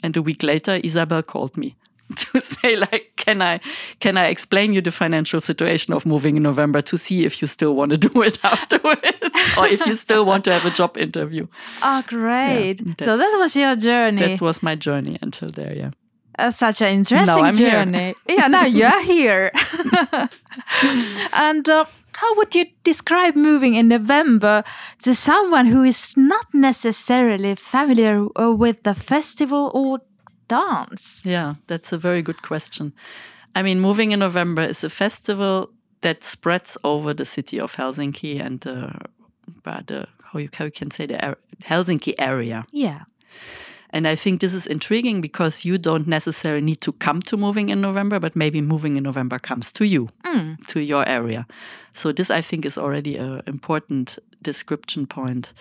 And 0.03 0.15
a 0.15 0.21
week 0.21 0.43
later, 0.43 0.79
Isabel 0.83 1.23
called 1.23 1.57
me 1.57 1.75
to 2.15 2.41
say, 2.41 2.75
like, 2.75 3.16
can 3.27 3.41
I 3.41 3.59
can 3.99 4.17
I 4.17 4.27
explain 4.27 4.73
you 4.73 4.81
the 4.81 4.91
financial 4.91 5.41
situation 5.41 5.93
of 5.93 6.05
moving 6.05 6.37
in 6.37 6.43
November 6.43 6.81
to 6.81 6.97
see 6.97 7.25
if 7.25 7.41
you 7.41 7.47
still 7.47 7.75
want 7.75 7.91
to 7.91 7.97
do 7.97 8.21
it 8.21 8.39
afterwards, 8.43 9.03
or 9.57 9.67
if 9.67 9.85
you 9.85 9.95
still 9.95 10.25
want 10.25 10.45
to 10.45 10.53
have 10.53 10.65
a 10.65 10.71
job 10.71 10.97
interview. 10.97 11.47
Oh, 11.83 12.01
great. 12.07 12.81
Yeah, 12.81 12.93
so 13.01 13.17
that 13.17 13.37
was 13.37 13.55
your 13.55 13.75
journey. 13.75 14.27
That 14.27 14.41
was 14.41 14.63
my 14.63 14.75
journey 14.75 15.17
until 15.21 15.49
there. 15.49 15.73
Yeah. 15.73 15.91
Uh, 16.39 16.51
such 16.51 16.81
an 16.81 16.93
interesting 16.93 17.43
I'm 17.43 17.55
here. 17.55 17.71
journey. 17.71 18.15
yeah, 18.29 18.47
now 18.47 18.65
you're 18.65 19.03
here. 19.03 19.51
and 21.33 21.67
uh, 21.67 21.85
how 22.13 22.35
would 22.35 22.53
you 22.53 22.65
describe 22.83 23.35
moving 23.35 23.73
in 23.73 23.87
November 23.87 24.63
to 25.01 25.15
someone 25.15 25.65
who 25.65 25.83
is 25.83 26.15
not 26.15 26.45
necessarily 26.53 27.55
familiar 27.55 28.27
uh, 28.39 28.51
with 28.51 28.83
the 28.83 28.93
festival 28.93 29.71
or 29.73 29.99
dance? 30.47 31.23
Yeah, 31.25 31.55
that's 31.67 31.91
a 31.91 31.97
very 31.97 32.21
good 32.21 32.41
question. 32.41 32.93
I 33.55 33.63
mean, 33.63 33.79
moving 33.79 34.11
in 34.11 34.19
November 34.19 34.61
is 34.61 34.83
a 34.83 34.89
festival 34.89 35.69
that 36.01 36.23
spreads 36.23 36.77
over 36.83 37.13
the 37.13 37.25
city 37.25 37.59
of 37.59 37.75
Helsinki 37.75 38.39
and 38.39 38.65
uh, 38.67 38.91
uh, 39.65 39.81
the 39.87 40.07
how 40.31 40.39
you, 40.39 40.49
how 40.53 40.65
you 40.65 40.71
can 40.71 40.91
say 40.91 41.05
the 41.07 41.25
ar- 41.25 41.37
Helsinki 41.63 42.13
area. 42.19 42.65
Yeah. 42.71 43.03
And 43.89 44.07
I 44.07 44.15
think 44.15 44.41
this 44.41 44.53
is 44.53 44.67
intriguing 44.67 45.21
because 45.21 45.63
you 45.63 45.77
don't 45.77 46.07
necessarily 46.07 46.61
need 46.61 46.81
to 46.81 46.91
come 46.91 47.21
to 47.21 47.37
moving 47.37 47.69
in 47.69 47.79
November, 47.81 48.19
but 48.19 48.35
maybe 48.35 48.61
moving 48.61 48.97
in 48.97 49.03
November 49.03 49.39
comes 49.39 49.71
to 49.71 49.85
you, 49.85 50.09
to 50.67 50.81
your 50.81 51.07
area. 51.07 51.47
So 51.93 52.11
this, 52.11 52.29
I 52.29 52.41
think, 52.41 52.65
is 52.65 52.77
already 52.77 53.15
an 53.15 53.41
important 53.47 54.19
description 54.41 55.07
point. 55.07 55.53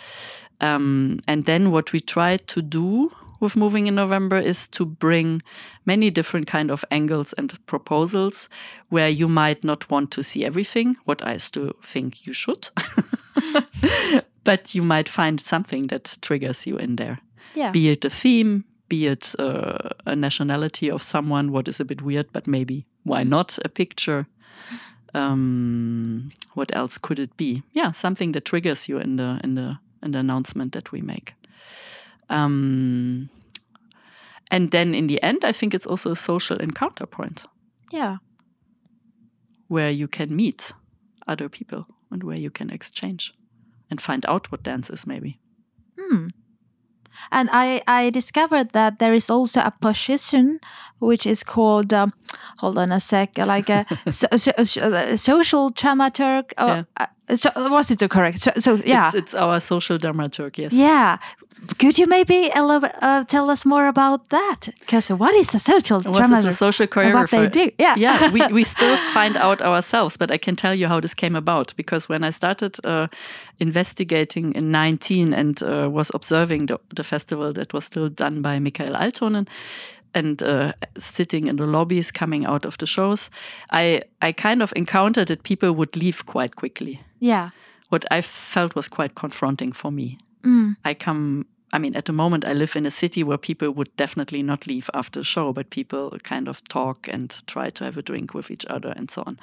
Um, 0.60 1.20
and 1.28 1.44
then 1.44 1.70
what 1.70 1.92
we 1.92 2.00
try 2.00 2.36
to 2.36 2.62
do 2.62 3.12
with 3.40 3.56
moving 3.56 3.86
in 3.86 3.94
November 3.94 4.36
is 4.38 4.68
to 4.68 4.84
bring 4.84 5.42
many 5.84 6.10
different 6.10 6.46
kind 6.46 6.70
of 6.70 6.84
angles 6.90 7.32
and 7.34 7.58
proposals 7.66 8.48
where 8.88 9.08
you 9.08 9.28
might 9.28 9.64
not 9.64 9.90
want 9.90 10.10
to 10.12 10.22
see 10.22 10.44
everything, 10.44 10.96
what 11.04 11.22
I 11.26 11.38
still 11.38 11.72
think 11.84 12.26
you 12.26 12.32
should. 12.32 12.68
but 14.44 14.74
you 14.74 14.82
might 14.82 15.08
find 15.08 15.40
something 15.40 15.88
that 15.88 16.18
triggers 16.22 16.66
you 16.66 16.76
in 16.78 16.96
there 16.96 17.18
Yeah. 17.54 17.72
be 17.72 17.88
it 17.90 18.04
a 18.04 18.10
theme, 18.10 18.64
be 18.88 19.06
it 19.06 19.34
uh, 19.38 19.90
a 20.06 20.14
nationality 20.16 20.90
of 20.90 21.02
someone, 21.02 21.50
what 21.52 21.68
is 21.68 21.80
a 21.80 21.84
bit 21.84 22.02
weird, 22.02 22.26
but 22.32 22.46
maybe 22.46 22.86
why 23.04 23.24
not 23.24 23.58
a 23.64 23.68
picture? 23.68 24.26
Um, 25.14 26.30
what 26.54 26.74
else 26.76 26.98
could 26.98 27.18
it 27.18 27.36
be? 27.36 27.62
Yeah, 27.72 27.92
something 27.92 28.32
that 28.32 28.44
triggers 28.44 28.88
you 28.88 28.98
in 28.98 29.16
the 29.16 29.40
in 29.44 29.54
the 29.54 29.78
in 30.02 30.12
the 30.12 30.18
announcement 30.18 30.72
that 30.72 30.92
we 30.92 31.00
make. 31.00 31.32
Um, 32.28 33.30
and 34.50 34.70
then 34.70 34.94
in 34.94 35.06
the 35.06 35.22
end, 35.22 35.44
I 35.44 35.52
think 35.52 35.74
it's 35.74 35.86
also 35.86 36.12
a 36.12 36.16
social 36.16 36.56
encounter 36.58 37.06
point 37.06 37.44
yeah. 37.92 38.16
where 39.68 39.90
you 39.90 40.08
can 40.08 40.34
meet 40.34 40.72
other 41.26 41.48
people 41.48 41.86
and 42.10 42.22
where 42.22 42.38
you 42.38 42.50
can 42.50 42.70
exchange 42.70 43.32
and 43.90 44.00
find 44.00 44.24
out 44.26 44.50
what 44.52 44.62
dance 44.62 44.90
is, 44.90 45.06
maybe. 45.06 45.40
Hmm. 45.98 46.28
And 47.32 47.48
I, 47.50 47.80
I 47.86 48.10
discovered 48.10 48.72
that 48.72 48.98
there 48.98 49.14
is 49.14 49.30
also 49.30 49.60
a 49.60 49.72
position 49.80 50.60
which 50.98 51.26
is 51.26 51.42
called, 51.42 51.92
um, 51.92 52.12
hold 52.58 52.78
on 52.78 52.92
a 52.92 53.00
sec, 53.00 53.38
like 53.38 53.70
a 53.70 53.86
so, 54.10 54.26
so, 54.36 54.52
so- 54.62 54.92
uh, 54.92 55.16
social 55.16 55.70
dramaturg. 55.70 56.52
Or, 56.58 56.66
Yeah. 56.66 56.82
uh, 57.00 57.34
so, 57.34 57.50
was 57.70 57.90
it 57.90 58.08
correct? 58.10 58.40
So, 58.40 58.50
so 58.58 58.74
yeah. 58.84 59.08
It's, 59.08 59.16
it's 59.16 59.34
our 59.34 59.60
social 59.60 59.98
dramaturg, 59.98 60.58
yes. 60.58 60.72
yeah. 60.72 61.18
Could 61.78 61.98
you 61.98 62.06
maybe 62.06 62.50
uh, 62.54 63.24
tell 63.24 63.50
us 63.50 63.64
more 63.64 63.86
about 63.88 64.28
that? 64.30 64.68
Because 64.80 65.08
what 65.10 65.34
is 65.34 65.54
a 65.54 65.58
social 65.58 66.00
What 66.02 66.30
is 66.30 66.44
a 66.44 66.52
social 66.52 66.86
choreographer? 66.86 67.14
what 67.14 67.30
they 67.30 67.48
do? 67.48 67.70
Yeah. 67.78 67.94
yeah, 67.96 68.30
we, 68.32 68.46
we 68.48 68.64
still 68.76 68.96
find 69.12 69.36
out 69.36 69.62
ourselves, 69.62 70.16
but 70.16 70.30
I 70.30 70.38
can 70.38 70.56
tell 70.56 70.74
you 70.74 70.88
how 70.88 71.00
this 71.00 71.14
came 71.14 71.36
about 71.36 71.74
because 71.76 72.08
when 72.08 72.24
I 72.24 72.30
started 72.30 72.76
uh, 72.84 73.08
investigating 73.58 74.52
in 74.54 74.70
19 74.70 75.32
and 75.32 75.62
uh, 75.62 75.88
was 75.90 76.10
observing 76.14 76.66
the, 76.66 76.78
the 76.94 77.04
festival 77.04 77.52
that 77.52 77.72
was 77.72 77.84
still 77.84 78.08
done 78.08 78.42
by 78.42 78.58
Michael 78.58 78.94
Altonen 78.94 79.48
and 80.14 80.42
uh, 80.42 80.72
sitting 80.98 81.46
in 81.46 81.56
the 81.56 81.66
lobbies 81.66 82.10
coming 82.10 82.46
out 82.46 82.64
of 82.64 82.78
the 82.78 82.86
shows, 82.86 83.30
I, 83.70 84.02
I 84.22 84.32
kind 84.32 84.62
of 84.62 84.72
encountered 84.76 85.28
that 85.28 85.42
people 85.42 85.72
would 85.72 85.96
leave 85.96 86.24
quite 86.26 86.56
quickly. 86.56 87.00
yeah. 87.20 87.50
What 87.88 88.04
I 88.10 88.20
felt 88.20 88.74
was 88.74 88.88
quite 88.88 89.14
confronting 89.14 89.70
for 89.70 89.92
me. 89.92 90.18
Mm. 90.42 90.74
I 90.84 90.92
come 90.94 91.46
I 91.72 91.78
mean, 91.78 91.96
at 91.96 92.04
the 92.04 92.12
moment, 92.12 92.44
I 92.44 92.52
live 92.52 92.76
in 92.76 92.86
a 92.86 92.90
city 92.90 93.24
where 93.24 93.38
people 93.38 93.70
would 93.72 93.88
definitely 93.96 94.42
not 94.42 94.66
leave 94.66 94.88
after 94.94 95.20
a 95.20 95.24
show, 95.24 95.52
but 95.52 95.70
people 95.70 96.16
kind 96.22 96.48
of 96.48 96.62
talk 96.68 97.08
and 97.12 97.34
try 97.46 97.70
to 97.70 97.84
have 97.84 97.98
a 97.98 98.02
drink 98.02 98.34
with 98.34 98.50
each 98.50 98.64
other 98.70 98.92
and 98.96 99.10
so 99.10 99.22
on. 99.26 99.38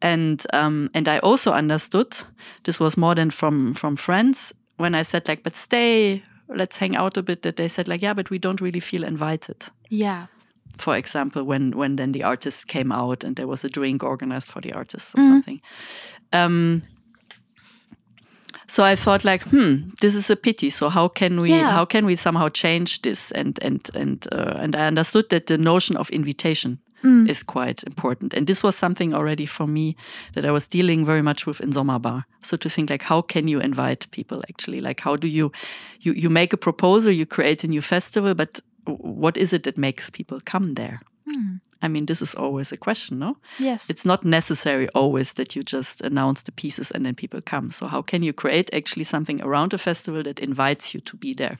And 0.00 0.46
um, 0.52 0.88
and 0.94 1.06
I 1.08 1.18
also 1.18 1.52
understood 1.52 2.16
this 2.64 2.80
was 2.80 2.96
more 2.96 3.14
than 3.14 3.30
from 3.30 3.74
from 3.74 3.96
friends 3.96 4.54
when 4.78 4.94
I 4.94 5.02
said 5.04 5.28
like, 5.28 5.42
but 5.42 5.56
stay 5.56 6.22
let's 6.48 6.78
hang 6.78 6.96
out 6.96 7.16
a 7.16 7.22
bit 7.22 7.42
that 7.42 7.56
they 7.56 7.68
said 7.68 7.86
like 7.88 8.02
yeah 8.02 8.14
but 8.14 8.28
we 8.30 8.38
don't 8.38 8.60
really 8.60 8.80
feel 8.80 9.04
invited 9.04 9.66
Yeah. 9.88 10.26
for 10.78 10.96
example 10.96 11.44
when 11.44 11.70
when 11.76 11.96
then 11.96 12.12
the 12.12 12.24
artists 12.24 12.64
came 12.64 12.90
out 12.90 13.24
and 13.24 13.36
there 13.36 13.46
was 13.46 13.64
a 13.64 13.68
drink 13.68 14.02
organized 14.02 14.50
for 14.50 14.60
the 14.60 14.72
artists 14.72 15.14
or 15.14 15.20
Mhm. 15.20 15.28
something 15.28 15.60
um 16.32 16.82
so 18.74 18.84
i 18.92 18.96
thought 18.96 19.24
like 19.24 19.42
hmm 19.50 19.74
this 20.00 20.14
is 20.14 20.30
a 20.30 20.36
pity. 20.36 20.70
So 20.70 20.88
how 20.88 21.08
can 21.08 21.40
we 21.40 21.48
Yeah. 21.50 21.72
how 21.78 21.84
can 21.86 22.06
we 22.06 22.16
somehow 22.16 22.48
change 22.62 22.90
this? 23.02 23.32
And 23.32 23.58
and 23.62 23.80
and 23.94 24.26
uh, 24.32 24.62
and 24.62 24.74
i 24.74 24.86
understood 24.86 25.28
that 25.28 25.46
the 25.46 25.58
notion 25.58 25.96
of 25.98 26.10
invitation 26.10 26.78
Mm. 27.02 27.28
is 27.30 27.42
quite 27.42 27.82
important. 27.86 28.34
And 28.34 28.46
this 28.46 28.62
was 28.62 28.76
something 28.76 29.14
already 29.14 29.46
for 29.46 29.66
me 29.66 29.94
that 30.34 30.44
i 30.44 30.50
was 30.50 30.68
dealing 30.68 31.06
very 31.06 31.22
much 31.22 31.46
with 31.46 31.60
in 31.60 31.72
sommerbar 31.72 32.22
so 32.42 32.56
to 32.56 32.68
think 32.68 32.90
like 32.90 33.04
how 33.06 33.22
can 33.22 33.48
you 33.48 33.60
invite 33.62 34.06
people 34.10 34.38
actually? 34.50 34.80
Like 34.88 35.00
how 35.04 35.16
do 35.16 35.26
you 35.26 35.50
you 36.04 36.12
you 36.22 36.30
make 36.30 36.52
a 36.54 36.56
proposal 36.58 37.10
you 37.12 37.26
create 37.26 37.64
a 37.66 37.70
new 37.70 37.82
festival 37.82 38.34
but 38.34 38.60
what 39.24 39.36
is 39.36 39.52
it 39.52 39.62
that 39.62 39.76
makes 39.78 40.10
people 40.10 40.38
come 40.52 40.74
there 40.74 40.98
Mm. 41.26 41.60
i 41.82 41.88
mean 41.88 42.06
this 42.06 42.22
is 42.22 42.34
always 42.34 42.72
a 42.72 42.76
question 42.76 43.18
no 43.18 43.36
Yes. 43.58 43.90
it's 43.90 44.04
not 44.04 44.24
necessary 44.24 44.88
always 44.94 45.32
that 45.34 45.54
you 45.56 45.62
just 45.62 46.00
announce 46.02 46.42
the 46.44 46.52
pieces 46.52 46.90
and 46.90 47.04
then 47.04 47.14
people 47.14 47.40
come 47.42 47.70
so 47.70 47.86
how 47.86 48.02
can 48.02 48.22
you 48.22 48.32
create 48.32 48.70
actually 48.76 49.04
something 49.04 49.42
around 49.42 49.74
a 49.74 49.78
festival 49.78 50.22
that 50.22 50.38
invites 50.38 50.94
you 50.94 51.00
to 51.00 51.16
be 51.16 51.34
there 51.34 51.56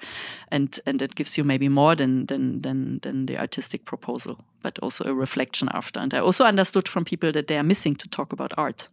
and 0.53 0.81
and 0.87 0.99
that 1.01 1.15
gives 1.15 1.37
you 1.39 1.45
maybe 1.45 1.69
more 1.69 1.97
than 1.97 2.27
than 2.27 2.63
than 2.63 2.99
than 3.03 3.27
the 3.27 3.39
artistic 3.41 3.85
proposal 3.85 4.37
but 4.63 4.79
also 4.83 5.05
a 5.05 5.15
reflection 5.21 5.69
after 5.73 6.01
and 6.03 6.15
i 6.15 6.19
also 6.19 6.45
understood 6.45 6.89
from 6.89 7.05
people 7.05 7.33
that 7.33 7.47
they 7.47 7.57
are 7.59 7.67
missing 7.67 7.97
to 7.99 8.09
talk 8.09 8.33
about 8.33 8.53
art 8.59 8.89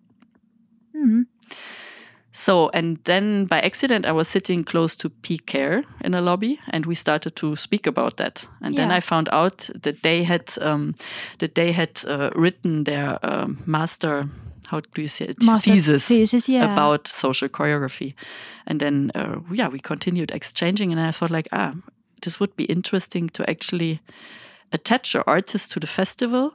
Mm. 0.95 1.25
So, 2.31 2.69
and 2.73 2.97
then 3.03 3.45
by 3.45 3.59
accident, 3.61 4.05
I 4.05 4.11
was 4.11 4.27
sitting 4.27 4.63
close 4.63 4.95
to 4.97 5.09
P 5.09 5.39
Care 5.39 5.83
in 6.03 6.13
a 6.13 6.21
lobby, 6.21 6.59
and 6.69 6.85
we 6.85 6.95
started 6.95 7.35
to 7.35 7.55
speak 7.55 7.87
about 7.87 8.17
that. 8.17 8.47
And 8.61 8.75
then 8.75 8.91
I 8.91 8.99
found 8.99 9.27
out 9.31 9.69
that 9.83 10.03
they 10.03 10.23
had 10.23 10.53
um, 10.61 10.93
that 11.37 11.55
they 11.55 11.71
had 11.71 12.03
uh, 12.05 12.29
written 12.35 12.83
their 12.83 13.17
um, 13.23 13.63
master. 13.65 14.29
How 14.67 14.81
do 14.81 15.01
you 15.01 15.07
say 15.07 15.25
it? 15.25 15.43
Master 15.43 15.71
thesis, 15.71 16.07
thesis, 16.07 16.49
yeah. 16.49 16.73
about 16.73 17.07
social 17.07 17.49
choreography. 17.49 18.13
And 18.65 18.79
then, 18.79 19.11
uh, 19.15 19.39
yeah, 19.51 19.69
we 19.71 19.79
continued 19.79 20.31
exchanging, 20.31 20.91
and 20.91 20.99
I 20.99 21.11
thought 21.11 21.31
like, 21.31 21.47
ah, 21.51 21.73
this 22.21 22.39
would 22.39 22.55
be 22.55 22.65
interesting 22.65 23.29
to 23.29 23.49
actually 23.49 23.99
attach 24.71 25.15
an 25.15 25.23
artist 25.25 25.71
to 25.71 25.79
the 25.79 25.87
festival 25.87 26.51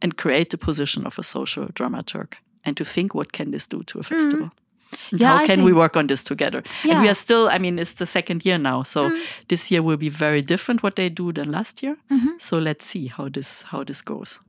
and 0.00 0.16
create 0.16 0.50
the 0.50 0.58
position 0.58 1.06
of 1.06 1.18
a 1.18 1.22
social 1.22 1.66
dramaturg, 1.66 2.34
and 2.64 2.76
to 2.76 2.84
think 2.84 3.14
what 3.14 3.32
can 3.32 3.50
this 3.50 3.66
do 3.66 3.82
to 3.82 3.98
a 3.98 4.02
festival. 4.02 4.46
Mm-hmm. 4.46 4.63
Yeah, 5.12 5.28
how 5.36 5.44
I 5.44 5.46
can 5.46 5.64
we 5.64 5.72
work 5.72 5.96
on 5.96 6.06
this 6.06 6.24
together? 6.24 6.62
And 6.84 7.00
we 7.00 7.06
Mm. 7.06 7.10
are 7.10 7.14
still, 7.14 7.48
I 7.48 7.58
mean, 7.58 7.78
it's 7.78 7.94
the 7.94 8.06
second 8.06 8.44
year 8.46 8.58
now. 8.58 8.82
So 8.84 9.10
this 9.48 9.70
year 9.70 9.82
will 9.82 9.96
be 9.98 10.08
very 10.10 10.42
different 10.42 10.82
what 10.82 10.94
they 10.96 11.08
do 11.10 11.32
than 11.32 11.50
last 11.50 11.82
year. 11.82 11.96
Mhm. 12.10 12.40
So 12.40 12.58
let's 12.58 12.84
see 12.86 13.06
how 13.16 13.28
this 13.30 13.62
how 13.72 13.84
this 13.84 14.02
goes. 14.02 14.40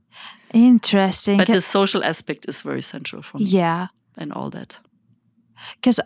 Interesting. 0.52 1.38
But 1.38 1.46
the 1.46 1.60
social 1.60 2.04
aspect 2.04 2.46
is 2.48 2.62
very 2.62 2.82
central 2.82 3.22
for 3.22 3.38
me 3.38 3.44
yeah. 3.44 3.86
and 4.18 4.32
all 4.32 4.50
that. 4.50 4.80
because 5.80 6.00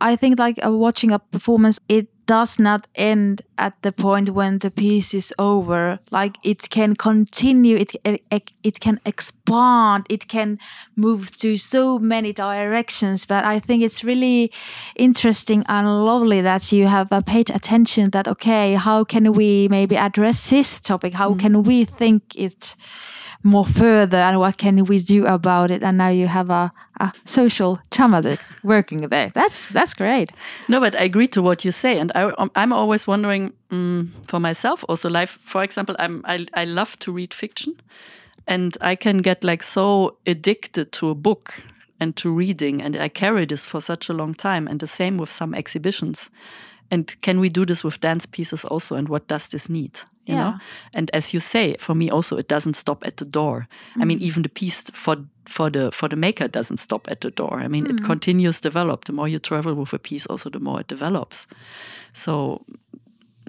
I 0.00 0.16
think 0.16 0.38
like 0.38 0.64
uh, 0.64 0.70
watching 0.70 1.12
a 1.12 1.18
performance, 1.18 1.80
it 1.88 2.06
does 2.26 2.58
not 2.58 2.86
end 2.94 3.42
at 3.58 3.80
the 3.82 3.92
point 3.92 4.30
when 4.30 4.58
the 4.58 4.70
piece 4.70 5.14
is 5.14 5.34
over. 5.38 5.98
Like 6.10 6.38
it 6.42 6.70
can 6.70 6.94
continue, 6.96 7.76
it 7.76 7.94
it, 8.04 8.52
it 8.62 8.80
can 8.80 9.00
expand, 9.04 10.06
it 10.08 10.28
can 10.28 10.58
move 10.96 11.30
to 11.38 11.56
so 11.56 11.98
many 11.98 12.32
directions. 12.32 13.26
But 13.26 13.44
I 13.44 13.58
think 13.58 13.82
it's 13.82 14.04
really 14.04 14.52
interesting 14.96 15.64
and 15.68 16.04
lovely 16.04 16.40
that 16.40 16.72
you 16.72 16.86
have 16.86 17.12
uh, 17.12 17.20
paid 17.20 17.50
attention. 17.50 18.10
That 18.10 18.28
okay, 18.28 18.74
how 18.74 19.04
can 19.04 19.32
we 19.32 19.68
maybe 19.68 19.96
address 19.96 20.50
this 20.50 20.80
topic? 20.80 21.14
How 21.14 21.34
can 21.34 21.62
we 21.62 21.84
think 21.84 22.22
it? 22.36 22.76
more 23.42 23.66
further 23.66 24.18
and 24.18 24.38
what 24.38 24.56
can 24.56 24.84
we 24.84 25.00
do 25.00 25.26
about 25.26 25.70
it 25.70 25.82
and 25.82 25.98
now 25.98 26.08
you 26.08 26.28
have 26.28 26.48
a, 26.48 26.72
a 27.00 27.12
social 27.24 27.78
dramaturg 27.90 28.38
working 28.62 29.08
there 29.08 29.30
that's 29.34 29.66
that's 29.72 29.94
great 29.94 30.30
No, 30.68 30.80
but 30.80 30.94
I 30.94 31.04
agree 31.04 31.26
to 31.28 31.42
what 31.42 31.64
you 31.64 31.72
say, 31.72 31.98
and 31.98 32.12
I, 32.14 32.22
um, 32.38 32.50
I'm 32.54 32.72
always 32.72 33.06
wondering 33.06 33.52
mm, 33.70 34.08
for 34.26 34.40
myself 34.40 34.84
also. 34.88 35.10
Life, 35.10 35.38
for 35.44 35.62
example, 35.62 35.96
I'm 35.98 36.22
I, 36.24 36.46
I 36.54 36.64
love 36.64 36.98
to 37.00 37.12
read 37.12 37.34
fiction, 37.34 37.74
and 38.46 38.76
I 38.80 38.96
can 38.96 39.18
get 39.18 39.44
like 39.44 39.62
so 39.62 40.16
addicted 40.26 40.92
to 40.92 41.10
a 41.10 41.14
book 41.14 41.62
and 42.00 42.16
to 42.16 42.30
reading, 42.30 42.82
and 42.82 42.96
I 42.96 43.08
carry 43.08 43.46
this 43.46 43.66
for 43.66 43.80
such 43.80 44.08
a 44.08 44.12
long 44.12 44.34
time. 44.34 44.66
And 44.66 44.80
the 44.80 44.86
same 44.86 45.18
with 45.18 45.30
some 45.30 45.54
exhibitions. 45.54 46.30
And 46.90 47.20
can 47.22 47.40
we 47.40 47.48
do 47.48 47.64
this 47.64 47.84
with 47.84 48.00
dance 48.00 48.26
pieces 48.26 48.64
also? 48.64 48.96
And 48.96 49.08
what 49.08 49.28
does 49.28 49.48
this 49.48 49.68
need? 49.68 50.00
You 50.26 50.34
know. 50.34 50.40
Yeah. 50.40 50.58
And 50.94 51.10
as 51.12 51.34
you 51.34 51.40
say, 51.40 51.76
for 51.78 51.94
me 51.94 52.10
also, 52.10 52.36
it 52.36 52.48
doesn't 52.48 52.74
stop 52.74 53.04
at 53.04 53.16
the 53.16 53.24
door. 53.24 53.66
I 53.96 54.04
mean, 54.04 54.20
mm. 54.20 54.22
even 54.22 54.42
the 54.42 54.48
piece 54.48 54.82
for 54.92 55.16
for 55.46 55.70
the 55.70 55.90
for 55.90 56.08
the 56.08 56.16
maker 56.16 56.48
doesn't 56.48 56.76
stop 56.76 57.10
at 57.10 57.20
the 57.20 57.30
door. 57.30 57.54
I 57.54 57.68
mean, 57.68 57.86
it 57.86 57.96
mm. 57.96 58.04
continues 58.04 58.60
develop. 58.60 59.04
The 59.04 59.12
more 59.12 59.28
you 59.28 59.38
travel 59.38 59.74
with 59.74 59.92
a 59.92 59.98
piece, 59.98 60.26
also 60.26 60.50
the 60.50 60.60
more 60.60 60.80
it 60.80 60.88
develops. 60.88 61.46
So, 62.12 62.64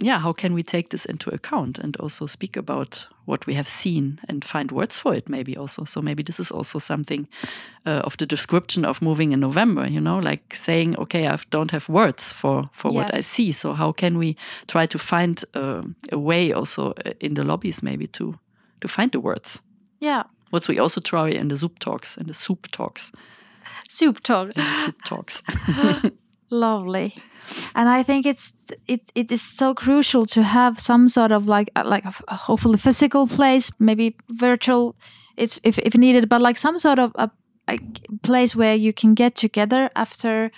yeah, 0.02 0.20
how 0.20 0.34
can 0.34 0.54
we 0.54 0.64
take 0.64 0.90
this 0.90 1.06
into 1.06 1.30
account 1.34 1.78
and 1.78 1.96
also 1.98 2.28
speak 2.28 2.58
about 2.58 3.08
what 3.26 3.46
we 3.46 3.54
have 3.54 3.68
seen 3.68 4.20
and 4.28 4.44
find 4.44 4.72
words 4.72 4.98
for 4.98 5.14
it? 5.14 5.30
Maybe 5.30 5.56
also. 5.58 5.86
So 5.86 6.02
maybe 6.02 6.24
this 6.24 6.40
is 6.40 6.52
also 6.52 6.80
something 6.80 7.28
uh, 7.86 8.02
of 8.04 8.18
the 8.18 8.26
description 8.26 8.86
of 8.86 9.02
moving 9.02 9.32
in 9.34 9.40
November. 9.40 9.88
You 9.88 10.02
know, 10.02 10.20
like 10.20 10.56
saying, 10.56 10.98
okay, 10.98 11.28
I 11.28 11.38
don't 11.50 11.72
have 11.72 11.88
words 11.90 12.34
for 12.34 12.70
for 12.72 12.92
what 12.92 13.14
I 13.14 13.22
see. 13.22 13.52
So 13.52 13.74
how 13.74 13.92
can 13.92 14.18
we 14.18 14.36
try 14.68 14.88
to 14.88 14.98
find 14.98 15.44
uh, 15.54 15.84
a 16.12 16.18
way 16.18 16.54
also 16.54 16.94
uh, 17.06 17.12
in 17.20 17.34
the 17.36 17.44
lobbies 17.44 17.82
maybe 17.82 18.08
to 18.08 18.40
to 18.82 18.88
find 18.88 19.12
the 19.12 19.20
words? 19.20 19.62
yeah 20.00 20.24
What 20.52 20.68
we 20.68 20.82
also 20.82 21.02
try 21.02 21.30
in 21.30 21.48
the 21.48 21.58
soup 21.58 21.80
talks 21.80 22.18
and 22.18 22.28
the 22.28 22.34
soup 22.34 22.68
talks, 22.72 23.12
soup 23.90 24.22
talk 24.22 24.50
in 24.56 24.64
soup 24.84 25.02
talks. 25.04 25.42
lovely. 26.50 27.16
And 27.76 27.90
i 27.90 28.04
think 28.04 28.26
it's 28.26 28.54
it, 28.88 29.12
it 29.16 29.32
is 29.32 29.42
so 29.42 29.74
crucial 29.74 30.26
to 30.28 30.44
have 30.44 30.80
some 30.80 31.10
sort 31.10 31.32
of 31.32 31.46
like 31.46 31.70
uh, 31.76 31.84
like 31.86 32.06
a, 32.06 32.36
hopefully 32.36 32.78
physical 32.78 33.28
place 33.28 33.70
maybe 33.80 34.16
virtual 34.30 34.96
if 35.36 35.60
if, 35.64 35.78
if 35.80 35.96
needed 35.98 36.30
but 36.30 36.42
like 36.42 36.58
some 36.58 36.80
sort 36.80 37.00
of 37.00 37.12
a, 37.16 37.30
a 37.68 37.78
place 38.22 38.56
where 38.56 38.76
you 38.76 38.94
can 38.94 39.14
get 39.14 39.36
together 39.36 39.90
after 39.96 40.52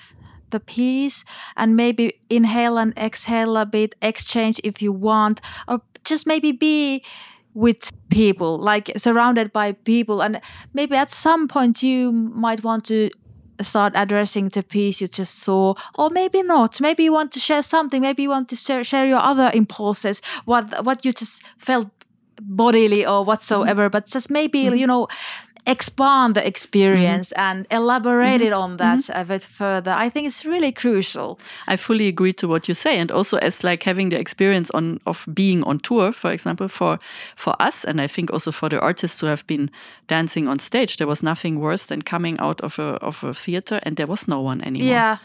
the 0.52 0.60
piece 0.60 1.26
and 1.58 1.76
maybe 1.76 2.12
inhale 2.30 2.78
and 2.78 2.94
exhale 2.98 3.58
a 3.58 3.66
bit 3.66 3.96
exchange 4.02 4.62
if 4.64 4.82
you 4.82 4.92
want 4.92 5.42
or 5.68 5.82
just 6.04 6.28
maybe 6.28 6.52
be 6.52 7.04
with 7.56 7.92
people 8.10 8.58
like 8.60 8.92
surrounded 8.98 9.52
by 9.52 9.72
people. 9.72 10.22
And 10.22 10.40
maybe 10.74 10.96
at 10.96 11.10
some 11.10 11.48
point 11.48 11.82
you 11.82 12.12
might 12.12 12.64
want 12.64 12.86
to 12.86 13.10
start 13.62 13.94
addressing 13.96 14.50
the 14.50 14.64
piece 14.64 15.02
you 15.02 15.08
just 15.08 15.40
saw 15.40 15.74
or 15.98 16.10
maybe 16.10 16.44
not. 16.44 16.82
Maybe 16.82 17.04
you 17.04 17.14
want 17.14 17.32
to 17.34 17.40
share 17.40 17.64
something. 17.64 18.02
Maybe 18.02 18.24
you 18.24 18.30
want 18.30 18.50
to 18.50 18.56
share, 18.56 18.84
share 18.84 19.06
your 19.06 19.20
other 19.20 19.52
impulses 19.54 20.22
what 20.46 20.86
what 20.86 21.06
you 21.06 21.12
just 21.12 21.44
felt 21.58 21.90
bodily 22.42 23.06
or 23.06 23.24
whatsoever. 23.24 23.86
Mm-hmm. 23.86 23.92
But 23.92 24.06
just 24.08 24.30
maybe 24.30 24.66
mm-hmm. 24.66 24.76
you 24.76 24.88
know 24.88 25.08
expand 25.68 26.36
the 26.36 26.42
mm-hmm. 26.42 26.48
experience 26.48 27.32
and 27.34 27.66
elaborate 27.72 28.42
mm-hmm. 28.42 28.48
it 28.48 28.54
on 28.54 28.78
that 28.78 29.00
mm-hmm. 29.00 29.22
a 29.22 29.26
bit 29.26 29.44
further. 29.44 29.92
I 29.92 30.10
think 30.10 30.28
it's 30.28 30.46
really 30.46 30.72
crucial. 30.72 31.40
I 31.68 31.76
fully 31.76 32.08
agree 32.08 32.34
to 32.34 32.48
what 32.48 32.68
you 32.68 32.74
say, 32.74 33.00
and 33.00 33.12
also 33.12 33.38
as 33.38 33.64
like 33.64 33.84
having 33.84 34.10
the 34.10 34.20
experience 34.20 34.72
on 34.72 35.00
of 35.06 35.26
being 35.34 35.64
on 35.64 35.80
tour, 35.80 36.14
for 36.14 36.32
example, 36.32 36.68
for 36.68 37.00
for 37.36 37.56
us, 37.60 37.84
and 37.84 38.02
I 38.02 38.08
think 38.08 38.32
also 38.32 38.52
for 38.52 38.70
the 38.70 38.80
artists 38.80 39.22
who 39.22 39.28
have 39.28 39.46
been 39.48 39.70
dancing 40.08 40.48
on 40.48 40.60
stage, 40.60 40.98
there 40.98 41.08
was 41.08 41.24
nothing 41.24 41.60
worse 41.60 41.86
than 41.88 42.02
coming 42.02 42.40
out 42.40 42.62
of 42.62 42.80
a 42.80 42.98
of 43.02 43.24
a 43.24 43.34
theater 43.34 43.80
and 43.84 43.98
there 43.98 44.08
was 44.08 44.28
no 44.28 44.42
one 44.42 44.62
anymore. 44.62 44.90
yeah 44.90 45.18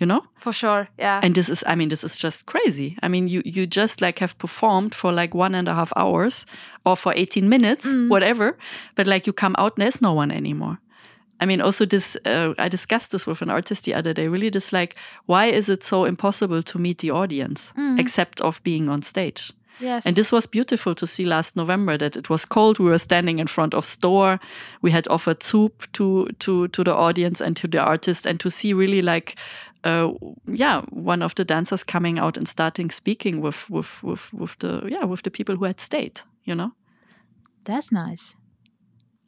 you 0.00 0.06
know. 0.06 0.22
for 0.40 0.52
sure 0.52 0.88
yeah 0.98 1.20
And 1.22 1.34
this 1.34 1.48
is, 1.50 1.64
I 1.66 1.74
mean, 1.74 1.88
this 1.88 2.04
is 2.04 2.16
just 2.22 2.46
crazy. 2.46 2.96
I 3.02 3.08
mean, 3.08 3.28
you 3.28 3.42
you 3.44 3.66
just 3.66 4.00
like 4.00 4.20
have 4.20 4.34
performed 4.38 4.94
for 4.94 5.12
like 5.12 5.34
one 5.38 5.58
and 5.58 5.68
a 5.68 5.74
half 5.74 5.92
hours 5.96 6.46
or 6.84 6.96
for 6.96 7.12
eighteen 7.16 7.48
minutes, 7.48 7.86
whatever, 8.08 8.56
but 8.94 9.06
like 9.06 9.26
you 9.26 9.34
come 9.34 9.54
out, 9.58 9.72
and 9.76 9.82
there's 9.82 10.00
no 10.00 10.14
one 10.16 10.34
anymore. 10.34 10.78
I 11.42 11.46
mean, 11.46 11.60
also 11.60 11.86
this, 11.86 12.16
uh, 12.26 12.54
I 12.58 12.68
discussed 12.68 13.10
this 13.10 13.26
with 13.26 13.42
an 13.42 13.50
artist 13.50 13.84
the 13.84 13.94
other 13.98 14.12
day. 14.14 14.28
Really, 14.28 14.50
just 14.50 14.72
like, 14.72 14.96
why 15.26 15.46
is 15.52 15.68
it 15.68 15.84
so 15.84 16.04
impossible 16.06 16.62
to 16.62 16.78
meet 16.78 16.98
the 16.98 17.10
audience 17.12 17.72
except 17.98 18.40
of 18.40 18.60
being 18.62 18.88
on 18.90 19.02
stage? 19.02 19.52
yes 19.80 20.06
And 20.06 20.16
this 20.16 20.32
was 20.32 20.46
beautiful 20.46 20.94
to 20.94 21.06
see 21.06 21.24
last 21.24 21.54
November 21.56 21.98
that 21.98 22.16
it 22.16 22.28
was 22.28 22.44
cold. 22.44 22.78
We 22.78 22.90
were 22.90 22.98
standing 22.98 23.38
in 23.38 23.46
front 23.46 23.74
of 23.74 23.84
Stoa. 23.84 24.38
We 24.82 24.90
had 24.90 25.06
offered 25.08 25.42
soup 25.42 25.86
to 25.92 26.26
to 26.38 26.66
to 26.68 26.82
the 26.84 26.94
audience 26.94 27.44
and 27.44 27.56
to 27.56 27.68
the 27.68 27.78
artist, 27.78 28.26
and 28.26 28.40
to 28.40 28.50
see 28.50 28.74
really 28.74 29.02
like, 29.02 29.36
uh, 29.84 30.12
yeah, 30.46 30.82
one 30.90 31.22
of 31.22 31.34
the 31.34 31.44
dancers 31.44 31.84
coming 31.84 32.18
out 32.18 32.36
and 32.36 32.48
starting 32.48 32.90
speaking 32.90 33.40
with 33.40 33.68
with 33.70 34.02
with 34.02 34.32
with 34.32 34.58
the 34.58 34.86
yeah 34.88 35.04
with 35.04 35.22
the 35.22 35.30
people 35.30 35.56
who 35.56 35.64
had 35.64 35.80
stayed. 35.80 36.20
You 36.44 36.54
know, 36.54 36.72
that's 37.64 37.92
nice 37.92 38.36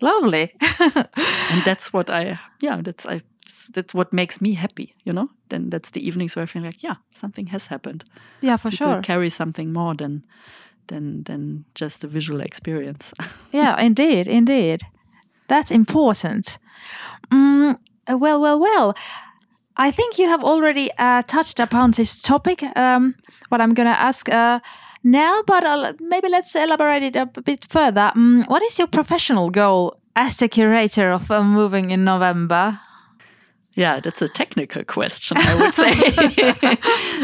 lovely 0.03 0.55
and 0.81 1.63
that's 1.65 1.93
what 1.93 2.09
I 2.09 2.41
yeah 2.63 2.81
that's 2.83 3.05
I 3.05 3.21
that's 3.73 3.95
what 3.95 4.13
makes 4.13 4.41
me 4.41 4.55
happy. 4.55 4.95
You 5.05 5.13
know, 5.13 5.29
then 5.49 5.71
that's 5.71 5.91
the 5.91 6.07
evenings 6.07 6.37
where 6.37 6.43
I 6.43 6.47
feel 6.47 6.63
like, 6.63 6.83
yeah, 6.83 6.97
something 7.15 7.47
has 7.49 7.67
happened. 7.67 8.05
Yeah, 8.41 8.57
for 8.57 8.71
People 8.71 8.87
sure. 8.95 9.03
carry 9.03 9.31
something 9.31 9.73
more 9.73 9.95
than 9.95 10.25
than 10.87 11.25
than 11.25 11.65
just 11.75 12.05
a 12.05 12.09
visual 12.09 12.41
experience. 12.41 13.13
Yeah, 13.53 13.81
indeed, 13.81 14.29
indeed. 14.29 14.83
That's 15.49 15.73
important. 15.73 16.59
Mm, 17.33 17.77
well, 18.09 18.41
well, 18.41 18.61
well. 18.61 18.95
I 19.81 19.91
think 19.91 20.19
you 20.19 20.29
have 20.29 20.45
already 20.45 20.91
uh, 20.99 21.23
touched 21.23 21.59
upon 21.59 21.93
this 21.93 22.21
topic. 22.21 22.63
Um, 22.77 23.15
what 23.49 23.63
I'm 23.63 23.73
going 23.73 23.89
to 23.89 23.99
ask 23.99 24.29
uh, 24.29 24.61
now, 25.03 25.43
but 25.47 25.65
uh, 25.65 25.95
maybe 26.01 26.29
let's 26.29 26.55
elaborate 26.55 27.03
it 27.03 27.17
a 27.17 27.25
bit 27.25 27.65
further. 27.71 28.13
Mm, 28.15 28.47
what 28.47 28.63
is 28.63 28.79
your 28.79 28.89
professional 28.89 29.49
goal 29.49 29.97
as 30.15 30.43
a 30.43 30.49
curator 30.49 31.11
of 31.11 31.31
uh, 31.31 31.43
Moving 31.43 31.93
in 31.93 32.05
November? 32.05 32.79
Yeah, 33.75 34.01
that's 34.01 34.21
a 34.21 34.29
technical 34.29 34.85
question, 34.85 35.39
I 35.39 35.55
would 35.55 35.75
say. 35.75 35.95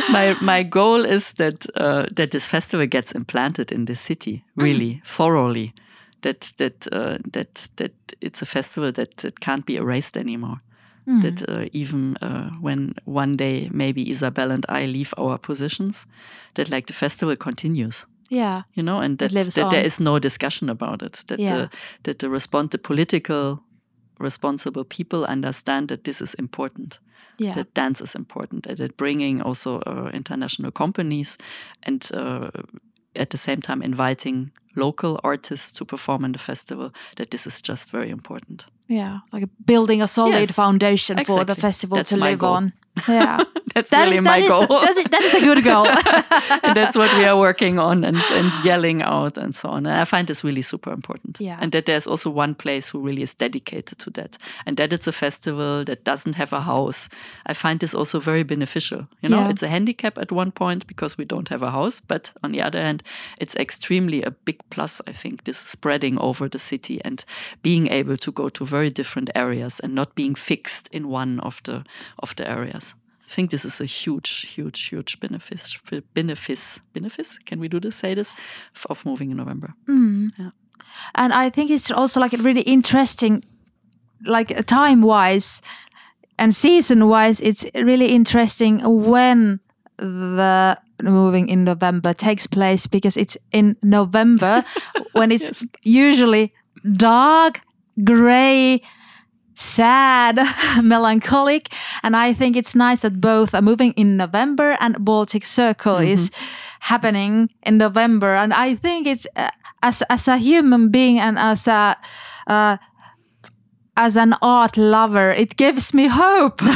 my 0.13 0.35
my 0.41 0.63
goal 0.63 1.05
is 1.05 1.35
that 1.35 1.67
uh, 1.77 2.07
that 2.15 2.31
this 2.31 2.49
festival 2.49 2.87
gets 2.87 3.13
implanted 3.13 3.71
in 3.71 3.85
the 3.85 3.97
city 3.97 4.45
really 4.55 5.03
thoroughly. 5.05 5.75
That 6.23 6.53
that 6.57 6.87
uh, 6.91 7.19
that 7.33 7.69
that 7.77 7.93
it's 8.23 8.41
a 8.43 8.47
festival 8.47 8.93
that, 8.93 9.17
that 9.19 9.41
can't 9.41 9.67
be 9.67 9.77
erased 9.77 10.17
anymore. 10.17 10.63
That 11.07 11.49
uh, 11.49 11.69
even 11.73 12.17
uh, 12.17 12.51
when 12.61 12.95
one 13.05 13.37
day 13.37 13.69
maybe 13.73 14.11
Isabel 14.11 14.51
and 14.51 14.67
I 14.69 14.87
leave 14.87 15.15
our 15.17 15.39
positions, 15.39 16.05
that 16.55 16.69
like 16.69 16.87
the 16.87 16.93
festival 16.93 17.37
continues 17.37 18.07
Yeah, 18.29 18.63
you 18.75 18.83
know, 18.83 18.99
and 19.01 19.19
that, 19.19 19.31
that 19.31 19.71
there 19.71 19.85
is 19.85 20.01
no 20.01 20.19
discussion 20.19 20.69
about 20.69 21.03
it. 21.03 21.25
That 21.27 21.39
Yeah. 21.41 21.55
the 21.57 21.69
that 22.03 22.19
the 22.19 22.29
respond 22.29 22.71
the 22.71 22.79
political 22.79 23.59
responsible 24.19 24.85
people 24.85 25.25
understand 25.33 25.89
that 25.89 26.03
this 26.05 26.21
is 26.21 26.35
important. 26.35 27.01
yeah, 27.39 27.55
That 27.55 27.75
dance 27.75 28.01
is 28.05 28.15
important. 28.15 28.63
That 28.63 28.81
it 28.81 28.97
bringing 28.97 29.43
also 29.43 29.81
uh, 29.87 30.11
international 30.13 30.73
companies 30.73 31.39
and 31.83 32.11
uh, 32.15 32.49
at 33.15 33.29
the 33.31 33.37
same 33.39 33.61
time 33.61 33.85
inviting 33.85 34.51
local 34.75 35.19
artists 35.23 35.73
to 35.79 35.85
perform 35.85 36.25
in 36.25 36.33
the 36.33 36.39
festival. 36.39 36.91
That 37.17 37.31
this 37.31 37.47
is 37.47 37.63
just 37.63 37.93
very 37.93 38.11
important. 38.11 38.67
Yeah. 38.89 39.21
Like 39.33 39.49
building 39.65 40.03
a 40.03 40.07
solid 40.09 40.33
Yes, 40.41 40.51
foundation 40.51 41.25
for 41.25 41.45
the 41.45 41.55
festival 41.55 41.97
That's 41.97 42.11
to 42.11 42.17
live 42.17 42.39
goal. 42.39 42.53
on. 42.55 42.73
Yeah, 43.09 43.45
That's 43.75 43.91
That 43.91 44.05
really 44.05 44.17
is- 44.19 44.25
my 44.25 44.41
that 44.41 44.45
is- 44.45 44.49
goal. 44.67 44.81
that 44.81 44.97
is- 44.97 45.05
that 45.05 45.23
is 45.23 45.35
a 45.35 45.41
good 45.41 45.63
goal. 45.65 45.87
and 45.87 46.77
that's 46.77 46.97
what 46.97 47.13
we 47.19 47.25
are 47.25 47.39
working 47.39 47.79
on 47.79 48.05
and, 48.05 48.17
and 48.33 48.65
yelling 48.65 49.03
out 49.03 49.37
and 49.37 49.55
so 49.55 49.69
on. 49.69 49.85
And 49.87 50.01
I 50.01 50.05
find 50.07 50.27
this 50.27 50.43
really 50.43 50.63
super 50.63 50.93
important. 50.93 51.39
Yeah. 51.41 51.59
And 51.61 51.73
that 51.73 51.85
there's 51.87 52.07
also 52.07 52.31
one 52.31 52.55
place 52.55 52.89
who 52.89 53.01
really 53.01 53.23
is 53.23 53.35
dedicated 53.35 53.99
to 53.99 54.11
that. 54.11 54.39
And 54.65 54.77
that 54.79 54.93
it's 54.93 55.07
a 55.07 55.13
festival 55.13 55.85
that 55.85 56.05
doesn't 56.05 56.37
have 56.37 56.53
a 56.55 56.61
house. 56.61 57.09
I 57.45 57.53
find 57.55 57.81
this 57.81 57.95
also 57.95 58.19
very 58.19 58.45
beneficial. 58.45 59.07
You 59.21 59.29
know, 59.29 59.41
Yeah. 59.41 59.51
it's 59.51 59.63
a 59.63 59.69
handicap 59.69 60.17
at 60.19 60.33
one 60.33 60.51
point 60.53 60.87
because 60.87 61.19
we 61.19 61.25
don't 61.27 61.49
have 61.49 61.63
a 61.63 61.71
house. 61.71 62.01
But 62.01 62.33
on 62.43 62.53
the 62.53 62.63
other 62.63 62.81
hand, 62.81 63.03
it's 63.39 63.55
extremely 63.57 64.23
a 64.23 64.31
big 64.31 64.57
plus, 64.71 65.03
I 65.07 65.13
think, 65.13 65.45
this 65.45 65.59
spreading 65.59 66.19
over 66.19 66.49
the 66.49 66.59
city 66.59 67.01
and 67.05 67.25
being 67.63 67.89
able 67.89 68.17
to 68.17 68.33
go 68.33 68.49
to 68.49 68.65
very 68.65 68.91
different 68.91 69.31
areas 69.35 69.81
and 69.81 69.95
not 69.95 70.15
being 70.15 70.35
fixed 70.35 70.89
in 70.93 71.09
one 71.11 71.41
of 71.41 71.61
the 71.65 71.85
of 72.23 72.35
the 72.37 72.49
areas. 72.49 72.86
I 73.29 73.33
think 73.33 73.51
this 73.51 73.65
is 73.65 73.81
a 73.81 73.85
huge, 73.85 74.47
huge, 74.55 74.89
huge 74.89 75.19
benefit. 75.21 75.77
Benefice, 76.15 76.81
benefice. 76.93 77.39
Can 77.45 77.59
we 77.61 77.69
do 77.69 77.81
this? 77.81 77.97
Say 77.97 78.15
this 78.15 78.33
of 78.89 79.05
moving 79.05 79.31
in 79.31 79.37
November. 79.37 79.75
Mm. 79.89 80.31
Yeah. 80.39 80.51
and 81.15 81.33
I 81.33 81.51
think 81.51 81.71
it's 81.71 81.91
also 81.91 82.21
like 82.21 82.33
a 82.39 82.43
really 82.43 82.63
interesting, 82.63 83.43
like 84.25 84.67
time 84.67 85.03
wise 85.03 85.61
and 86.39 86.55
season 86.55 87.09
wise. 87.09 87.41
It's 87.41 87.65
really 87.75 88.07
interesting 88.15 88.81
when 89.11 89.59
the 89.99 90.77
moving 91.03 91.49
in 91.49 91.65
November 91.65 92.15
takes 92.15 92.47
place 92.47 92.87
because 92.87 93.17
it's 93.17 93.37
in 93.53 93.77
November 93.83 94.65
when 95.13 95.33
it's 95.33 95.51
Yes. 95.51 95.65
usually 95.83 96.53
dark, 96.93 97.61
gray, 98.05 98.81
sad, 99.57 100.39
melancholic. 100.83 101.73
And 102.03 102.15
I 102.17 102.33
think 102.33 102.57
it's 102.57 102.75
nice 102.75 103.01
that 103.01 103.21
both 103.21 103.55
are 103.55 103.63
moving 103.63 103.93
in 103.97 104.17
November 104.17 104.77
and 104.81 104.97
Baltic 105.05 105.45
Circle 105.45 105.97
is 105.99 106.31
happening 106.81 107.51
in 107.65 107.79
November. 107.79 108.35
And 108.37 108.53
I 108.53 108.77
think 108.77 109.07
it's 109.07 109.27
uh, 109.35 109.51
as 109.83 110.03
as 110.09 110.29
a 110.29 110.37
human 110.37 110.91
being 110.91 111.19
and 111.19 111.39
as 111.39 111.67
a 111.67 111.97
uh, 112.47 112.77
as 113.97 114.17
an 114.17 114.35
art 114.43 114.77
lover, 114.77 115.31
it 115.33 115.57
gives 115.57 115.93
me 115.95 116.07
hope 116.07 116.61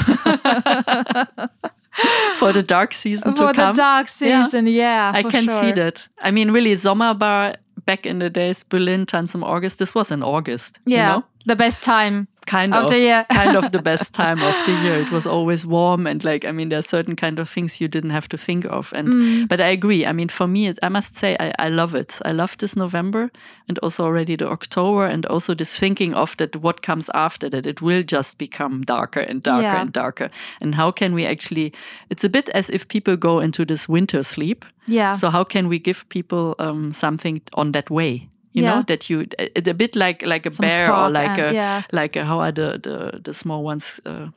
For 2.36 2.52
the 2.52 2.62
dark 2.62 2.94
season 2.94 3.32
for 3.34 3.48
to 3.48 3.52
come. 3.52 3.54
For 3.54 3.72
the 3.72 3.76
dark 3.76 4.08
season. 4.08 4.66
Yeah, 4.66 5.12
I 5.14 5.22
for 5.22 5.30
can 5.30 5.48
see 5.48 5.72
that. 5.72 6.08
I 6.22 6.30
mean, 6.30 6.50
really, 6.52 6.74
Sommerbar 6.76 7.56
back 7.84 8.06
in 8.06 8.20
the 8.20 8.30
days, 8.30 8.62
Berlin, 8.64 9.06
Tanz 9.06 9.34
im 9.34 9.42
August. 9.42 9.78
This 9.78 9.94
was 9.94 10.10
in 10.10 10.22
August. 10.22 10.78
Yeah, 10.86 10.96
You 10.96 11.12
know? 11.20 11.24
the 11.46 11.56
best 11.56 11.82
time 11.82 12.28
kind 12.46 12.74
of 12.74 12.84
of 12.84 12.90
the 12.90 12.98
year. 12.98 13.24
kind 13.32 13.56
of 13.56 13.70
the 13.72 13.82
best 13.90 14.12
time 14.12 14.40
of 14.42 14.54
the 14.66 14.72
year. 14.82 15.00
It 15.00 15.10
was 15.10 15.26
always 15.26 15.64
warm 15.66 16.06
and 16.06 16.24
like 16.24 16.44
I 16.44 16.52
mean 16.52 16.68
there 16.70 16.78
are 16.78 16.82
certain 16.82 17.16
kind 17.16 17.38
of 17.38 17.48
things 17.50 17.80
you 17.80 17.88
didn't 17.88 18.10
have 18.10 18.28
to 18.28 18.36
think 18.38 18.64
of. 18.66 18.92
And 18.94 19.08
Mm. 19.08 19.48
but 19.48 19.60
I 19.60 19.66
agree. 19.72 20.06
I 20.06 20.12
mean 20.12 20.28
for 20.28 20.46
me 20.46 20.68
it, 20.68 20.78
I 20.82 20.88
must 20.88 21.16
say 21.16 21.36
I, 21.40 21.52
I 21.58 21.68
love 21.68 21.94
it. 21.94 22.18
I 22.24 22.32
love 22.32 22.56
this 22.58 22.76
November 22.76 23.30
and 23.68 23.78
also 23.82 24.04
already 24.04 24.36
the 24.36 24.48
October 24.48 25.06
and 25.06 25.26
also 25.26 25.54
this 25.54 25.78
thinking 25.78 26.14
of 26.14 26.36
that 26.36 26.56
what 26.56 26.82
comes 26.82 27.10
after 27.14 27.50
that 27.50 27.66
it 27.66 27.80
will 27.82 28.02
just 28.02 28.38
become 28.38 28.82
darker 28.82 29.20
and 29.20 29.42
darker 29.42 29.62
Yeah. 29.62 29.80
and 29.80 29.92
darker. 29.92 30.30
And 30.60 30.74
how 30.74 30.90
can 30.92 31.14
we 31.14 31.26
actually 31.26 31.72
it's 32.10 32.24
a 32.24 32.28
bit 32.28 32.48
as 32.54 32.70
if 32.70 32.86
people 32.88 33.16
go 33.16 33.40
into 33.40 33.64
this 33.64 33.88
winter 33.88 34.22
sleep. 34.22 34.64
Yeah. 34.86 35.14
So 35.16 35.30
how 35.30 35.44
can 35.44 35.68
we 35.68 35.78
give 35.78 36.04
people 36.08 36.54
um, 36.58 36.92
something 36.92 37.40
on 37.54 37.72
that 37.72 37.90
way? 37.90 38.28
You 38.52 38.62
Yeah. 38.64 38.74
know 38.74 38.82
that 38.86 39.08
you 39.10 39.20
it, 39.38 39.68
a 39.68 39.74
bit 39.74 39.94
like 39.96 40.26
like 40.26 40.48
a 40.48 40.50
Some 40.52 40.66
bear 40.66 40.92
or 40.92 41.10
like 41.10 41.38
and- 41.40 41.50
a 41.50 41.54
yeah. 41.54 41.82
like 41.92 42.16
a, 42.20 42.24
how 42.24 42.40
are 42.40 42.52
the 42.52 42.78
the, 42.82 43.20
the 43.24 43.32
small 43.34 43.62
ones 43.64 44.00
uh, 44.06 44.28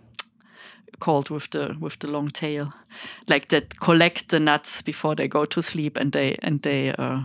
called 0.99 1.29
with 1.29 1.49
the 1.49 1.75
with 1.79 1.97
the 1.99 2.07
long 2.07 2.29
tail 2.29 2.67
like 3.29 3.47
that 3.49 3.79
collect 3.79 4.29
the 4.29 4.39
nuts 4.39 4.81
before 4.83 5.15
they 5.15 5.27
go 5.27 5.45
to 5.45 5.61
sleep 5.61 5.97
and 5.97 6.11
they 6.11 6.37
and 6.43 6.61
they 6.61 6.93
uh, 6.99 7.19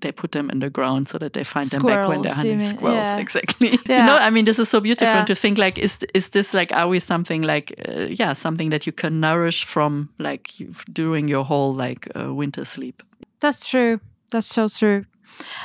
they 0.00 0.12
put 0.12 0.30
them 0.32 0.50
in 0.50 0.58
the 0.60 0.70
ground 0.70 1.08
so 1.08 1.18
that 1.18 1.32
they 1.32 1.44
find 1.44 1.66
them 1.70 1.82
back 1.82 2.08
when 2.08 2.22
they're 2.22 2.32
Squirrels, 2.34 2.36
hunting 2.36 2.62
squirrels 2.62 2.96
Yeah. 3.12 3.18
exactly 3.20 3.68
you 3.70 3.78
Yeah. 3.88 4.06
know 4.06 4.16
i 4.26 4.30
mean 4.30 4.44
this 4.46 4.58
is 4.58 4.68
so 4.68 4.80
beautiful 4.80 5.14
Yeah. 5.14 5.24
to 5.26 5.34
think 5.34 5.58
like 5.58 5.78
is 5.80 5.98
is 6.14 6.28
this 6.30 6.52
like 6.54 6.72
are 6.74 6.88
we 6.88 7.00
something 7.00 7.42
like 7.46 7.74
uh, 7.88 8.06
yeah 8.20 8.34
something 8.34 8.70
that 8.70 8.86
you 8.86 8.92
can 8.94 9.20
nourish 9.20 9.66
from 9.66 10.08
like 10.18 10.58
you- 10.60 10.72
during 10.92 11.28
your 11.30 11.44
whole 11.44 11.74
like 11.86 12.08
uh, 12.16 12.34
winter 12.34 12.64
sleep 12.64 13.02
That's 13.40 13.68
true. 13.70 13.98
That's 14.30 14.46
so 14.54 14.68
true. 14.68 15.04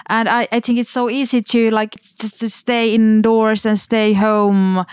And 0.07 0.27
I, 0.29 0.47
I 0.51 0.59
think 0.59 0.79
it's 0.79 0.89
so 0.89 1.09
easy 1.09 1.41
to 1.41 1.69
like 1.71 2.01
just 2.01 2.39
to 2.39 2.49
stay 2.49 2.93
indoors 2.93 3.65
and 3.65 3.79
stay 3.79 4.13
home 4.13 4.85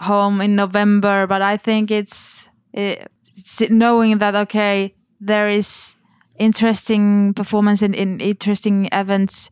home 0.00 0.40
in 0.40 0.56
November. 0.56 1.26
But 1.26 1.42
I 1.42 1.56
think 1.56 1.90
it's, 1.90 2.50
it's 2.72 3.60
knowing 3.70 4.18
that 4.18 4.34
okay, 4.34 4.94
there 5.20 5.48
is 5.48 5.96
interesting 6.38 7.34
performance 7.34 7.82
and 7.82 7.94
in, 7.94 8.20
interesting 8.20 8.88
events 8.92 9.50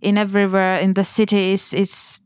in 0.00 0.16
everywhere 0.16 0.76
in 0.76 0.94
the 0.94 1.04
city 1.04 1.52
is 1.52 1.74
is 1.74 2.20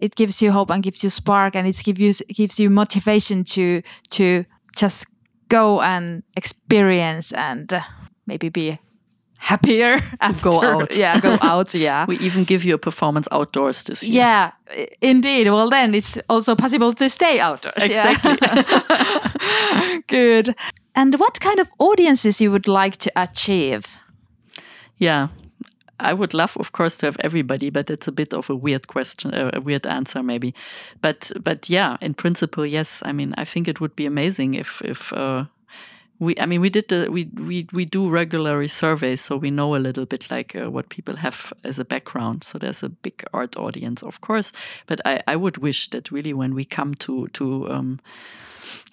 it 0.00 0.14
gives 0.14 0.40
you 0.40 0.50
hope 0.52 0.70
and 0.70 0.82
gives 0.82 1.02
you 1.04 1.10
spark 1.10 1.54
and 1.54 1.66
it 1.66 1.80
gives 1.84 2.00
you 2.00 2.12
gives 2.34 2.58
you 2.58 2.70
motivation 2.70 3.44
to 3.44 3.82
to 4.10 4.44
just 4.74 5.06
go 5.48 5.80
and 5.80 6.22
experience 6.36 7.32
and 7.32 7.72
uh, 7.72 7.80
maybe 8.26 8.48
be 8.48 8.78
happier 9.38 10.00
after. 10.20 10.50
go 10.50 10.62
out. 10.62 10.94
Yeah, 10.94 11.20
go 11.20 11.38
out. 11.42 11.74
Yeah. 11.74 12.04
we 12.06 12.18
even 12.18 12.44
give 12.44 12.64
you 12.64 12.74
a 12.74 12.78
performance 12.78 13.28
outdoors 13.32 13.82
this 13.84 14.02
year 14.02 14.18
yeah, 14.22 14.50
indeed. 15.00 15.48
Well, 15.48 15.70
then 15.70 15.94
it's 15.94 16.18
also 16.28 16.54
possible 16.54 16.92
to 16.94 17.08
stay 17.08 17.40
outdoors. 17.40 17.88
yeah. 17.88 18.10
Exactly. 18.10 20.02
Good. 20.08 20.54
And 20.94 21.14
what 21.18 21.40
kind 21.40 21.60
of 21.60 21.68
audiences 21.78 22.40
you 22.40 22.50
would 22.50 22.68
like 22.68 22.96
to 22.96 23.10
achieve? 23.16 23.96
Yeah. 24.98 25.28
I 26.00 26.12
would 26.12 26.32
love, 26.34 26.56
of 26.60 26.70
course, 26.72 26.96
to 26.98 27.06
have 27.06 27.16
everybody, 27.20 27.70
but 27.70 27.90
it's 27.90 28.06
a 28.08 28.12
bit 28.12 28.32
of 28.32 28.50
a 28.50 28.54
weird 28.54 28.86
question, 28.86 29.34
uh, 29.34 29.50
a 29.52 29.60
weird 29.60 29.86
answer, 29.86 30.22
maybe. 30.22 30.54
But, 31.02 31.32
but 31.42 31.68
yeah, 31.68 31.96
in 32.00 32.14
principle, 32.14 32.64
yes. 32.64 33.02
I 33.04 33.12
mean, 33.12 33.34
I 33.36 33.44
think 33.44 33.66
it 33.68 33.80
would 33.80 33.96
be 33.96 34.06
amazing 34.06 34.54
if, 34.54 34.80
if 34.84 35.12
uh, 35.12 35.44
we. 36.18 36.34
I 36.40 36.46
mean, 36.46 36.60
we 36.60 36.70
did 36.70 36.88
the 36.88 37.08
we 37.10 37.24
we 37.36 37.66
we 37.72 37.84
do 37.84 38.08
regularly 38.10 38.68
surveys, 38.68 39.20
so 39.20 39.36
we 39.36 39.50
know 39.50 39.76
a 39.76 39.78
little 39.78 40.06
bit 40.06 40.30
like 40.30 40.54
uh, 40.56 40.70
what 40.70 40.88
people 40.88 41.16
have 41.16 41.52
as 41.64 41.78
a 41.78 41.84
background. 41.84 42.44
So 42.44 42.58
there's 42.58 42.82
a 42.82 42.88
big 42.88 43.24
art 43.32 43.56
audience, 43.56 44.02
of 44.06 44.20
course. 44.20 44.52
But 44.86 45.00
I 45.06 45.22
I 45.26 45.36
would 45.36 45.58
wish 45.58 45.90
that 45.90 46.10
really 46.10 46.32
when 46.34 46.54
we 46.54 46.64
come 46.64 46.94
to 46.94 47.28
to 47.28 47.70
um, 47.70 47.98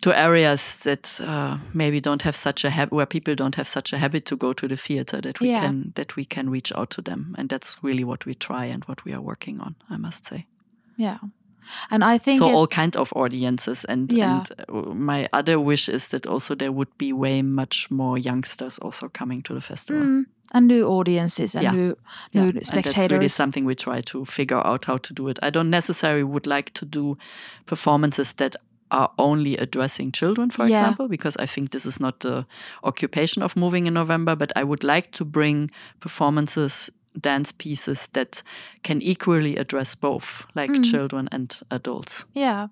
to 0.01 0.11
areas 0.17 0.77
that 0.77 1.19
uh, 1.21 1.57
maybe 1.73 1.99
don't 1.99 2.21
have 2.21 2.35
such 2.35 2.65
a 2.65 2.69
habit 2.69 2.93
where 2.93 3.05
people 3.07 3.35
don't 3.35 3.55
have 3.55 3.67
such 3.67 3.93
a 3.93 3.97
habit 3.97 4.25
to 4.25 4.35
go 4.37 4.53
to 4.53 4.67
the 4.67 4.77
theater 4.77 5.21
that 5.21 5.39
we 5.39 5.49
Yeah. 5.49 5.61
can 5.61 5.91
that 5.95 6.15
we 6.15 6.25
can 6.25 6.49
reach 6.51 6.71
out 6.77 6.89
to 6.91 7.01
them 7.01 7.33
and 7.37 7.49
that's 7.49 7.77
really 7.83 8.03
what 8.03 8.25
we 8.25 8.35
try 8.35 8.65
and 8.73 8.85
what 8.85 9.03
we 9.05 9.13
are 9.13 9.21
working 9.21 9.59
on 9.61 9.75
i 9.89 9.97
must 9.97 10.25
say 10.25 10.45
Yeah. 10.97 11.17
And 11.89 12.03
I 12.03 12.17
think 12.17 12.39
so 12.39 12.49
all 12.49 12.67
kind 12.67 12.95
of 12.95 13.11
audiences 13.15 13.85
and, 13.85 14.11
Yeah. 14.11 14.37
and 14.37 14.49
uh, 14.69 14.93
my 14.93 15.27
other 15.33 15.59
wish 15.59 15.89
is 15.89 16.07
that 16.09 16.25
also 16.27 16.55
there 16.55 16.71
would 16.71 16.97
be 16.97 17.13
way 17.13 17.41
much 17.41 17.89
more 17.91 18.17
youngsters 18.17 18.79
also 18.79 19.09
coming 19.09 19.43
to 19.43 19.53
the 19.53 19.61
festival 19.61 20.01
Mm, 20.03 20.25
and 20.53 20.67
new 20.67 20.87
audiences 20.87 21.55
and 21.55 21.63
Yeah. 21.63 21.71
new 21.71 21.95
Yeah, 22.31 22.41
new 22.43 22.59
and 22.71 22.83
that's 22.83 22.97
really 23.11 23.27
something 23.29 23.65
we 23.67 23.75
try 23.75 24.01
to 24.01 24.25
figure 24.25 24.61
out 24.67 24.85
how 24.85 24.97
to 24.97 25.13
do 25.13 25.27
it 25.29 25.39
i 25.43 25.49
don't 25.49 25.69
necessarily 25.69 26.23
would 26.23 26.47
like 26.47 26.71
to 26.73 26.85
do 26.85 27.17
performances 27.65 28.33
that 28.33 28.55
are 28.91 29.09
only 29.17 29.57
addressing 29.57 30.11
children 30.11 30.51
for 30.51 30.63
Yeah. 30.67 30.77
example 30.77 31.07
because 31.07 31.35
i 31.43 31.47
think 31.47 31.69
this 31.71 31.85
is 31.85 31.99
not 31.99 32.19
the 32.19 32.45
occupation 32.83 33.43
of 33.43 33.55
moving 33.55 33.85
in 33.87 33.93
november 33.93 34.35
but 34.35 34.51
i 34.55 34.63
would 34.63 34.83
like 34.83 35.11
to 35.11 35.25
bring 35.25 35.71
performances 35.99 36.89
dance 37.21 37.51
pieces 37.57 38.07
that 38.13 38.43
can 38.83 39.01
equally 39.01 39.57
address 39.57 39.95
both 39.95 40.43
like 40.55 40.71
Mm. 40.73 40.83
children 40.91 41.27
and 41.31 41.61
adults 41.69 42.25
yeah. 42.33 42.67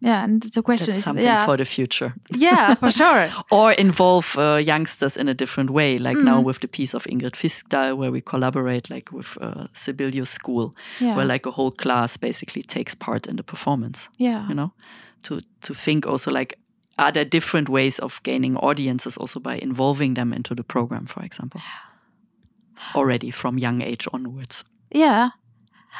Yeah, 0.00 0.22
and 0.22 0.40
the 0.42 0.62
question 0.62 0.86
that's 0.86 0.98
is 0.98 1.04
something 1.04 1.24
yeah, 1.24 1.44
for 1.44 1.56
the 1.56 1.64
future 1.64 2.12
yeah, 2.36 2.74
for 2.76 2.90
sure. 3.02 3.30
or 3.50 3.72
involve 3.72 4.38
uh, 4.38 4.56
youngsters 4.64 5.16
in 5.16 5.28
a 5.28 5.34
different 5.34 5.70
way 5.70 5.98
like 5.98 6.16
now 6.18 6.40
Mm. 6.40 6.44
with 6.44 6.60
the 6.60 6.68
piece 6.68 6.94
of 6.96 7.04
Ingri 7.06 7.32
Fiksdal 7.32 7.96
where 7.96 8.12
we 8.12 8.20
collaborate 8.20 8.88
like 8.94 9.10
with 9.12 9.36
uh, 9.40 9.66
Sibelius 9.72 10.30
school 10.30 10.72
Yeah, 11.00 11.16
where 11.16 11.26
like 11.26 11.48
a 11.48 11.50
whole 11.50 11.72
class 11.72 12.16
basically 12.16 12.62
takes 12.62 12.94
part 12.94 13.26
in 13.26 13.36
the 13.36 13.42
performance 13.42 14.08
yeah, 14.18 14.46
you 14.48 14.54
know 14.54 14.70
to 15.22 15.40
to 15.62 15.74
think 15.74 16.06
also 16.06 16.30
like 16.30 16.54
are 16.96 17.12
there 17.12 17.24
different 17.28 17.68
ways 17.68 17.98
of 17.98 18.20
gaining 18.22 18.56
audiences 18.56 19.16
also 19.16 19.40
by 19.40 19.58
involving 19.62 20.14
them 20.14 20.32
into 20.32 20.54
the 20.54 20.64
program 20.64 21.06
for 21.06 21.24
example 21.24 21.60
already 22.94 23.30
from 23.30 23.58
young 23.58 23.82
age 23.82 24.06
onwards 24.12 24.64
yeah. 24.94 25.30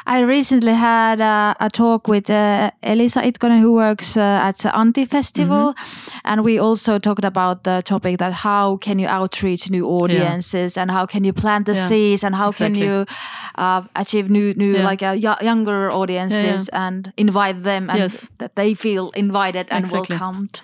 I 0.07 0.21
recently 0.21 0.75
had 0.75 1.21
a, 1.21 1.57
a 1.59 1.69
talk 1.71 2.07
with 2.09 2.31
uh, 2.31 2.71
Elisa 2.83 3.21
Itkonen, 3.21 3.61
who 3.61 3.73
works 3.75 4.17
uh, 4.17 4.21
at 4.49 4.59
the 4.59 4.71
Anti 4.77 5.07
Festival, 5.07 5.75
Mm-hmm. 5.75 6.19
and 6.25 6.45
we 6.45 6.61
also 6.61 6.99
talked 6.99 7.25
about 7.25 7.65
the 7.65 7.83
topic 7.83 8.19
that 8.19 8.33
how 8.33 8.77
can 8.77 8.99
you 9.01 9.09
outreach 9.09 9.71
new 9.71 9.87
audiences 9.87 10.77
and 10.77 10.91
how 10.91 11.05
can 11.07 11.25
you 11.25 11.33
plant 11.33 11.67
the 11.67 11.73
Yeah, 11.75 11.89
seeds 11.89 12.23
and 12.25 12.35
how 12.37 12.53
can 12.53 12.75
you 12.77 13.07
uh, 13.57 13.83
achieve 13.97 14.31
new, 14.31 14.55
new 14.55 14.75
Yeah. 14.77 14.85
like 14.91 15.03
uh, 15.03 15.17
y- 15.21 15.37
younger 15.43 15.91
audiences 15.91 16.69
and 16.73 17.13
invite 17.17 17.63
them 17.65 17.91
and 17.91 17.99
Yes. 17.99 18.29
that 18.39 18.55
they 18.55 18.75
feel 18.75 19.11
invited 19.17 19.67
and 19.71 19.85
Exactly. 19.85 20.17
welcomed. 20.17 20.61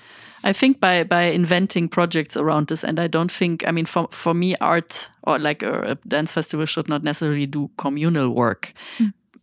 I 0.50 0.52
think 0.52 0.78
by 0.80 1.04
by 1.04 1.22
inventing 1.34 1.88
projects 1.88 2.36
around 2.36 2.66
this, 2.68 2.84
and 2.84 2.98
I 3.00 3.08
don't 3.08 3.32
think 3.32 3.62
I 3.66 3.72
mean 3.72 3.86
for 3.86 4.08
for 4.10 4.34
me 4.34 4.54
art 4.60 5.10
or 5.22 5.38
like 5.38 5.62
a, 5.66 5.92
a 5.92 5.94
dance 6.08 6.32
festival 6.32 6.66
should 6.66 6.88
not 6.88 7.02
necessarily 7.02 7.46
do 7.46 7.70
communal 7.76 8.28
work, 8.28 8.72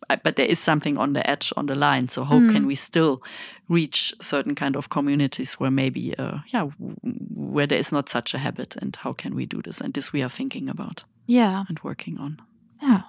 I- 0.09 0.19
but 0.23 0.35
there 0.35 0.49
is 0.49 0.59
something 0.63 0.97
on 0.99 1.13
the 1.13 1.21
edge 1.29 1.53
on 1.57 1.65
the 1.65 1.75
line. 1.75 2.07
So 2.09 2.23
how 2.23 2.39
can 2.51 2.67
we 2.67 2.75
still 2.75 3.21
reach 3.69 4.13
certain 4.21 4.55
kind 4.55 4.75
of 4.75 4.87
communities 4.89 5.53
where 5.59 5.71
maybe 5.71 6.13
uh, 6.19 6.39
yeah 6.53 6.69
w- 6.79 6.95
where 7.53 7.67
there 7.67 7.79
is 7.79 7.91
not 7.91 8.09
such 8.09 8.35
a 8.35 8.37
habit, 8.37 8.75
and 8.81 8.95
how 8.95 9.13
can 9.13 9.35
we 9.35 9.45
do 9.45 9.61
this? 9.61 9.81
And 9.81 9.93
this 9.93 10.13
we 10.13 10.23
are 10.23 10.29
thinking 10.29 10.69
about 10.69 11.03
Yeah. 11.27 11.63
and 11.69 11.79
working 11.83 12.19
on. 12.19 12.39
Yeah. 12.83 13.01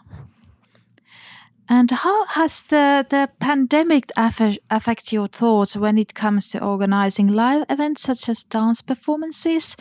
And 1.73 1.91
how 1.91 2.27
has 2.27 2.65
the, 2.65 3.07
the 3.09 3.31
pandemic 3.41 4.09
affe- 4.15 4.59
affect 4.69 5.11
your 5.11 5.27
thoughts 5.27 5.75
when 5.75 5.97
it 5.97 6.13
comes 6.13 6.51
to 6.51 6.63
organizing 6.63 7.29
live 7.29 7.65
events 7.71 8.03
such 8.03 8.29
as 8.29 8.45
dance 8.45 8.83
performances? 8.83 9.75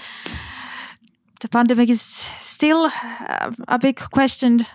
The 1.41 1.49
pandemic 1.49 1.89
is 1.89 2.01
still 2.01 2.85
uh, 2.85 3.51
a 3.67 3.77
big 3.77 3.99
question 3.99 4.65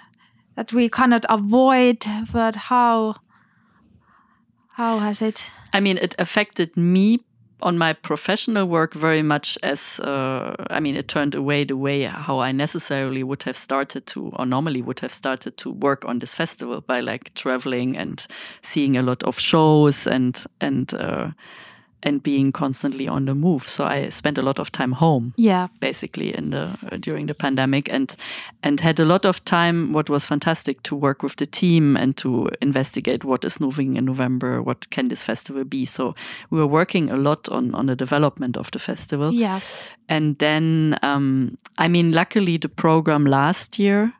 that 0.56 0.74
we 0.74 0.90
cannot 0.90 1.24
avoid, 1.30 2.04
but 2.34 2.54
how 2.54 3.14
how 4.74 4.98
has 4.98 5.22
it? 5.22 5.42
I 5.72 5.80
mean, 5.80 5.96
it 5.96 6.14
affected 6.18 6.76
me 6.76 7.20
on 7.62 7.78
my 7.78 7.92
professional 7.92 8.66
work 8.66 8.92
very 8.92 9.22
much 9.22 9.58
as 9.62 9.98
uh, 10.00 10.54
I 10.70 10.80
mean, 10.80 10.96
it 10.96 11.08
turned 11.08 11.34
away 11.34 11.64
the 11.64 11.76
way 11.76 12.02
how 12.02 12.40
I 12.40 12.52
necessarily 12.52 13.22
would 13.22 13.42
have 13.44 13.56
started 13.56 14.06
to, 14.06 14.30
or 14.36 14.44
normally 14.44 14.82
would 14.82 15.00
have 15.00 15.14
started 15.14 15.56
to 15.58 15.70
work 15.70 16.04
on 16.04 16.18
this 16.18 16.34
festival 16.34 16.80
by 16.82 17.00
like 17.00 17.32
traveling 17.34 17.96
and 17.96 18.22
seeing 18.62 18.96
a 18.96 19.02
lot 19.02 19.22
of 19.22 19.38
shows 19.38 20.06
and 20.06 20.44
and 20.60 20.92
uh, 20.94 21.30
and 22.02 22.22
being 22.22 22.52
constantly 22.52 23.08
on 23.08 23.24
the 23.24 23.34
move. 23.34 23.68
So 23.68 23.84
I 23.84 24.10
spent 24.10 24.38
a 24.38 24.42
lot 24.42 24.58
of 24.58 24.70
time 24.70 24.92
home 24.92 25.32
Yeah, 25.36 25.68
basically 25.80 26.34
in 26.36 26.50
the 26.50 26.78
uh, 26.90 26.96
during 26.98 27.26
the 27.26 27.34
pandemic 27.34 27.92
and 27.92 28.14
and 28.62 28.80
had 28.80 29.00
a 29.00 29.04
lot 29.04 29.24
of 29.24 29.44
time 29.44 29.92
what 29.92 30.08
was 30.08 30.26
fantastic 30.26 30.82
to 30.82 30.96
work 30.96 31.22
with 31.22 31.36
the 31.36 31.46
team 31.46 31.96
and 31.96 32.16
to 32.16 32.48
investigate 32.60 33.24
what 33.24 33.44
is 33.44 33.60
moving 33.60 33.96
in 33.96 34.04
November 34.04 34.62
what 34.62 34.90
can 34.90 35.08
this 35.08 35.24
festival 35.24 35.64
be. 35.64 35.86
So 35.86 36.14
we 36.50 36.58
were 36.58 36.66
working 36.66 37.10
a 37.10 37.16
lot 37.16 37.48
on 37.48 37.74
on 37.74 37.86
the 37.86 37.96
development 37.96 38.56
of 38.56 38.70
the 38.70 38.78
festival. 38.78 39.32
Yeah, 39.32 39.60
and 40.08 40.38
then 40.38 40.98
um, 41.02 41.58
I 41.78 41.88
mean 41.88 42.12
luckily 42.12 42.58
the 42.58 42.68
program 42.68 43.24
last 43.26 43.78
year 43.78 44.12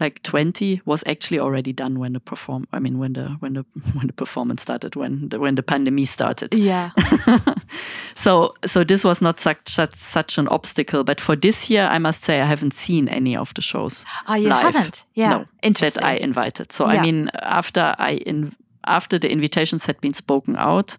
like 0.00 0.22
20 0.22 0.80
was 0.84 1.04
actually 1.06 1.38
already 1.38 1.72
done 1.72 1.98
when 1.98 2.12
the 2.14 2.20
perform 2.20 2.66
I 2.72 2.78
mean 2.80 2.98
when 2.98 3.12
the 3.12 3.28
when 3.40 3.52
the 3.54 3.64
when 3.94 4.06
the 4.06 4.12
performance 4.12 4.62
started 4.62 4.96
when 4.96 5.28
the 5.28 5.38
when 5.38 5.54
the 5.54 5.62
pandemic 5.62 6.08
started 6.08 6.54
yeah, 6.54 6.90
so 8.14 8.54
so 8.66 8.84
this 8.84 9.04
was 9.04 9.20
not 9.22 9.40
such, 9.40 9.68
such 9.68 9.94
such 9.94 10.38
an 10.38 10.48
obstacle 10.48 11.04
but 11.04 11.20
for 11.20 11.36
this 11.36 11.70
year 11.70 11.86
i 11.90 11.98
must 11.98 12.22
say 12.22 12.40
i 12.40 12.44
haven't 12.44 12.74
seen 12.74 13.08
any 13.08 13.36
of 13.36 13.52
the 13.54 13.62
shows 13.62 14.04
Oh, 14.28 14.34
you 14.34 14.48
live. 14.48 14.74
haven't? 14.74 15.04
Yeah, 15.14 15.30
no, 15.30 15.44
interesting. 15.62 16.00
that 16.02 16.08
i 16.08 16.16
invited 16.16 16.72
so 16.72 16.86
Yeah. 16.86 17.00
i 17.00 17.02
mean 17.02 17.30
after 17.42 17.94
i 17.98 18.12
in 18.26 18.54
after 18.86 19.18
the 19.18 19.30
invitations 19.30 19.86
had 19.86 20.00
been 20.00 20.14
spoken 20.14 20.56
out 20.56 20.96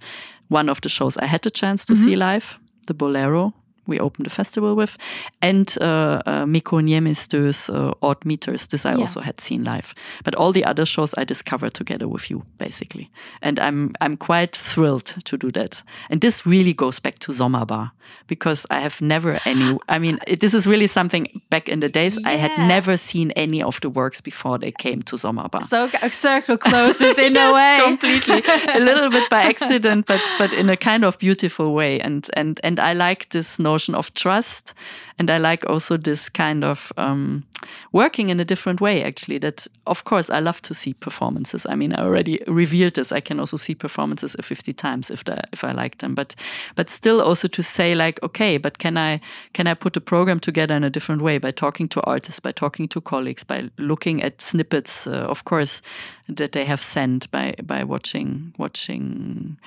one 0.50 0.70
of 0.70 0.82
the 0.82 0.90
shows 0.90 1.18
i 1.18 1.26
had 1.26 1.42
the 1.42 1.52
chance 1.52 1.86
to 1.86 1.94
Mm-hmm. 1.94 2.04
see 2.06 2.16
live 2.16 2.58
the 2.88 2.94
bolero 2.94 3.54
we 3.88 4.00
opened 4.00 4.26
the 4.26 4.30
festival 4.30 4.76
with 4.76 4.98
and 5.42 5.76
uh, 5.82 6.22
uh, 6.26 6.46
Mikko 6.46 6.80
Niemistö's 6.82 7.70
uh, 7.70 7.92
Odd 8.02 8.24
Meters. 8.26 8.68
This 8.68 8.86
I 8.86 8.92
Yeah. 8.94 9.00
also 9.02 9.22
had 9.22 9.42
seen 9.42 9.64
live, 9.64 9.94
but 10.24 10.36
all 10.36 10.52
the 10.54 10.66
other 10.66 10.86
shows 10.86 11.14
I 11.18 11.24
discovered 11.26 11.74
together 11.74 12.08
with 12.08 12.30
you, 12.32 12.44
basically. 12.58 13.10
And 13.42 13.60
I'm 13.60 13.92
I'm 14.02 14.18
quite 14.18 14.56
thrilled 14.58 15.14
to 15.26 15.38
do 15.38 15.52
that. 15.52 15.84
And 16.10 16.22
this 16.22 16.46
really 16.46 16.74
goes 16.74 17.00
back 17.02 17.20
to 17.20 17.32
Sommerbar 17.34 17.92
because 18.28 18.66
I 18.70 18.80
have 18.82 19.02
never 19.02 19.40
any. 19.46 19.78
I 19.90 20.00
mean, 20.00 20.18
it, 20.28 20.40
this 20.40 20.54
is 20.54 20.66
really 20.68 20.88
something 20.88 21.28
back 21.50 21.68
in 21.70 21.80
the 21.80 21.90
days 21.90 22.18
I 22.26 22.38
had 22.38 22.52
never 22.68 22.98
seen 22.98 23.32
any 23.36 23.64
of 23.64 23.80
the 23.82 23.90
works 23.90 24.22
before 24.22 24.58
they 24.60 24.72
came 24.72 25.02
to 25.04 25.16
Sommerbar. 25.18 25.62
so 25.64 25.90
a 26.02 26.10
circle 26.10 26.58
closes 26.58 27.18
in 27.20 27.36
a 27.38 27.52
way. 27.54 27.80
completely 27.84 28.42
a 28.76 28.80
little 28.80 29.10
bit 29.10 29.30
by 29.30 29.42
accident 29.44 30.06
but 30.06 30.22
but 30.38 30.54
in 30.54 30.70
a 30.70 30.76
kind 30.78 31.04
of 31.04 31.18
beautiful 31.20 31.74
way 31.74 32.00
and 32.00 32.30
and 32.38 32.60
and 32.64 32.80
i 32.80 32.94
like 32.94 33.26
this 33.30 33.60
notion 33.74 33.96
of 33.96 34.14
trust. 34.14 34.74
And 35.20 35.30
i 35.30 35.38
like 35.38 35.70
also 35.70 35.98
this 35.98 36.30
kind 36.30 36.64
of 36.64 36.92
um, 36.98 37.44
working 37.92 38.30
in 38.30 38.40
a 38.40 38.46
different 38.46 38.82
way 38.82 39.04
actually 39.04 39.40
that 39.40 39.68
of 39.86 40.04
course 40.04 40.30
i 40.30 40.40
love 40.40 40.62
to 40.62 40.74
see 40.74 40.94
performances. 40.94 41.66
I 41.70 41.76
mean 41.76 41.94
i 41.94 42.04
already 42.04 42.40
revealed 42.48 42.94
this. 42.94 43.12
I 43.12 43.22
can 43.22 43.40
also 43.40 43.58
see 43.58 43.76
performances 43.76 44.36
50 44.42 44.74
times 44.74 45.12
if 45.12 45.24
the, 45.24 45.38
if 45.54 45.64
i 45.64 45.72
like 45.72 45.98
them. 45.98 46.16
But 46.16 46.36
but 46.76 46.90
still 46.90 47.22
also 47.22 47.48
to 47.48 47.64
say 47.64 47.96
like 47.96 48.24
okay 48.24 48.58
but 48.58 48.78
can 48.78 48.98
i 48.98 49.20
can 49.54 49.68
i 49.68 49.76
put 49.76 49.98
a 49.98 50.02
program 50.02 50.40
together 50.40 50.76
in 50.76 50.84
a 50.84 50.90
different 50.90 51.22
way? 51.22 51.40
By 51.40 51.52
talking 51.52 51.90
to 51.90 52.02
artists 52.02 52.40
by 52.40 52.52
talking 52.52 52.88
to 52.90 53.02
colleagues 53.02 53.44
by 53.44 53.70
looking 53.78 54.24
at 54.24 54.42
snippets 54.42 55.08
uh, 55.08 55.30
of 55.30 55.44
course 55.44 55.82
that 56.28 56.52
they 56.52 56.66
have 56.66 56.84
sent 56.84 57.30
by 57.32 57.54
by 57.64 57.84
watching 57.84 58.54
watching 58.58 59.58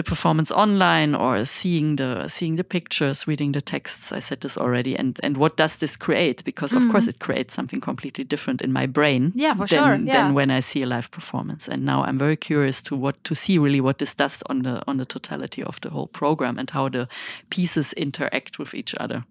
the 0.00 0.10
performance 0.10 0.50
online 0.54 1.14
or 1.14 1.44
seeing 1.44 1.96
the 1.96 2.28
seeing 2.28 2.56
the 2.56 2.64
pictures 2.64 3.26
reading 3.26 3.52
the 3.52 3.60
texts. 3.60 4.12
I 4.12 4.20
said 4.20 4.40
this 4.40 4.56
already. 4.56 4.96
And 4.96 5.20
and 5.22 5.36
what 5.36 5.56
does 5.56 5.76
this 5.78 5.96
create? 5.96 6.42
Because 6.44 6.76
of 6.76 6.82
course 6.90 7.08
it 7.10 7.18
creates 7.18 7.54
something 7.54 7.80
completely 7.80 8.24
different 8.24 8.62
in 8.62 8.72
my 8.72 8.86
brain 8.86 9.32
Yeah, 9.34 9.54
for 9.54 9.66
than, 9.66 9.78
sure, 9.78 9.94
yeah. 10.06 10.16
than 10.16 10.34
when 10.34 10.50
i 10.50 10.60
see 10.60 10.82
a 10.82 10.86
live 10.86 11.10
performance. 11.10 11.68
And 11.72 11.84
now 11.84 12.02
i'm 12.06 12.18
very 12.18 12.36
curious 12.36 12.82
to 12.82 12.96
what 12.96 13.16
to 13.24 13.34
see 13.34 13.58
really 13.58 13.80
what 13.80 13.98
this 13.98 14.14
does 14.14 14.42
on 14.50 14.62
the 14.62 14.82
on 14.86 14.96
the 14.96 15.04
totality 15.04 15.62
of 15.62 15.80
the 15.80 15.90
whole 15.90 16.08
program 16.08 16.58
and 16.58 16.70
how 16.70 16.88
the 16.90 17.06
pieces 17.50 17.92
interact 17.92 18.58
with 18.58 18.74
each 18.74 18.94
other. 19.00 19.24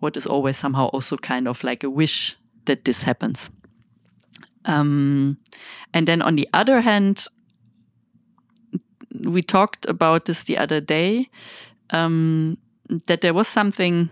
What 0.00 0.16
is 0.16 0.26
always 0.26 0.56
somehow 0.56 0.86
also 0.92 1.16
kind 1.16 1.48
of 1.48 1.64
like 1.64 1.86
a 1.86 1.90
wish 1.90 2.36
that 2.64 2.84
this 2.84 3.02
happens. 3.04 3.50
Um, 4.68 5.36
and 5.92 6.06
then 6.06 6.22
on 6.22 6.36
the 6.36 6.48
other 6.52 6.80
hand, 6.82 7.26
we 9.24 9.42
talked 9.42 9.86
about 9.86 10.24
this 10.24 10.44
the 10.44 10.58
other 10.58 10.80
day 10.80 11.28
um, 11.90 12.58
that 13.06 13.20
there 13.20 13.34
was 13.34 13.48
something. 13.48 14.08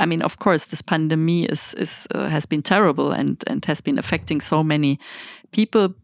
I 0.00 0.06
mean, 0.06 0.22
of 0.22 0.38
course, 0.38 0.66
this 0.66 0.82
pandemic 0.82 1.52
is 1.52 1.74
is 1.74 2.06
uh, 2.14 2.28
has 2.28 2.46
been 2.46 2.62
terrible 2.62 3.12
and 3.12 3.42
and 3.46 3.64
has 3.64 3.80
been 3.80 3.98
affecting 3.98 4.40
so 4.40 4.62
many 4.62 4.98
people. 5.52 5.94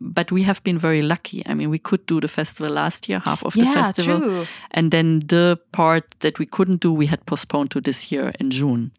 But 0.00 0.30
we 0.30 0.42
have 0.42 0.62
been 0.64 0.78
very 0.78 1.02
lucky. 1.02 1.42
I 1.46 1.54
mean, 1.54 1.70
we 1.70 1.78
could 1.78 2.06
do 2.06 2.20
the 2.20 2.28
festival 2.28 2.72
last 2.72 3.08
year, 3.08 3.20
half 3.24 3.44
of 3.44 3.54
the 3.54 3.64
festival, 3.64 4.18
true. 4.18 4.46
and 4.70 4.90
then 4.90 5.20
the 5.26 5.58
part 5.72 6.04
that 6.20 6.38
we 6.38 6.46
couldn't 6.46 6.80
do, 6.80 6.92
we 6.92 7.06
had 7.06 7.24
postponed 7.26 7.70
to 7.70 7.80
this 7.80 8.12
year 8.12 8.32
in 8.40 8.50
June. 8.50 8.92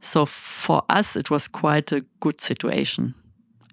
So 0.00 0.26
for 0.26 0.82
us, 0.88 1.16
it 1.16 1.30
was 1.30 1.48
quite 1.48 1.92
a 1.92 2.04
good 2.20 2.40
situation. 2.40 3.14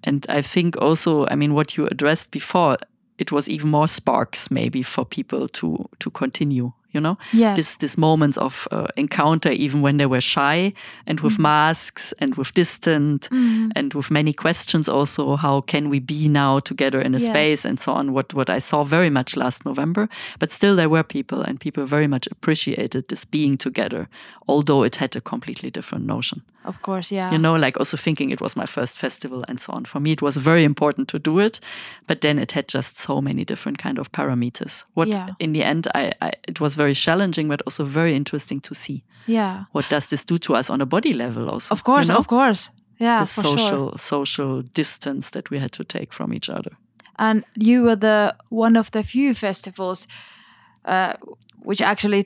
and 0.04 0.26
I 0.28 0.42
think 0.42 0.76
also, 0.76 1.26
I 1.26 1.34
mean, 1.34 1.54
what 1.54 1.76
you 1.76 1.86
addressed 1.86 2.30
before, 2.30 2.78
it 3.18 3.32
was 3.32 3.48
even 3.48 3.70
more 3.70 3.88
sparks 3.88 4.50
maybe 4.50 4.82
for 4.82 5.04
people 5.04 5.48
to 5.48 5.88
to 5.98 6.10
continue 6.10 6.72
you 6.94 7.00
know? 7.02 7.18
Yes. 7.34 7.56
this 7.56 7.76
this 7.76 7.96
moments 7.98 8.38
of 8.38 8.66
uh, 8.70 8.86
encounter 8.96 9.50
even 9.52 9.82
when 9.82 9.98
they 9.98 10.06
were 10.06 10.22
shy 10.22 10.72
and 11.06 11.20
with 11.20 11.38
masks 11.38 12.14
and 12.18 12.34
with 12.36 12.54
distant 12.54 13.28
and 13.76 13.92
with 13.94 14.10
many 14.10 14.32
questions 14.32 14.88
also 14.88 15.36
how 15.36 15.60
can 15.60 15.90
we 15.90 16.00
be 16.00 16.28
now 16.28 16.60
together 16.60 17.00
in 17.02 17.14
a 17.14 17.18
Yes. 17.18 17.28
space 17.30 17.68
and 17.68 17.78
so 17.78 17.92
on 17.92 18.12
what 18.14 18.32
what 18.34 18.48
i 18.48 18.58
saw 18.60 18.84
very 18.84 19.10
much 19.10 19.36
last 19.36 19.64
november. 19.64 20.08
But 20.38 20.50
still 20.50 20.76
there 20.76 20.88
were 20.88 21.04
people 21.04 21.42
and 21.46 21.60
people 21.60 21.86
very 21.86 22.06
much 22.08 22.26
appreciated 22.30 23.02
this 23.08 23.24
being 23.30 23.58
together 23.58 24.08
although 24.46 24.82
it 24.86 24.96
had 24.96 25.16
a 25.16 25.20
completely 25.20 25.70
different 25.70 26.06
notion 26.06 26.40
Of 26.64 26.82
course, 26.82 27.14
yeah. 27.14 27.32
you 27.32 27.38
know 27.38 27.54
like 27.56 27.78
also 27.80 27.96
thinking 27.96 28.30
it 28.32 28.40
was 28.40 28.56
my 28.56 28.66
first 28.66 28.98
festival 28.98 29.44
and 29.48 29.60
so 29.60 29.72
on 29.72 29.84
for 29.84 30.00
me 30.00 30.10
it 30.10 30.20
was 30.22 30.36
very 30.36 30.64
important 30.64 31.08
to 31.08 31.18
do 31.18 31.38
it 31.40 31.60
but 32.06 32.20
then 32.20 32.38
it 32.38 32.52
had 32.52 32.68
just 32.74 32.98
so 32.98 33.20
many 33.22 33.44
different 33.44 33.78
kind 33.82 33.98
of 33.98 34.10
parameters 34.10 34.84
what 34.94 35.08
Yeah. 35.08 35.28
in 35.38 35.52
the 35.52 35.62
end 35.64 35.86
I, 35.94 36.12
I 36.20 36.32
it 36.48 36.60
was 36.60 36.74
very 36.76 36.94
challenging 36.94 37.48
but 37.48 37.62
also 37.66 37.84
very 37.84 38.14
interesting 38.14 38.60
to 38.62 38.74
see 38.74 39.02
yeah. 39.26 39.64
what 39.72 39.88
does 39.90 40.06
this 40.08 40.24
do 40.26 40.38
to 40.38 40.56
us 40.58 40.70
on 40.70 40.80
a 40.80 40.86
body 40.86 41.12
level 41.14 41.48
also 41.48 41.72
Of 41.74 41.82
course, 41.82 42.08
you 42.08 42.14
know? 42.14 42.18
of 42.20 42.26
course. 42.26 42.70
Yeah, 43.00 43.20
the 43.20 43.26
social 43.42 43.68
sure. 43.68 43.98
social 43.98 44.62
distance 44.74 45.30
that 45.30 45.50
we 45.50 45.58
had 45.60 45.70
to 45.72 45.84
take 45.84 46.12
from 46.12 46.32
each 46.32 46.50
other 46.50 46.70
And 47.18 47.44
you 47.54 47.82
were 47.84 47.96
the 47.96 48.34
one 48.50 48.78
of 48.78 48.90
the 48.90 49.02
few 49.02 49.34
festivals 49.34 50.06
uh, 50.84 51.12
which 51.64 51.82
actually 51.82 52.24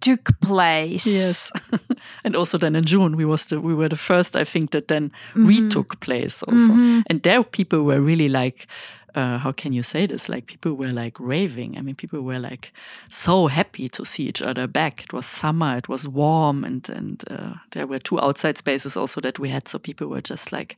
took 0.00 0.38
place. 0.40 1.06
Yes, 1.06 1.50
and 2.24 2.36
also 2.36 2.58
then 2.58 2.76
in 2.76 2.84
June 2.84 3.16
we 3.16 3.24
was 3.24 3.46
the 3.46 3.60
we 3.60 3.74
were 3.74 3.88
the 3.88 3.96
first 3.96 4.36
I 4.36 4.44
think 4.44 4.70
that 4.70 4.88
then 4.88 5.10
Mm-hmm. 5.34 5.46
retook 5.46 6.00
place 6.00 6.42
also. 6.42 6.72
And 7.08 7.22
there 7.22 7.42
people 7.44 7.82
were 7.82 8.00
really 8.00 8.28
like 8.28 8.66
uh, 9.14 9.38
how 9.38 9.52
can 9.52 9.72
you 9.72 9.82
say 9.82 10.06
this? 10.06 10.28
Like 10.28 10.46
people 10.46 10.74
were 10.74 10.92
like 10.92 11.18
raving. 11.18 11.76
I 11.76 11.80
mean, 11.82 11.96
people 11.96 12.20
were 12.20 12.38
like 12.38 12.72
so 13.08 13.48
happy 13.48 13.88
to 13.88 14.04
see 14.04 14.28
each 14.28 14.40
other 14.42 14.68
back. 14.68 15.02
It 15.02 15.12
was 15.12 15.26
summer. 15.26 15.76
It 15.76 15.88
was 15.88 16.06
warm, 16.06 16.64
and 16.64 16.88
and 16.88 17.24
uh, 17.30 17.54
there 17.72 17.86
were 17.86 17.98
two 17.98 18.20
outside 18.20 18.56
spaces 18.58 18.96
also 18.96 19.20
that 19.20 19.38
we 19.38 19.48
had. 19.50 19.68
So 19.68 19.78
people 19.78 20.06
were 20.06 20.20
just 20.22 20.52
like 20.52 20.76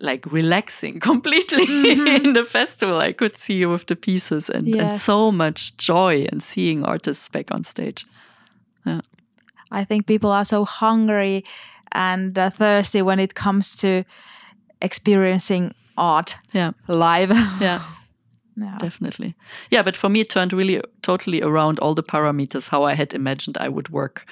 like 0.00 0.26
relaxing 0.32 1.00
completely 1.10 1.64
in 2.16 2.32
the 2.32 2.44
festival. 2.44 2.98
I 2.98 3.12
could 3.12 3.36
see 3.38 3.54
you 3.54 3.70
with 3.70 3.86
the 3.86 3.96
pieces 3.96 4.50
and, 4.50 4.68
and 4.68 5.00
so 5.00 5.32
much 5.32 5.76
joy 5.76 6.26
and 6.32 6.42
seeing 6.42 6.84
artists 6.84 7.28
back 7.28 7.50
on 7.50 7.64
stage. 7.64 8.04
I 9.72 9.84
think 9.84 10.06
people 10.06 10.30
are 10.30 10.44
so 10.44 10.64
hungry 10.64 11.44
and 11.92 12.38
uh, 12.38 12.50
thirsty 12.50 13.02
when 13.02 13.18
it 13.18 13.34
comes 13.34 13.76
to 13.78 14.04
experiencing 14.80 15.74
art 15.96 16.36
Yeah, 16.52 16.72
live. 16.86 17.30
yeah. 17.60 17.82
yeah. 18.56 18.78
definitely. 18.78 19.34
Yeah, 19.70 19.82
but 19.82 19.96
for 19.96 20.08
me, 20.08 20.20
it 20.20 20.30
turned 20.30 20.52
really 20.52 20.80
totally 21.02 21.42
around 21.42 21.78
all 21.80 21.94
the 21.94 22.02
parameters 22.02 22.68
how 22.68 22.84
I 22.84 22.94
had 22.94 23.14
imagined 23.14 23.58
I 23.58 23.68
would 23.68 23.88
work 23.88 24.26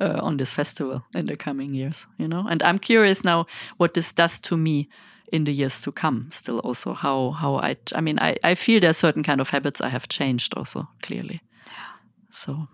uh, 0.00 0.20
on 0.22 0.36
this 0.36 0.52
festival 0.52 1.02
in 1.14 1.26
the 1.26 1.36
coming 1.36 1.74
years. 1.74 2.06
You 2.18 2.28
know, 2.28 2.46
and 2.48 2.62
I'm 2.62 2.78
curious 2.78 3.24
now 3.24 3.46
what 3.76 3.94
this 3.94 4.12
does 4.12 4.38
to 4.40 4.56
me 4.56 4.88
in 5.32 5.44
the 5.44 5.52
years 5.52 5.80
to 5.80 5.92
come. 5.92 6.28
Still, 6.30 6.58
also 6.60 6.94
how 6.94 7.32
how 7.32 7.56
I 7.56 7.76
I 7.94 8.00
mean 8.00 8.18
I 8.18 8.36
I 8.44 8.54
feel 8.54 8.80
there's 8.80 8.98
certain 8.98 9.22
kind 9.22 9.40
of 9.40 9.50
habits 9.50 9.80
I 9.80 9.88
have 9.88 10.08
changed 10.08 10.54
also 10.54 10.88
clearly. 11.02 11.40
So 12.30 12.68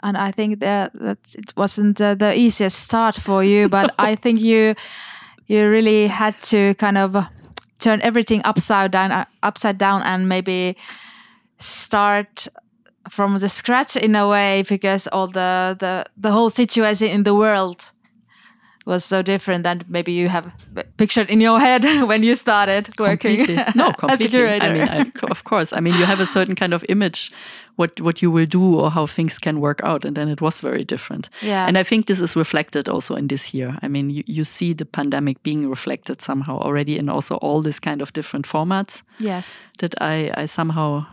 and 0.00 0.16
I 0.16 0.30
think 0.30 0.60
that 0.60 0.92
that 0.94 1.18
it 1.34 1.52
wasn't 1.56 2.00
uh, 2.00 2.14
the 2.14 2.36
easiest 2.36 2.78
start 2.78 3.16
for 3.16 3.42
you, 3.42 3.68
but 3.68 3.94
I 3.98 4.14
think 4.22 4.40
you 4.40 4.74
you 5.46 5.68
really 5.68 6.08
had 6.08 6.40
to 6.42 6.74
kind 6.74 6.98
of 6.98 7.16
turn 7.78 8.00
everything 8.02 8.42
upside 8.44 8.90
down, 8.90 9.12
uh, 9.12 9.24
upside 9.42 9.78
down, 9.78 10.02
and 10.02 10.28
maybe 10.28 10.76
start 11.58 12.48
from 13.08 13.38
the 13.38 13.48
scratch 13.48 13.96
in 13.96 14.14
a 14.14 14.28
way 14.28 14.62
because 14.68 15.06
all 15.08 15.26
the 15.26 15.76
the 15.78 16.04
the 16.16 16.32
whole 16.32 16.50
situation 16.50 17.08
in 17.08 17.22
the 17.22 17.34
world 17.34 17.92
was 18.86 19.04
so 19.04 19.20
different 19.20 19.64
than 19.64 19.82
maybe 19.88 20.12
you 20.12 20.28
have 20.28 20.50
pictured 20.96 21.28
in 21.28 21.40
your 21.40 21.58
head 21.58 21.84
when 22.08 22.22
you 22.22 22.36
started 22.36 22.88
working 22.98 23.38
completely. 23.38 23.64
no 23.74 23.92
completely. 23.92 24.60
i 24.60 24.72
mean 24.72 24.88
I, 24.88 25.12
of 25.30 25.42
course. 25.42 25.72
I 25.72 25.80
mean 25.80 25.94
you 25.94 26.06
have 26.06 26.20
a 26.20 26.26
certain 26.26 26.54
kind 26.54 26.72
of 26.72 26.84
image 26.88 27.32
what 27.74 28.00
what 28.00 28.22
you 28.22 28.30
will 28.30 28.46
do 28.46 28.80
or 28.80 28.90
how 28.90 29.06
things 29.06 29.38
can 29.38 29.60
work 29.60 29.80
out 29.82 30.04
and 30.04 30.16
then 30.16 30.28
it 30.28 30.40
was 30.40 30.60
very 30.60 30.84
different. 30.84 31.28
Yeah. 31.42 31.66
and 31.66 31.76
i 31.76 31.82
think 31.82 32.06
this 32.06 32.20
is 32.20 32.36
reflected 32.36 32.88
also 32.88 33.16
in 33.16 33.26
this 33.26 33.52
year. 33.52 33.76
I 33.82 33.88
mean 33.88 34.10
you, 34.10 34.22
you 34.26 34.44
see 34.44 34.74
the 34.74 34.86
pandemic 34.86 35.42
being 35.42 35.68
reflected 35.68 36.22
somehow 36.22 36.58
already 36.58 36.96
in 36.96 37.08
also 37.08 37.36
all 37.36 37.62
this 37.62 37.80
kind 37.80 38.00
of 38.02 38.12
different 38.12 38.46
formats 38.46 39.02
yes, 39.18 39.58
that 39.78 39.94
i 40.00 40.30
i 40.42 40.46
somehow 40.46 41.06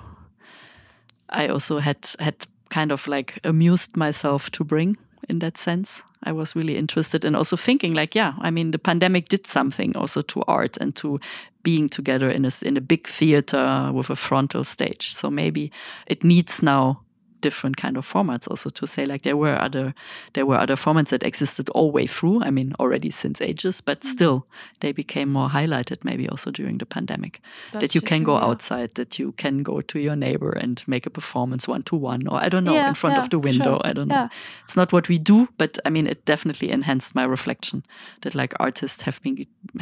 i 1.34 1.48
also 1.48 1.80
had 1.80 1.98
had 2.20 2.36
kind 2.70 2.92
of 2.92 3.08
like 3.08 3.40
amused 3.44 3.96
myself 3.98 4.50
to 4.50 4.64
bring 4.64 4.98
in 5.30 5.40
that 5.40 5.58
sense. 5.58 6.04
I 6.26 6.32
was 6.32 6.56
really 6.56 6.76
interested 6.76 7.26
in 7.26 7.36
also 7.36 7.58
thinking 7.58 7.94
like 7.94 8.16
yeah 8.16 8.34
i 8.40 8.52
mean 8.52 8.72
the 8.72 8.80
pandemic 8.80 9.30
did 9.30 9.46
something 9.48 9.96
also 9.98 10.22
to 10.22 10.44
art 10.48 10.78
and 10.78 10.96
to 10.96 11.20
being 11.64 11.90
together 11.90 12.30
in 12.30 12.46
a 12.46 12.52
in 12.62 12.78
a 12.78 12.82
big 12.82 13.08
theater 13.08 13.92
with 13.94 14.10
a 14.10 14.16
frontal 14.16 14.64
stage. 14.64 15.14
So 15.14 15.32
maybe 15.32 15.72
it 16.08 16.24
needs 16.24 16.62
now 16.62 17.02
different 17.48 17.76
kind 17.84 17.98
of 17.98 18.06
formats 18.14 18.48
also 18.52 18.70
to 18.70 18.86
say 18.88 19.06
like 19.12 19.22
there 19.24 19.38
were 19.44 19.56
other 19.66 19.94
there 20.34 20.46
were 20.50 20.60
other 20.64 20.78
formats 20.86 21.10
that 21.10 21.24
existed 21.24 21.70
all 21.76 21.90
way 21.98 22.08
through 22.16 22.38
i 22.48 22.50
mean 22.58 22.70
already 22.80 23.12
since 23.12 23.38
ages 23.50 23.82
but 23.82 24.04
still 24.14 24.38
they 24.80 24.92
became 24.94 25.28
more 25.38 25.50
highlighted 25.58 25.98
maybe 26.04 26.26
also 26.30 26.50
during 26.52 26.78
the 26.80 26.86
pandemic 26.86 27.34
that 27.72 27.80
That's 27.82 27.96
you 27.96 28.02
can 28.12 28.24
go 28.24 28.36
yeah. 28.38 28.46
outside 28.50 28.90
that 28.96 29.20
you 29.20 29.32
can 29.44 29.64
go 29.64 29.82
to 29.82 29.98
your 30.00 30.16
neighbor 30.16 30.52
and 30.64 30.82
make 30.88 31.06
a 31.08 31.10
performance 31.20 31.68
one 31.74 31.84
to 31.84 31.96
one 31.96 32.28
or 32.32 32.38
i 32.46 32.50
don't 32.50 32.64
know 32.64 32.74
Yeah, 32.80 32.90
in 32.90 32.96
front 32.96 33.16
yeah, 33.16 33.24
of 33.24 33.30
the 33.30 33.38
for 33.38 33.52
sure. 33.52 33.60
window 33.66 33.82
i 33.90 33.94
don't 33.94 34.08
know 34.08 34.28
it's 34.64 34.76
not 34.82 34.92
what 34.94 35.06
we 35.10 35.18
do 35.20 35.48
but 35.58 35.78
i 35.86 35.90
mean 35.90 36.08
it 36.08 36.26
definitely 36.26 36.70
enhanced 36.72 37.16
my 37.16 37.26
reflection 37.36 37.84
that 38.22 38.34
like 38.36 38.54
artists 38.60 39.04
have 39.04 39.20
been 39.24 39.38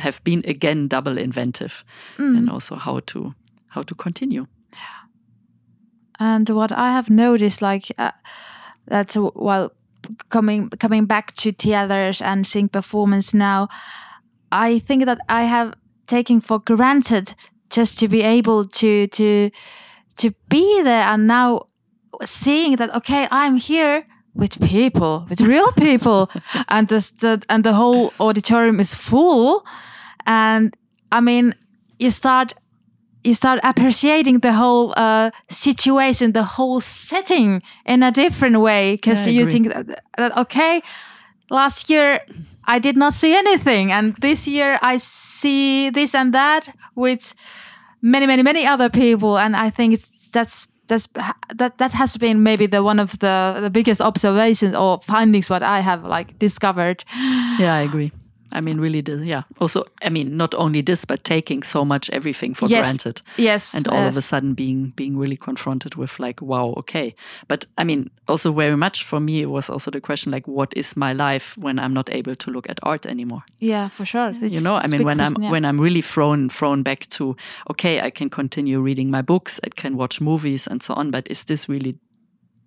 have 0.05 0.19
been 0.23 0.41
again 0.55 0.87
double 0.87 1.17
inventive 1.17 1.73
Mm. 2.17 2.37
and 2.37 2.49
also 2.49 2.75
how 2.75 2.99
to 3.11 3.33
how 3.75 3.83
to 3.83 3.95
continue 3.95 4.45
And 6.21 6.47
what 6.49 6.71
I 6.71 6.91
have 6.91 7.09
noticed, 7.09 7.63
like 7.63 7.91
uh, 7.97 8.11
that 8.85 9.15
while 9.15 9.71
coming 10.29 10.69
coming 10.69 11.07
back 11.07 11.33
to 11.33 11.51
theaters 11.51 12.21
and 12.21 12.45
seeing 12.45 12.69
performance 12.69 13.33
now, 13.33 13.69
I 14.51 14.77
think 14.79 15.05
that 15.05 15.17
I 15.29 15.45
have 15.45 15.73
taken 16.05 16.39
for 16.39 16.59
granted 16.59 17.33
just 17.71 17.97
to 17.99 18.07
be 18.07 18.21
able 18.21 18.67
to 18.67 19.07
to 19.07 19.49
to 20.17 20.31
be 20.47 20.83
there, 20.83 21.07
and 21.07 21.25
now 21.25 21.65
seeing 22.23 22.75
that 22.75 22.93
okay, 22.97 23.27
I'm 23.31 23.55
here 23.55 24.05
with 24.35 24.61
people, 24.61 25.25
with 25.27 25.41
real 25.41 25.71
people, 25.71 26.29
and 26.69 26.87
the 26.87 27.43
and 27.49 27.63
the 27.63 27.73
whole 27.73 28.13
auditorium 28.19 28.79
is 28.79 28.93
full, 28.93 29.65
and 30.27 30.71
I 31.11 31.19
mean, 31.19 31.55
you 31.97 32.11
start 32.11 32.53
you 33.23 33.33
start 33.33 33.59
appreciating 33.63 34.39
the 34.39 34.53
whole 34.53 34.93
uh, 34.97 35.29
situation, 35.49 36.31
the 36.33 36.43
whole 36.43 36.81
setting 36.81 37.61
in 37.85 38.03
a 38.03 38.11
different 38.11 38.59
way 38.59 38.93
because 38.95 39.25
Yeah, 39.27 39.33
you 39.33 39.41
agree. 39.43 39.51
think 39.51 39.73
that, 39.73 40.01
that 40.17 40.37
okay, 40.37 40.81
last 41.49 41.89
year 41.89 42.19
I 42.65 42.79
did 42.79 42.95
not 42.97 43.13
see 43.13 43.35
anything, 43.35 43.91
and 43.91 44.15
this 44.21 44.47
year 44.47 44.77
I 44.81 44.97
see 44.97 45.89
this 45.91 46.15
and 46.15 46.33
that 46.33 46.69
with 46.95 47.33
many, 48.01 48.25
many, 48.27 48.43
many 48.43 48.65
other 48.65 48.89
people, 48.89 49.37
and 49.37 49.55
I 49.55 49.69
think 49.69 49.93
it's 49.93 50.09
that's. 50.31 50.67
That's, 50.87 51.07
that 51.55 51.77
that 51.77 51.93
has 51.93 52.17
been 52.17 52.43
maybe 52.43 52.67
the 52.67 52.83
one 52.83 52.99
of 52.99 53.17
the, 53.19 53.59
the 53.61 53.69
biggest 53.69 54.01
observations 54.01 54.75
or 54.75 54.99
findings 55.07 55.49
what 55.49 55.63
I 55.63 55.79
have 55.79 56.03
like 56.03 56.37
discovered. 56.37 57.05
yeah 57.59 57.75
i 57.75 57.79
agree 57.81 58.11
i 58.51 58.61
mean 58.61 58.79
really 58.79 59.01
the, 59.01 59.15
yeah 59.25 59.43
also 59.59 59.83
i 60.01 60.09
mean 60.09 60.37
not 60.37 60.53
only 60.55 60.81
this 60.81 61.05
but 61.05 61.23
taking 61.23 61.63
so 61.63 61.85
much 61.85 62.09
everything 62.11 62.53
for 62.53 62.67
Yes. 62.67 62.85
granted 62.85 63.21
Yes, 63.37 63.73
and 63.73 63.87
all 63.87 64.07
of 64.07 64.17
a 64.17 64.21
sudden 64.21 64.53
being 64.53 64.93
being 64.95 65.17
really 65.17 65.37
confronted 65.37 65.95
with 65.95 66.19
like 66.19 66.41
wow 66.41 66.73
okay 66.77 67.15
but 67.47 67.65
i 67.77 67.83
mean 67.83 68.09
also 68.27 68.51
very 68.53 68.77
much 68.77 69.03
for 69.05 69.19
me 69.19 69.41
it 69.41 69.49
was 69.49 69.69
also 69.69 69.91
the 69.91 70.01
question 70.01 70.31
like 70.31 70.47
what 70.47 70.73
is 70.75 70.95
my 70.95 71.13
life 71.13 71.57
when 71.57 71.79
i'm 71.79 71.93
not 71.93 72.09
able 72.09 72.35
to 72.35 72.51
look 72.51 72.69
at 72.69 72.79
art 72.83 73.05
anymore 73.05 73.43
yeah, 73.59 73.89
for 73.89 74.05
sure. 74.05 74.29
It's- 74.29 74.53
you 74.53 74.61
know 74.61 74.75
i 74.75 74.87
mean 74.87 75.03
when 75.03 75.19
i'm 75.19 75.35
yeah. 75.41 75.51
when 75.51 75.65
i'm 75.65 75.79
really 75.79 76.01
thrown 76.01 76.49
thrown 76.49 76.83
back 76.83 77.07
to 77.09 77.35
okay 77.69 78.01
i 78.01 78.09
can 78.09 78.29
continue 78.29 78.79
reading 78.81 79.11
my 79.11 79.21
books 79.21 79.59
i 79.63 79.69
can 79.69 79.97
watch 79.97 80.21
movies 80.21 80.67
and 80.67 80.81
so 80.83 80.93
on 80.93 81.11
but 81.11 81.27
is 81.29 81.43
this 81.45 81.67
really 81.69 81.95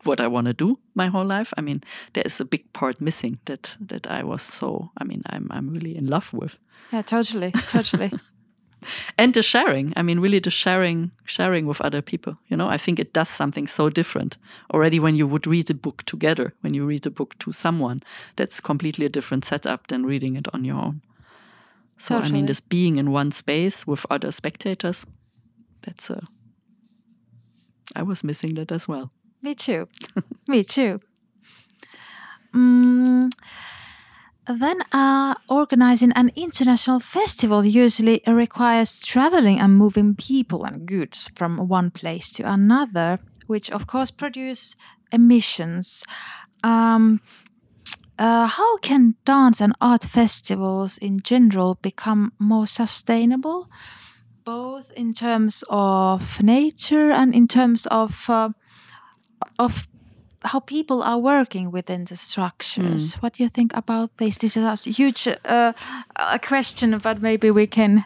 what 0.06 0.20
i 0.20 0.26
want 0.26 0.46
to 0.46 0.52
do 0.52 0.78
my 0.94 1.06
whole 1.08 1.24
life 1.24 1.52
i 1.56 1.60
mean 1.60 1.82
there 2.12 2.24
is 2.26 2.40
a 2.40 2.44
big 2.44 2.72
part 2.72 3.00
missing 3.00 3.38
that 3.44 3.76
that 3.80 4.06
i 4.06 4.22
was 4.22 4.42
so 4.42 4.90
i 4.98 5.04
mean 5.04 5.22
i'm 5.26 5.48
i'm 5.50 5.68
really 5.70 5.96
in 5.96 6.06
love 6.06 6.32
with 6.32 6.58
yeah, 6.92 7.02
totally, 7.02 7.50
totally. 7.68 8.12
and 9.18 9.32
the 9.34 9.42
sharing 9.42 9.92
i 9.96 10.02
mean 10.02 10.20
really 10.20 10.38
the 10.38 10.50
sharing 10.50 11.10
sharing 11.24 11.66
with 11.66 11.80
other 11.80 12.02
people 12.02 12.36
you 12.48 12.56
know 12.56 12.68
i 12.68 12.76
think 12.76 12.98
it 12.98 13.12
does 13.14 13.28
something 13.28 13.66
so 13.66 13.88
different 13.88 14.36
already 14.72 15.00
when 15.00 15.16
you 15.16 15.26
would 15.26 15.46
read 15.46 15.70
a 15.70 15.74
book 15.74 16.02
together 16.02 16.52
when 16.60 16.74
you 16.74 16.84
read 16.86 17.06
a 17.06 17.10
book 17.10 17.38
to 17.38 17.52
someone 17.52 18.02
that's 18.36 18.60
completely 18.60 19.06
a 19.06 19.08
different 19.08 19.44
setup 19.44 19.86
than 19.86 20.04
reading 20.06 20.36
it 20.36 20.46
on 20.52 20.64
your 20.64 20.76
own 20.76 21.00
So 21.98 22.18
I 22.18 22.28
mean, 22.28 22.46
this 22.46 22.60
being 22.60 22.96
in 22.96 23.12
one 23.12 23.32
space 23.32 23.86
with 23.86 24.04
other 24.10 24.32
spectators, 24.32 25.06
that's 25.82 26.10
a. 26.10 26.26
I 27.94 28.02
was 28.02 28.24
missing 28.24 28.54
that 28.54 28.72
as 28.72 28.88
well. 28.88 29.10
Me 29.44 29.54
too. 29.54 29.88
Me 30.48 30.64
too. 30.64 31.00
Mm, 32.54 33.30
then, 34.46 34.80
uh, 34.90 35.34
organizing 35.50 36.12
an 36.12 36.30
international 36.34 36.98
festival 36.98 37.62
usually 37.62 38.22
requires 38.26 39.02
traveling 39.02 39.60
and 39.60 39.76
moving 39.76 40.14
people 40.14 40.64
and 40.64 40.86
goods 40.86 41.30
from 41.36 41.68
one 41.68 41.90
place 41.90 42.32
to 42.32 42.50
another, 42.50 43.18
which 43.46 43.70
of 43.70 43.86
course 43.86 44.10
produce 44.10 44.76
emissions. 45.12 46.04
Um, 46.62 47.20
uh, 48.18 48.46
how 48.46 48.78
can 48.78 49.14
dance 49.26 49.60
and 49.60 49.74
art 49.78 50.04
festivals 50.04 50.96
in 50.96 51.20
general 51.20 51.74
become 51.82 52.32
more 52.38 52.66
sustainable, 52.66 53.68
both 54.42 54.90
in 54.92 55.12
terms 55.12 55.62
of 55.68 56.42
nature 56.42 57.10
and 57.10 57.34
in 57.34 57.46
terms 57.46 57.84
of 57.90 58.30
uh, 58.30 58.48
of 59.58 59.86
how 60.44 60.60
people 60.60 61.02
are 61.02 61.18
working 61.18 61.70
within 61.70 62.04
the 62.04 62.16
structures. 62.16 63.14
What 63.14 63.34
do 63.34 63.42
you 63.42 63.48
think 63.48 63.72
about 63.74 64.10
this? 64.18 64.38
This 64.38 64.56
is 64.56 64.86
a 64.86 64.90
huge 64.90 65.26
uh, 65.44 65.72
a 66.16 66.38
question, 66.38 66.98
but 66.98 67.22
maybe 67.22 67.50
we 67.50 67.66
can 67.66 68.04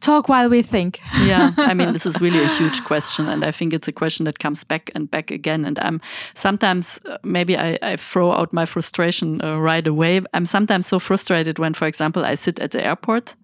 talk 0.00 0.28
while 0.28 0.50
we 0.50 0.62
think. 0.62 1.00
yeah 1.24 1.52
i 1.56 1.74
mean 1.74 1.92
this 1.92 2.06
is 2.06 2.20
really 2.20 2.42
a 2.42 2.48
huge 2.58 2.82
question 2.84 3.28
and 3.28 3.44
i 3.44 3.52
think 3.52 3.72
it's 3.72 3.88
a 3.88 3.92
question 3.92 4.24
that 4.24 4.38
comes 4.38 4.64
back 4.64 4.90
and 4.94 5.10
back 5.10 5.30
again 5.30 5.64
and 5.64 5.78
i'm 5.78 6.00
sometimes 6.34 6.98
uh, 7.04 7.16
maybe 7.22 7.56
I, 7.56 7.78
I 7.82 7.96
throw 7.96 8.32
out 8.32 8.52
my 8.52 8.66
frustration 8.66 9.40
uh, 9.42 9.58
right 9.58 9.86
away 9.86 10.20
i'm 10.34 10.46
sometimes 10.46 10.86
so 10.86 10.98
frustrated 10.98 11.58
when 11.58 11.74
for 11.74 11.86
example 11.86 12.24
i 12.24 12.34
sit 12.34 12.58
at 12.58 12.72
the 12.72 12.84
airport 12.84 13.36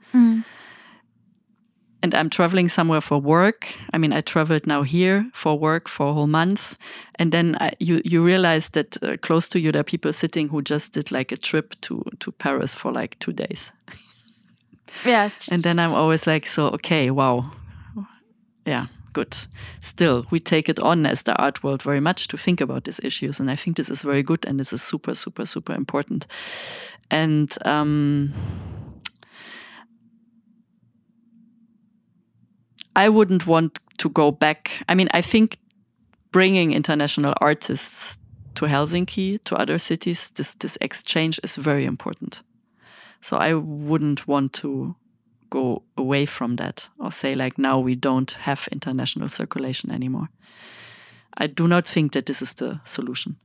and 2.02 2.14
i'm 2.14 2.30
traveling 2.30 2.68
somewhere 2.68 3.00
for 3.00 3.18
work 3.18 3.74
i 3.92 3.98
mean 3.98 4.12
i 4.12 4.20
traveled 4.20 4.66
now 4.66 4.82
here 4.82 5.30
for 5.32 5.58
work 5.58 5.88
for 5.88 6.08
a 6.08 6.12
whole 6.12 6.26
month 6.26 6.76
and 7.16 7.32
then 7.32 7.56
I, 7.60 7.72
you 7.80 8.00
you 8.04 8.24
realize 8.24 8.70
that 8.70 9.02
uh, 9.02 9.16
close 9.20 9.48
to 9.48 9.58
you 9.58 9.72
there 9.72 9.80
are 9.80 9.84
people 9.84 10.12
sitting 10.12 10.48
who 10.48 10.62
just 10.62 10.92
did 10.92 11.10
like 11.10 11.32
a 11.32 11.36
trip 11.36 11.74
to 11.82 12.02
to 12.20 12.32
paris 12.32 12.74
for 12.74 12.92
like 12.92 13.18
two 13.18 13.32
days 13.32 13.72
Yeah, 15.04 15.30
and 15.50 15.62
then 15.62 15.78
I'm 15.78 15.92
always 15.94 16.26
like, 16.26 16.46
so, 16.46 16.66
okay, 16.68 17.10
wow. 17.10 17.50
Yeah, 18.66 18.86
good. 19.12 19.36
Still, 19.80 20.26
we 20.30 20.40
take 20.40 20.68
it 20.68 20.78
on 20.80 21.06
as 21.06 21.22
the 21.22 21.34
art 21.36 21.62
world 21.62 21.82
very 21.82 22.00
much 22.00 22.28
to 22.28 22.36
think 22.36 22.60
about 22.60 22.84
these 22.84 23.00
issues. 23.02 23.40
And 23.40 23.50
I 23.50 23.56
think 23.56 23.76
this 23.76 23.90
is 23.90 24.02
very 24.02 24.22
good 24.22 24.44
and 24.46 24.58
this 24.58 24.72
is 24.72 24.82
super, 24.82 25.14
super, 25.14 25.46
super 25.46 25.74
important. 25.74 26.26
And 27.10 27.54
um, 27.64 28.32
I 32.98 33.08
wouldn't 33.08 33.46
want 33.46 33.78
to 33.98 34.08
go 34.08 34.32
back. 34.32 34.72
I 34.88 34.94
mean, 34.96 35.08
I 35.14 35.22
think 35.22 35.58
bringing 36.32 36.72
international 36.72 37.32
artists 37.40 38.18
to 38.56 38.66
Helsinki, 38.66 39.38
to 39.44 39.54
other 39.54 39.78
cities, 39.78 40.30
this, 40.34 40.54
this 40.54 40.76
exchange 40.80 41.38
is 41.44 41.54
very 41.54 41.84
important. 41.84 42.42
So 43.20 43.36
I 43.36 43.54
wouldn't 43.54 44.26
want 44.26 44.52
to 44.54 44.96
go 45.48 45.82
away 45.96 46.26
from 46.26 46.56
that 46.56 46.88
or 46.98 47.12
say 47.12 47.36
like 47.36 47.56
now 47.56 47.78
we 47.78 47.94
don't 47.94 48.32
have 48.32 48.68
international 48.72 49.28
circulation 49.28 49.92
anymore. 49.92 50.28
I 51.36 51.46
do 51.46 51.68
not 51.68 51.86
think 51.86 52.12
that 52.14 52.26
this 52.26 52.42
is 52.42 52.54
the 52.54 52.80
solution. 52.84 53.36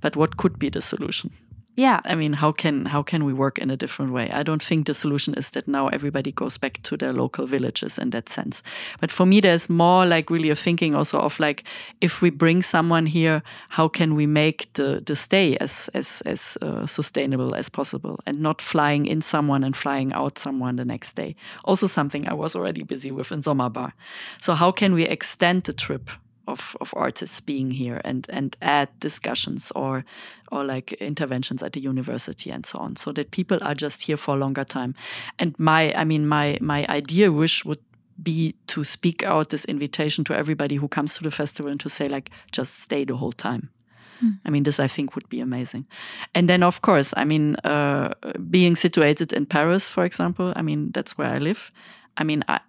But 0.00 0.16
what 0.16 0.36
could 0.36 0.58
be 0.58 0.68
the 0.68 0.82
solution? 0.82 1.30
Yeah, 1.76 2.00
I 2.04 2.14
mean, 2.14 2.34
how 2.34 2.52
can 2.52 2.84
how 2.86 3.02
can 3.02 3.24
we 3.24 3.32
work 3.32 3.58
in 3.58 3.68
a 3.68 3.76
different 3.76 4.12
way? 4.12 4.30
I 4.30 4.44
don't 4.44 4.62
think 4.62 4.86
the 4.86 4.94
solution 4.94 5.34
is 5.34 5.50
that 5.50 5.66
now 5.66 5.88
everybody 5.88 6.30
goes 6.30 6.56
back 6.56 6.80
to 6.82 6.96
their 6.96 7.12
local 7.12 7.46
villages 7.46 7.98
in 7.98 8.10
that 8.10 8.28
sense. 8.28 8.62
But 9.00 9.10
for 9.10 9.26
me, 9.26 9.40
there's 9.40 9.68
more 9.68 10.06
like 10.06 10.30
really 10.30 10.50
a 10.50 10.56
thinking 10.56 10.94
also 10.94 11.18
of 11.18 11.40
like 11.40 11.64
if 12.00 12.22
we 12.22 12.30
bring 12.30 12.62
someone 12.62 13.06
here, 13.06 13.42
how 13.70 13.88
can 13.88 14.14
we 14.14 14.24
make 14.24 14.72
the 14.74 15.02
the 15.04 15.16
stay 15.16 15.56
as 15.56 15.90
as 15.94 16.22
as 16.24 16.56
uh, 16.62 16.86
sustainable 16.86 17.56
as 17.56 17.68
possible, 17.68 18.20
and 18.24 18.40
not 18.40 18.62
flying 18.62 19.06
in 19.06 19.20
someone 19.20 19.64
and 19.64 19.76
flying 19.76 20.12
out 20.12 20.38
someone 20.38 20.76
the 20.76 20.84
next 20.84 21.16
day. 21.16 21.34
Also, 21.64 21.88
something 21.88 22.28
I 22.28 22.34
was 22.34 22.54
already 22.54 22.84
busy 22.84 23.10
with 23.10 23.32
in 23.32 23.42
Sommerbar. 23.42 23.92
So 24.40 24.54
how 24.54 24.70
can 24.70 24.94
we 24.94 25.02
extend 25.02 25.64
the 25.64 25.72
trip? 25.72 26.10
Of, 26.46 26.76
of 26.80 26.92
artists 26.96 27.40
being 27.40 27.70
here 27.70 28.00
and 28.04 28.26
and 28.30 28.56
add 28.62 28.88
discussions 29.00 29.72
or 29.74 30.04
or 30.52 30.64
like 30.64 30.92
interventions 30.94 31.62
at 31.62 31.72
the 31.72 31.80
university 31.80 32.50
and 32.50 32.66
so 32.66 32.78
on 32.78 32.96
so 32.96 33.12
that 33.12 33.30
people 33.30 33.58
are 33.62 33.74
just 33.74 34.02
here 34.02 34.16
for 34.16 34.34
a 34.34 34.38
longer 34.38 34.64
time 34.64 34.94
and 35.38 35.58
my 35.58 35.94
i 35.94 36.04
mean 36.04 36.26
my 36.26 36.58
my 36.60 36.86
idea 36.88 37.30
wish 37.32 37.64
would 37.64 37.80
be 38.22 38.54
to 38.68 38.84
speak 38.84 39.22
out 39.24 39.50
this 39.50 39.64
invitation 39.64 40.22
to 40.24 40.36
everybody 40.36 40.76
who 40.76 40.86
comes 40.86 41.14
to 41.16 41.22
the 41.22 41.30
festival 41.30 41.70
and 41.70 41.80
to 41.80 41.88
say 41.88 42.08
like 42.08 42.30
just 42.52 42.78
stay 42.80 43.04
the 43.04 43.16
whole 43.16 43.32
time 43.32 43.70
I 44.44 44.50
mean, 44.50 44.62
this 44.62 44.80
I 44.80 44.88
think 44.88 45.14
would 45.14 45.28
be 45.28 45.40
amazing. 45.40 45.86
And 46.34 46.48
then, 46.48 46.62
of 46.62 46.82
course, 46.82 47.12
I 47.16 47.24
mean, 47.24 47.56
uh, 47.56 48.14
being 48.50 48.76
situated 48.76 49.32
in 49.32 49.46
Paris, 49.46 49.88
for 49.88 50.04
example, 50.04 50.52
I 50.56 50.62
mean, 50.62 50.90
that's 50.92 51.18
where 51.18 51.28
I 51.28 51.38
live. 51.38 51.70
I 52.16 52.24
mean, 52.24 52.44
I, 52.48 52.60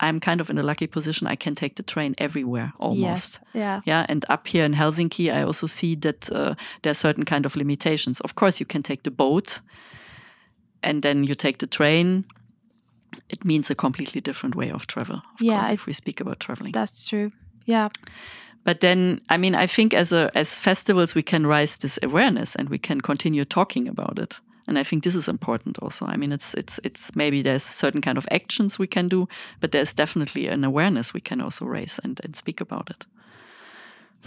I'm 0.00 0.20
kind 0.20 0.40
of 0.40 0.50
in 0.50 0.58
a 0.58 0.62
lucky 0.62 0.86
position. 0.86 1.26
I 1.26 1.36
can 1.36 1.54
take 1.54 1.74
the 1.76 1.82
train 1.82 2.14
everywhere 2.18 2.72
almost. 2.78 3.00
yes, 3.00 3.40
yeah, 3.54 3.80
Yeah, 3.84 4.06
and 4.08 4.24
up 4.28 4.46
here 4.48 4.64
in 4.64 4.74
Helsinki, 4.74 5.32
I 5.32 5.42
also 5.42 5.66
see 5.66 5.96
that 5.96 6.30
uh, 6.32 6.54
there 6.82 6.90
are 6.90 6.94
certain 6.94 7.24
kind 7.24 7.46
of 7.46 7.56
limitations. 7.56 8.20
Of 8.20 8.34
course, 8.34 8.60
you 8.60 8.66
can 8.66 8.82
take 8.82 9.02
the 9.02 9.10
boat, 9.10 9.60
and 10.82 11.02
then 11.02 11.24
you 11.24 11.34
take 11.34 11.58
the 11.58 11.66
train. 11.66 12.24
It 13.28 13.44
means 13.44 13.70
a 13.70 13.74
completely 13.74 14.20
different 14.20 14.54
way 14.54 14.70
of 14.72 14.86
travel. 14.86 15.16
Of 15.16 15.40
Yeah, 15.40 15.58
course, 15.60 15.72
if 15.72 15.86
we 15.86 15.92
speak 15.92 16.20
about 16.20 16.38
traveling. 16.40 16.72
that's 16.72 17.08
true. 17.08 17.30
Yeah, 17.66 17.88
But 18.64 18.80
then, 18.80 19.20
I 19.30 19.36
mean, 19.38 19.54
I 19.54 19.66
think 19.68 19.94
as 19.94 20.12
a 20.12 20.30
as 20.34 20.54
festivals, 20.58 21.14
we 21.14 21.22
can 21.22 21.46
raise 21.46 21.78
this 21.78 21.98
awareness 22.02 22.56
and 22.56 22.68
we 22.68 22.78
can 22.78 23.00
continue 23.00 23.44
talking 23.44 23.88
about 23.88 24.18
it. 24.18 24.40
And 24.68 24.78
I 24.78 24.84
think 24.84 25.02
this 25.04 25.14
is 25.16 25.28
important 25.28 25.78
also. 25.82 26.06
I 26.06 26.16
mean, 26.16 26.32
it's 26.32 26.54
it's 26.54 26.80
it's 26.84 27.14
maybe 27.14 27.42
there's 27.42 27.62
certain 27.62 28.00
kind 28.02 28.18
of 28.18 28.26
actions 28.30 28.78
we 28.78 28.86
can 28.86 29.08
do, 29.08 29.26
but 29.60 29.70
there's 29.70 29.94
definitely 29.94 30.48
an 30.48 30.64
awareness 30.64 31.14
we 31.14 31.20
can 31.20 31.40
also 31.40 31.64
raise 31.66 32.00
and, 32.04 32.20
and 32.24 32.36
speak 32.36 32.60
about 32.60 32.90
it. 32.90 33.06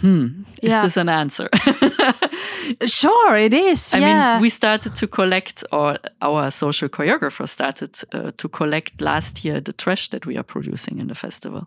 Hmm. 0.00 0.44
Is 0.62 0.70
Yeah. 0.70 0.82
this 0.82 0.96
an 0.96 1.08
answer? 1.08 1.48
sure, 2.86 3.36
it 3.36 3.52
is. 3.52 3.94
I 3.94 3.98
yeah, 3.98 4.32
mean, 4.34 4.42
we 4.42 4.48
started 4.50 4.94
to 4.94 5.06
collect, 5.06 5.64
or 5.72 5.98
our 6.22 6.50
social 6.50 6.88
choreographer 6.88 7.46
started 7.48 7.98
uh, 8.14 8.30
to 8.36 8.48
collect 8.48 9.00
last 9.00 9.44
year 9.44 9.60
the 9.60 9.72
trash 9.72 10.08
that 10.10 10.26
we 10.26 10.36
are 10.38 10.42
producing 10.42 10.98
in 11.00 11.08
the 11.08 11.14
festival, 11.14 11.66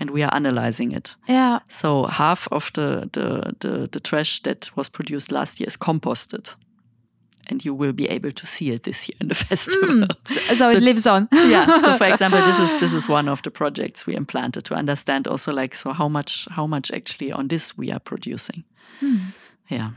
and 0.00 0.10
we 0.10 0.22
are 0.22 0.34
analyzing 0.34 0.92
it. 0.92 1.16
yeah, 1.28 1.58
So 1.68 2.06
half 2.06 2.48
of 2.50 2.70
the, 2.72 3.08
the, 3.12 3.54
the, 3.60 3.88
the 3.90 4.00
trash 4.00 4.40
that 4.42 4.70
was 4.76 4.88
produced 4.88 5.30
last 5.32 5.60
year 5.60 5.66
is 5.68 5.76
composted. 5.76 6.54
And 7.50 7.64
you 7.64 7.74
will 7.74 7.92
be 7.92 8.08
able 8.08 8.32
to 8.32 8.46
see 8.46 8.70
it 8.70 8.84
this 8.84 9.08
year 9.08 9.16
in 9.20 9.28
the 9.28 9.34
festival. 9.48 10.06
so, 10.24 10.54
so 10.54 10.70
it 10.70 10.82
lives 10.82 11.06
on. 11.06 11.28
yeah. 11.32 11.66
So 11.78 11.98
for 11.98 12.04
example, 12.12 12.40
this 12.40 12.58
is 12.58 12.80
this 12.80 12.92
is 12.94 13.08
one 13.08 13.28
of 13.28 13.42
the 13.42 13.50
projects 13.50 14.06
we 14.06 14.16
implanted 14.16 14.64
to 14.64 14.74
understand 14.74 15.28
also 15.28 15.52
like 15.52 15.74
so 15.74 15.92
how 15.92 16.08
much 16.08 16.48
how 16.50 16.66
much 16.66 16.90
actually 16.90 17.32
on 17.32 17.48
this 17.48 17.76
we 17.76 17.92
are 17.92 18.00
producing. 18.00 18.64
Yeah. 19.68 19.90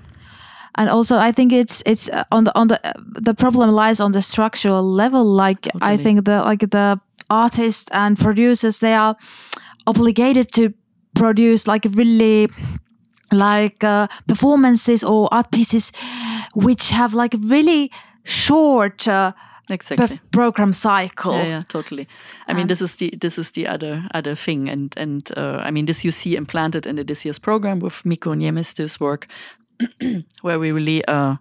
and 0.75 0.89
also 0.89 1.17
I 1.17 1.31
think 1.31 1.51
it's 1.51 1.83
it's 1.85 2.09
uh, 2.09 2.23
on 2.31 2.43
the 2.43 2.51
on 2.55 2.67
the 2.67 2.79
uh, 2.83 2.93
the 3.21 3.33
problem 3.33 3.71
lies 3.71 3.99
on 3.99 4.11
the 4.11 4.21
structural 4.21 4.83
level. 4.83 5.23
Like 5.23 5.67
I 5.81 5.97
think 5.97 6.25
the 6.25 6.41
like 6.41 6.69
the 6.71 6.99
artists 7.29 7.91
and 7.91 8.17
producers 8.17 8.79
they 8.79 8.93
are 8.93 9.15
obligated 9.85 10.51
to 10.53 10.73
produce 11.15 11.67
like 11.67 11.85
really 11.95 12.49
like 13.31 13.83
uh, 13.83 14.07
performances 14.27 15.03
or 15.03 15.27
art 15.31 15.51
pieces 15.51 15.91
which 16.55 16.89
have 16.89 17.13
like 17.13 17.35
really 17.39 17.91
short 18.23 19.07
uh, 19.07 19.31
Exactly. 19.69 20.21
program 20.31 20.71
cycle. 20.71 21.33
Yeah, 21.33 21.47
yeah, 21.47 21.63
totally. 21.67 22.07
I 22.47 22.53
mean, 22.53 22.67
this 22.67 22.81
is 22.81 22.95
the 22.95 23.13
this 23.19 23.37
is 23.37 23.51
the 23.51 23.67
other 23.67 24.07
other 24.13 24.35
thing, 24.35 24.69
and 24.69 24.93
and 24.97 25.29
uh, 25.35 25.61
I 25.67 25.71
mean, 25.71 25.85
this 25.87 26.05
you 26.05 26.11
see 26.11 26.35
implanted 26.35 26.85
in 26.85 26.95
the 26.95 27.03
this 27.03 27.25
year's 27.25 27.39
program 27.39 27.79
with 27.79 28.05
Mikko 28.05 28.33
Niemistö's 28.35 28.97
work, 28.99 29.27
where 30.41 30.57
we 30.59 30.71
really 30.71 31.03
uh, 31.05 31.35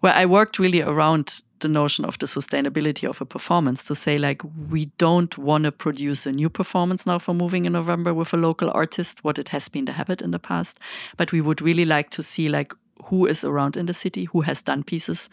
where 0.00 0.14
I 0.14 0.26
worked 0.26 0.58
really 0.58 0.82
around 0.82 1.42
the 1.60 1.68
notion 1.68 2.04
of 2.04 2.18
the 2.18 2.26
sustainability 2.26 3.08
of 3.08 3.20
a 3.20 3.26
performance 3.26 3.84
to 3.84 3.94
say 3.94 4.18
like 4.18 4.42
we 4.70 4.86
don't 4.98 5.36
want 5.38 5.64
to 5.64 5.72
produce 5.72 6.26
a 6.26 6.32
new 6.32 6.48
performance 6.48 7.06
now 7.06 7.18
for 7.18 7.34
moving 7.34 7.64
in 7.64 7.72
November 7.72 8.14
with 8.14 8.32
a 8.32 8.36
local 8.36 8.70
artist, 8.74 9.24
what 9.24 9.38
it 9.38 9.48
has 9.48 9.68
been 9.68 9.84
the 9.84 9.92
habit 9.92 10.22
in 10.22 10.30
the 10.30 10.38
past, 10.38 10.78
but 11.16 11.32
we 11.32 11.40
would 11.40 11.60
really 11.60 11.84
like 11.84 12.10
to 12.10 12.22
see 12.22 12.48
like 12.48 12.72
who 13.04 13.26
is 13.26 13.44
around 13.44 13.76
in 13.76 13.86
the 13.86 13.94
city, 13.94 14.24
who 14.24 14.42
has 14.42 14.62
done 14.62 14.82
pieces 14.82 15.28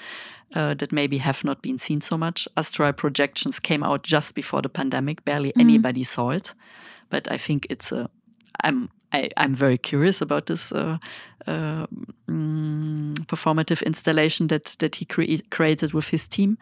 uh, 0.54 0.74
that 0.76 0.92
maybe 0.92 1.18
have 1.18 1.44
not 1.44 1.62
been 1.62 1.78
seen 1.78 2.02
so 2.02 2.18
much. 2.18 2.48
Astral 2.56 2.94
projections 2.94 3.60
came 3.60 3.84
out 3.84 4.04
just 4.04 4.36
before 4.36 4.62
the 4.62 4.70
pandemic. 4.70 5.26
Barely 5.26 5.54
anybody 5.58 6.04
saw 6.04 6.30
it, 6.30 6.54
but 7.10 7.32
I 7.32 7.38
think 7.38 7.68
it's 7.70 7.92
a. 7.92 8.10
I'm 8.64 8.90
I, 9.16 9.30
I'm 9.44 9.56
very 9.56 9.78
curious 9.78 10.22
about 10.22 10.46
this 10.46 10.72
uh, 10.72 10.98
uh, 11.48 11.86
mm, 12.28 13.14
performative 13.28 13.86
installation 13.86 14.48
that 14.48 14.76
that 14.80 14.96
he 14.96 15.06
crea- 15.06 15.42
created 15.50 15.94
with 15.94 16.10
his 16.12 16.28
team. 16.28 16.58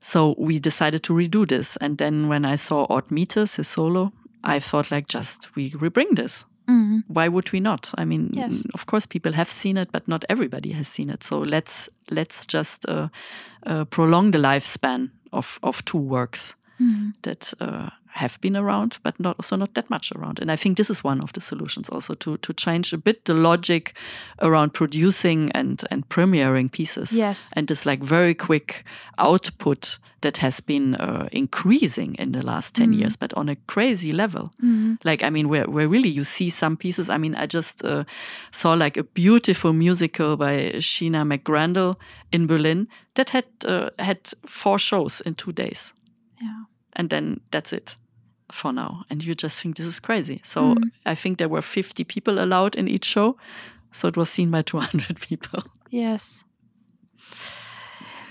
so 0.00 0.34
we 0.38 0.58
decided 0.60 1.02
to 1.02 1.12
redo 1.14 1.44
this. 1.46 1.76
And 1.80 1.98
then 1.98 2.28
when 2.28 2.44
I 2.44 2.56
saw 2.56 2.86
Odd 2.88 3.10
Meters, 3.10 3.56
his 3.56 3.68
solo, 3.68 4.12
I 4.44 4.60
thought 4.60 4.90
like 4.90 5.06
just 5.08 5.48
we 5.56 5.70
rebring 5.80 6.14
this. 6.16 6.44
Mm. 6.68 7.02
Why 7.08 7.28
would 7.28 7.50
we 7.52 7.60
not? 7.60 7.90
I 8.00 8.04
mean, 8.04 8.30
Yes. 8.34 8.64
of 8.74 8.84
course, 8.86 9.06
people 9.08 9.32
have 9.32 9.50
seen 9.50 9.76
it, 9.76 9.88
but 9.92 10.06
not 10.06 10.24
everybody 10.28 10.72
has 10.72 10.88
seen 10.88 11.10
it. 11.10 11.24
So 11.24 11.38
let's 11.40 11.88
let's 12.10 12.46
just 12.46 12.88
uh, 12.88 13.08
uh, 13.66 13.84
prolong 13.84 14.32
the 14.32 14.38
lifespan 14.38 15.10
of 15.32 15.58
of 15.62 15.82
two 15.84 15.98
works 16.08 16.56
Mm. 16.80 17.12
that 17.22 17.52
uh, 17.60 17.88
have 18.10 18.40
been 18.40 18.56
around, 18.56 18.98
but 19.02 19.18
not 19.18 19.36
also 19.38 19.56
not 19.56 19.74
that 19.74 19.90
much 19.90 20.12
around. 20.12 20.38
And 20.40 20.50
I 20.50 20.56
think 20.56 20.76
this 20.76 20.90
is 20.90 21.04
one 21.04 21.20
of 21.20 21.32
the 21.32 21.40
solutions 21.40 21.88
also 21.88 22.14
to 22.14 22.36
to 22.38 22.52
change 22.52 22.92
a 22.92 22.98
bit 22.98 23.24
the 23.24 23.34
logic 23.34 23.94
around 24.40 24.72
producing 24.72 25.52
and 25.52 25.84
and 25.90 26.08
premiering 26.08 26.70
pieces. 26.70 27.12
Yes. 27.12 27.52
And 27.56 27.68
this 27.68 27.86
like 27.86 28.02
very 28.02 28.34
quick 28.34 28.84
output 29.18 29.98
that 30.20 30.38
has 30.38 30.60
been 30.60 30.94
uh, 30.96 31.28
increasing 31.32 32.14
in 32.16 32.32
the 32.32 32.42
last 32.42 32.74
10 32.74 32.92
years, 32.92 33.16
but 33.16 33.32
on 33.34 33.48
a 33.48 33.56
crazy 33.66 34.12
level. 34.12 34.52
Like, 35.04 35.22
I 35.22 35.30
mean, 35.30 35.48
where, 35.48 35.64
where 35.64 35.88
really 35.88 36.08
you 36.08 36.24
see 36.24 36.50
some 36.50 36.76
pieces. 36.76 37.08
I 37.08 37.18
mean, 37.18 37.36
I 37.36 37.46
just 37.46 37.84
uh, 37.84 38.04
saw 38.50 38.74
like 38.74 38.96
a 38.96 39.04
beautiful 39.04 39.72
musical 39.72 40.36
by 40.36 40.72
Sheena 40.78 41.24
McGrandle 41.24 41.96
in 42.32 42.46
Berlin 42.46 42.88
that 43.14 43.30
had 43.30 43.44
uh, 43.64 43.90
had 43.98 44.18
four 44.46 44.78
shows 44.78 45.20
in 45.20 45.34
two 45.34 45.52
days 45.52 45.92
Yeah. 46.40 46.64
And 46.94 47.10
then 47.10 47.40
that's 47.50 47.72
it 47.72 47.96
for 48.50 48.72
now 48.72 49.04
and 49.10 49.22
you 49.24 49.34
just 49.34 49.60
think 49.60 49.76
this 49.76 49.86
is 49.86 50.00
crazy 50.00 50.40
so 50.42 50.74
i 51.04 51.14
think 51.14 51.36
there 51.38 51.50
were 51.50 51.60
50 51.60 52.02
people 52.04 52.38
allowed 52.38 52.76
in 52.76 52.88
each 52.88 53.04
show 53.04 53.36
so 53.92 54.08
it 54.08 54.16
was 54.16 54.30
seen 54.30 54.50
by 54.50 54.62
200 54.72 55.20
people 55.20 55.62
Yes. 55.90 56.44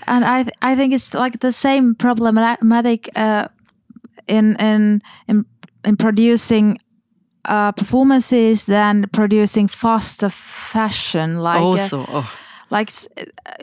And 0.06 0.24
I 0.24 0.44
th- 0.44 0.56
I 0.62 0.74
think 0.76 0.92
it's 0.92 1.12
like 1.12 1.40
the 1.40 1.52
same 1.52 1.94
problematic 1.94 3.08
uh, 3.14 3.48
in 4.26 4.56
in 4.56 5.02
in 5.26 5.44
in 5.84 5.96
producing 5.96 6.78
uh, 7.44 7.72
performances 7.72 8.64
than 8.64 9.06
producing 9.12 9.68
faster 9.68 10.30
fashion. 10.30 11.40
Like 11.40 11.60
uh, 11.60 11.66
also 11.66 12.04
oh 12.08 12.30
like 12.70 12.90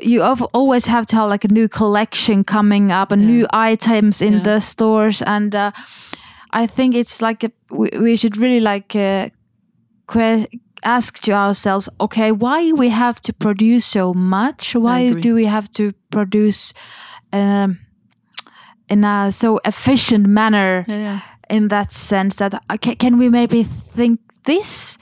you 0.02 0.22
always 0.54 0.88
have 0.88 1.06
to 1.06 1.16
have 1.16 1.30
like 1.30 1.46
a 1.46 1.54
new 1.54 1.68
collection 1.68 2.44
coming 2.44 2.92
up 2.92 3.12
and 3.12 3.26
new 3.28 3.46
items 3.54 4.22
in 4.22 4.34
Yeah. 4.34 4.44
the 4.44 4.60
stores. 4.60 5.22
And 5.22 5.54
uh, 5.56 5.72
i 6.54 6.68
think 6.68 6.96
it's 6.96 7.22
like 7.22 7.44
a, 7.44 7.52
we, 7.70 7.90
we 8.00 8.16
should 8.16 8.38
really 8.38 8.60
like 8.62 8.96
uh, 8.96 9.30
ask 10.84 11.20
to 11.24 11.32
ourselves 11.32 11.90
okay 12.00 12.32
why 12.32 12.72
we 12.72 12.90
have 12.90 13.20
to 13.22 13.34
produce 13.34 13.86
so 13.86 14.14
much? 14.14 14.76
Why 14.76 15.12
do 15.14 15.34
we 15.36 15.46
have 15.46 15.68
to 15.72 15.92
produce 16.12 16.74
um, 17.34 17.80
in 18.90 19.04
a 19.04 19.32
so 19.32 19.60
efficient 19.66 20.28
manner 20.28 20.86
yeah 20.88 20.98
yeah. 20.98 21.20
in 21.50 21.68
that 21.70 21.92
sense 21.92 22.36
that 22.36 22.54
uh, 22.54 22.78
ca- 22.78 22.96
can 22.96 23.18
we 23.18 23.30
maybe 23.30 23.64
think 23.96 24.20
this 24.46 24.98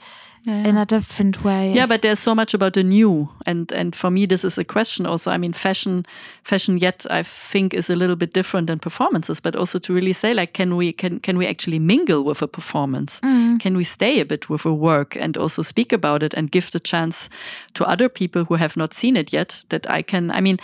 yeah, 0.46 0.68
in 0.68 0.76
a 0.76 0.84
different 0.84 1.44
way. 1.44 1.72
Yeah 1.72 1.86
but 1.86 2.02
there's 2.02 2.18
so 2.18 2.34
much 2.34 2.54
about 2.54 2.72
the 2.74 2.82
new 2.82 3.28
and 3.46 3.72
and 3.72 3.94
for 3.94 4.10
me 4.10 4.26
this 4.26 4.44
is 4.44 4.58
a 4.58 4.64
question 4.64 5.06
also. 5.06 5.30
I 5.30 5.38
mean 5.38 5.52
fashion 5.52 6.06
fashion 6.42 6.78
yet 6.78 7.06
i 7.10 7.22
think 7.22 7.74
is 7.74 7.90
a 7.90 7.94
little 7.94 8.16
bit 8.16 8.34
different 8.34 8.66
than 8.66 8.78
performances 8.78 9.40
but 9.40 9.56
also 9.56 9.78
to 9.78 9.94
really 9.94 10.12
say 10.12 10.34
like 10.34 10.52
can 10.52 10.76
we 10.76 10.92
can 10.92 11.20
can 11.20 11.38
we 11.38 11.46
actually 11.46 11.78
mingle 11.78 12.24
with 12.24 12.42
a 12.42 12.48
performance? 12.48 13.20
Can 13.60 13.76
we 13.76 13.84
stay 13.84 14.20
a 14.20 14.24
bit 14.24 14.50
with 14.50 14.66
a 14.66 14.74
work 14.74 15.16
and 15.16 15.36
also 15.36 15.62
speak 15.62 15.92
about 15.92 16.22
it 16.22 16.34
and 16.34 16.50
give 16.50 16.70
the 16.70 16.80
chance 16.80 17.28
to 17.74 17.84
other 17.84 18.08
people 18.08 18.44
who 18.44 18.56
have 18.56 18.76
not 18.76 18.94
seen 18.94 19.16
it 19.16 19.32
yet 19.32 19.64
that 19.68 19.88
i 19.88 20.02
can 20.02 20.30
i 20.30 20.40
mean 20.40 20.58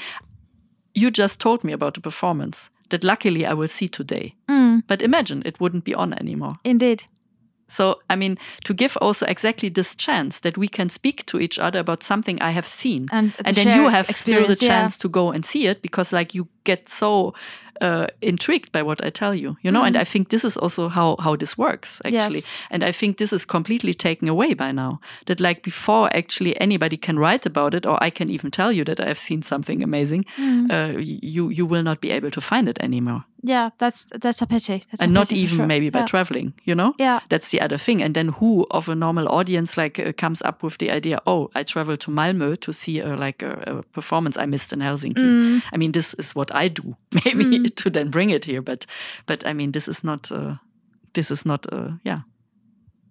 you 0.95 1.11
just 1.11 1.41
told 1.41 1.64
me 1.64 1.72
about 1.72 1.95
the 1.95 2.01
performance 2.01 2.70
that 2.89 3.05
luckily 3.05 3.47
i 3.47 3.55
will 3.55 3.68
see 3.68 3.89
today. 3.89 4.35
Mm, 4.49 4.83
but 4.87 5.03
imagine 5.03 5.43
it 5.47 5.61
wouldn't 5.61 5.85
be 5.85 5.95
on 5.95 6.12
anymore. 6.14 6.55
Indeed 6.64 7.05
so, 7.70 8.00
I 8.10 8.16
mean, 8.16 8.36
to 8.64 8.74
give 8.74 8.96
also 9.00 9.26
exactly 9.26 9.68
this 9.68 9.94
chance 9.94 10.40
that 10.40 10.58
we 10.58 10.68
can 10.68 10.90
speak 10.90 11.24
to 11.26 11.38
each 11.38 11.58
other 11.58 11.78
about 11.78 12.02
something 12.02 12.42
I 12.42 12.50
have 12.50 12.66
seen. 12.66 13.06
And 13.12 13.32
and 13.44 13.56
then 13.56 13.76
you 13.76 13.88
have 13.88 14.08
still 14.16 14.46
the 14.46 14.58
yeah. 14.60 14.68
chance 14.68 14.98
to 14.98 15.08
go 15.08 15.30
and 15.30 15.46
see 15.46 15.68
it 15.68 15.80
because, 15.80 16.12
like, 16.12 16.34
you 16.34 16.48
get 16.64 16.88
so 16.88 17.34
uh, 17.81 18.07
intrigued 18.20 18.72
by 18.72 18.83
what 18.83 19.05
I 19.05 19.11
tell 19.11 19.35
you, 19.35 19.57
you 19.62 19.70
know? 19.70 19.83
And 19.85 19.97
I 19.97 20.05
think 20.05 20.28
this 20.28 20.45
is 20.45 20.57
also 20.57 20.89
how, 20.89 21.16
how 21.20 21.37
this 21.37 21.57
works, 21.59 22.01
actually. 22.05 22.41
Mm. 22.41 22.45
Yes. 22.45 22.47
And 22.70 22.85
I 22.85 22.93
think 22.93 23.16
this 23.16 23.33
is 23.33 23.45
completely 23.47 23.95
taken 23.95 24.28
away 24.28 24.55
by 24.55 24.72
now. 24.72 25.01
That, 25.26 25.41
like, 25.41 25.62
before 25.62 26.11
actually 26.16 26.61
anybody 26.61 26.97
can 26.97 27.18
write 27.18 27.47
about 27.47 27.74
it, 27.74 27.87
or 27.87 28.03
I 28.07 28.11
can 28.11 28.28
even 28.31 28.51
tell 28.51 28.72
you 28.72 28.85
that 28.85 29.01
I 29.01 29.07
have 29.07 29.18
seen 29.18 29.43
something 29.43 29.83
amazing, 29.83 30.24
Mm. 30.39 30.70
uh, 30.70 30.99
you, 30.99 31.49
you 31.51 31.66
will 31.66 31.83
not 31.83 32.01
be 32.01 32.11
able 32.11 32.31
to 32.31 32.41
find 32.41 32.68
it 32.68 32.78
anymore. 32.81 33.24
yeah 33.43 33.70
that's 33.78 34.05
that's 34.22 34.43
a 34.43 34.47
pity 34.47 34.83
that's 34.91 35.03
and 35.03 35.11
a 35.11 35.14
not 35.14 35.28
pity 35.28 35.41
even 35.43 35.57
sure. 35.57 35.66
maybe 35.66 35.91
by 35.91 35.99
yeah. 36.01 36.07
traveling 36.07 36.53
you 36.68 36.74
know 36.74 36.93
Yeah. 36.99 37.20
that's 37.31 37.49
the 37.51 37.64
other 37.64 37.78
thing 37.78 38.03
and 38.03 38.12
then 38.14 38.28
who 38.41 38.66
of 38.70 38.89
a 38.89 38.95
normal 38.95 39.26
audience 39.28 39.81
like 39.83 39.99
uh, 39.99 40.12
comes 40.22 40.43
up 40.49 40.62
with 40.62 40.76
the 40.78 40.91
idea 40.97 41.18
oh 41.26 41.49
i 41.61 41.62
travel 41.64 41.97
to 41.97 42.11
malmö 42.11 42.57
to 42.57 42.72
see 42.72 43.03
like 43.03 43.47
a, 43.47 43.53
a 43.66 43.83
performance 43.95 44.43
i 44.43 44.47
missed 44.47 44.72
in 44.72 44.81
helsinki 44.83 45.22
Mm. 45.24 45.62
i 45.74 45.78
mean 45.78 45.93
this 45.93 46.14
is 46.18 46.35
what 46.37 46.51
i 46.64 46.68
do 46.68 46.83
maybe 47.24 47.69
to 47.76 47.90
then 47.90 48.10
bring 48.10 48.30
it 48.30 48.44
here. 48.44 48.62
But 48.62 48.86
but 49.26 49.46
i 49.46 49.52
mean 49.52 49.72
this 49.72 49.88
is 49.88 50.04
not 50.04 50.30
uh, 50.32 50.54
this 51.12 51.30
is 51.30 51.44
not 51.44 51.66
uh, 51.72 51.92
yeah 52.04 52.20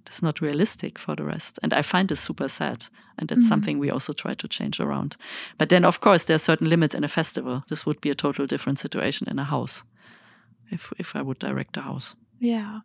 it's 0.07 0.23
not 0.23 0.41
realistic 0.41 0.97
for 0.97 1.15
the 1.15 1.23
rest. 1.23 1.59
And 1.61 1.73
i 1.73 1.81
find 1.83 2.09
this 2.09 2.19
super 2.19 2.49
sad. 2.49 2.85
And 3.17 3.29
that's 3.29 3.47
something 3.47 3.79
we 3.79 3.91
also 3.91 4.13
try 4.13 4.33
to 4.33 4.47
change 4.47 4.79
around. 4.79 5.17
But 5.57 5.69
then 5.69 5.85
of 5.85 5.99
course 5.99 6.25
there 6.25 6.35
are 6.35 6.39
certain 6.39 6.69
limits 6.69 6.95
in 6.95 7.03
a 7.03 7.07
festival. 7.07 7.63
This 7.67 7.85
would 7.85 8.01
be 8.01 8.09
a 8.09 8.15
total 8.15 8.47
different 8.47 8.79
situation 8.79 9.27
in 9.29 9.39
a 9.39 9.43
house 9.43 9.83
if 10.71 10.93
if 10.97 11.15
i 11.15 11.21
would 11.21 11.39
direct 11.39 11.77
a 11.77 11.81
house. 11.81 12.15
Yeah. 12.39 12.79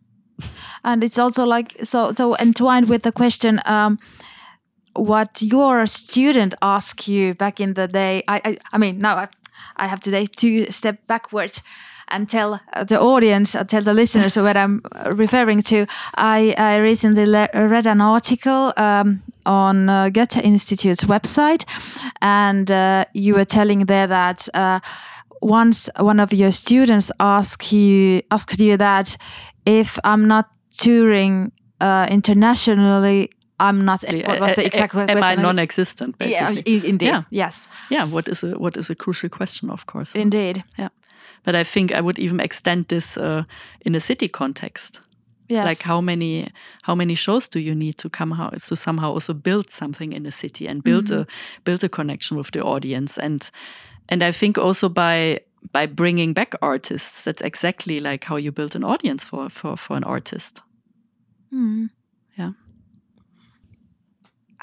And 0.82 1.04
it's 1.04 1.18
also 1.18 1.44
like 1.44 1.76
so 1.84 2.12
so 2.14 2.36
entwined 2.36 2.88
with 2.88 3.02
the 3.02 3.12
question 3.12 3.60
um 3.66 3.98
what 4.96 5.42
your 5.42 5.86
student 5.86 6.54
asked 6.60 7.08
you 7.08 7.34
back 7.34 7.60
in 7.60 7.74
the 7.74 7.88
day. 7.88 8.22
I 8.28 8.40
I, 8.44 8.56
I 8.72 8.78
mean 8.78 8.98
now 8.98 9.16
I, 9.16 9.28
I 9.76 9.86
have 9.86 10.00
today 10.00 10.26
to 10.26 10.70
step 10.70 11.06
backwards 11.06 11.62
and 12.08 12.28
tell 12.28 12.60
the 12.86 13.00
audience, 13.00 13.54
uh, 13.54 13.64
tell 13.64 13.82
the 13.82 13.94
listeners 13.94 14.36
what 14.36 14.56
I'm 14.56 14.82
uh, 14.92 15.12
referring 15.12 15.62
to. 15.62 15.86
I, 16.16 16.54
I 16.58 16.76
recently 16.76 17.26
le- 17.26 17.48
read 17.54 17.86
an 17.86 18.00
article 18.00 18.72
um, 18.76 19.22
on 19.46 19.88
uh, 19.88 20.10
Goethe 20.10 20.36
Institute's 20.36 21.04
website, 21.04 21.64
and 22.20 22.70
uh, 22.70 23.04
you 23.14 23.34
were 23.34 23.44
telling 23.44 23.86
there 23.86 24.06
that 24.06 24.48
uh, 24.54 24.80
once 25.40 25.90
one 25.98 26.20
of 26.20 26.32
your 26.32 26.50
students 26.50 27.10
asked 27.20 27.72
you 27.72 28.22
asked 28.30 28.60
you 28.60 28.76
that 28.76 29.16
if 29.66 29.98
I'm 30.04 30.26
not 30.26 30.48
touring 30.78 31.52
uh, 31.80 32.06
internationally, 32.10 33.30
I'm 33.68 33.84
not. 33.84 34.02
What 34.26 34.40
was 34.40 34.54
the 34.54 34.64
exact 34.66 34.92
question? 34.92 35.16
Am 35.18 35.22
I 35.22 35.42
non-existent? 35.42 36.18
Basically. 36.18 36.62
i- 36.66 36.86
indeed. 36.88 37.06
Yeah. 37.08 37.22
Yes, 37.30 37.68
yeah. 37.90 38.04
What 38.12 38.28
is 38.28 38.44
a 38.44 38.48
what 38.58 38.76
is 38.76 38.90
a 38.90 38.94
crucial 38.94 39.28
question? 39.30 39.70
Of 39.70 39.84
course. 39.86 40.18
indeed. 40.18 40.62
yeah. 40.78 40.88
But 41.44 41.54
I 41.54 41.64
think 41.64 41.90
I 41.92 42.00
would 42.00 42.18
even 42.18 42.40
extend 42.40 42.84
this 42.88 43.16
uh, 43.16 43.42
in 43.80 43.94
a 43.94 44.00
city 44.00 44.28
context. 44.28 45.00
Yes. 45.50 45.66
Like 45.68 45.82
how 45.88 46.00
many 46.02 46.46
how 46.82 46.94
many 46.96 47.14
shows 47.14 47.48
do 47.48 47.58
you 47.58 47.74
need 47.74 47.92
to 47.98 48.08
come 48.08 48.34
how 48.34 48.48
to 48.68 48.76
somehow 48.76 49.12
also 49.14 49.34
build 49.34 49.70
something 49.70 50.12
in 50.14 50.26
a 50.26 50.30
city 50.30 50.66
and 50.68 50.82
build 50.82 51.10
a 51.10 51.26
build 51.64 51.84
a 51.84 51.88
connection 51.88 52.38
with 52.38 52.50
the 52.52 52.60
audience 52.62 53.18
and 53.24 53.50
and 54.08 54.22
I 54.22 54.32
think 54.32 54.58
also 54.58 54.88
by 54.88 55.40
by 55.72 55.86
bringing 55.86 56.34
back 56.34 56.54
artists 56.60 57.24
that's 57.24 57.42
exactly 57.42 58.00
like 58.00 58.24
how 58.28 58.36
you 58.38 58.52
build 58.52 58.74
an 58.76 58.84
audience 58.84 59.26
for 59.26 59.50
for 59.50 59.76
for 59.76 59.96
an 59.96 60.04
artist. 60.04 60.62
Hmm. 61.50 61.86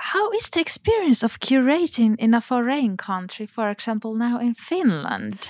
How 0.03 0.31
is 0.31 0.49
the 0.49 0.59
experience 0.59 1.21
of 1.21 1.39
curating 1.39 2.15
in 2.17 2.33
a 2.33 2.41
foreign 2.41 2.97
country, 2.97 3.45
for 3.45 3.69
example, 3.69 4.15
now 4.15 4.39
in 4.39 4.55
Finland? 4.55 5.49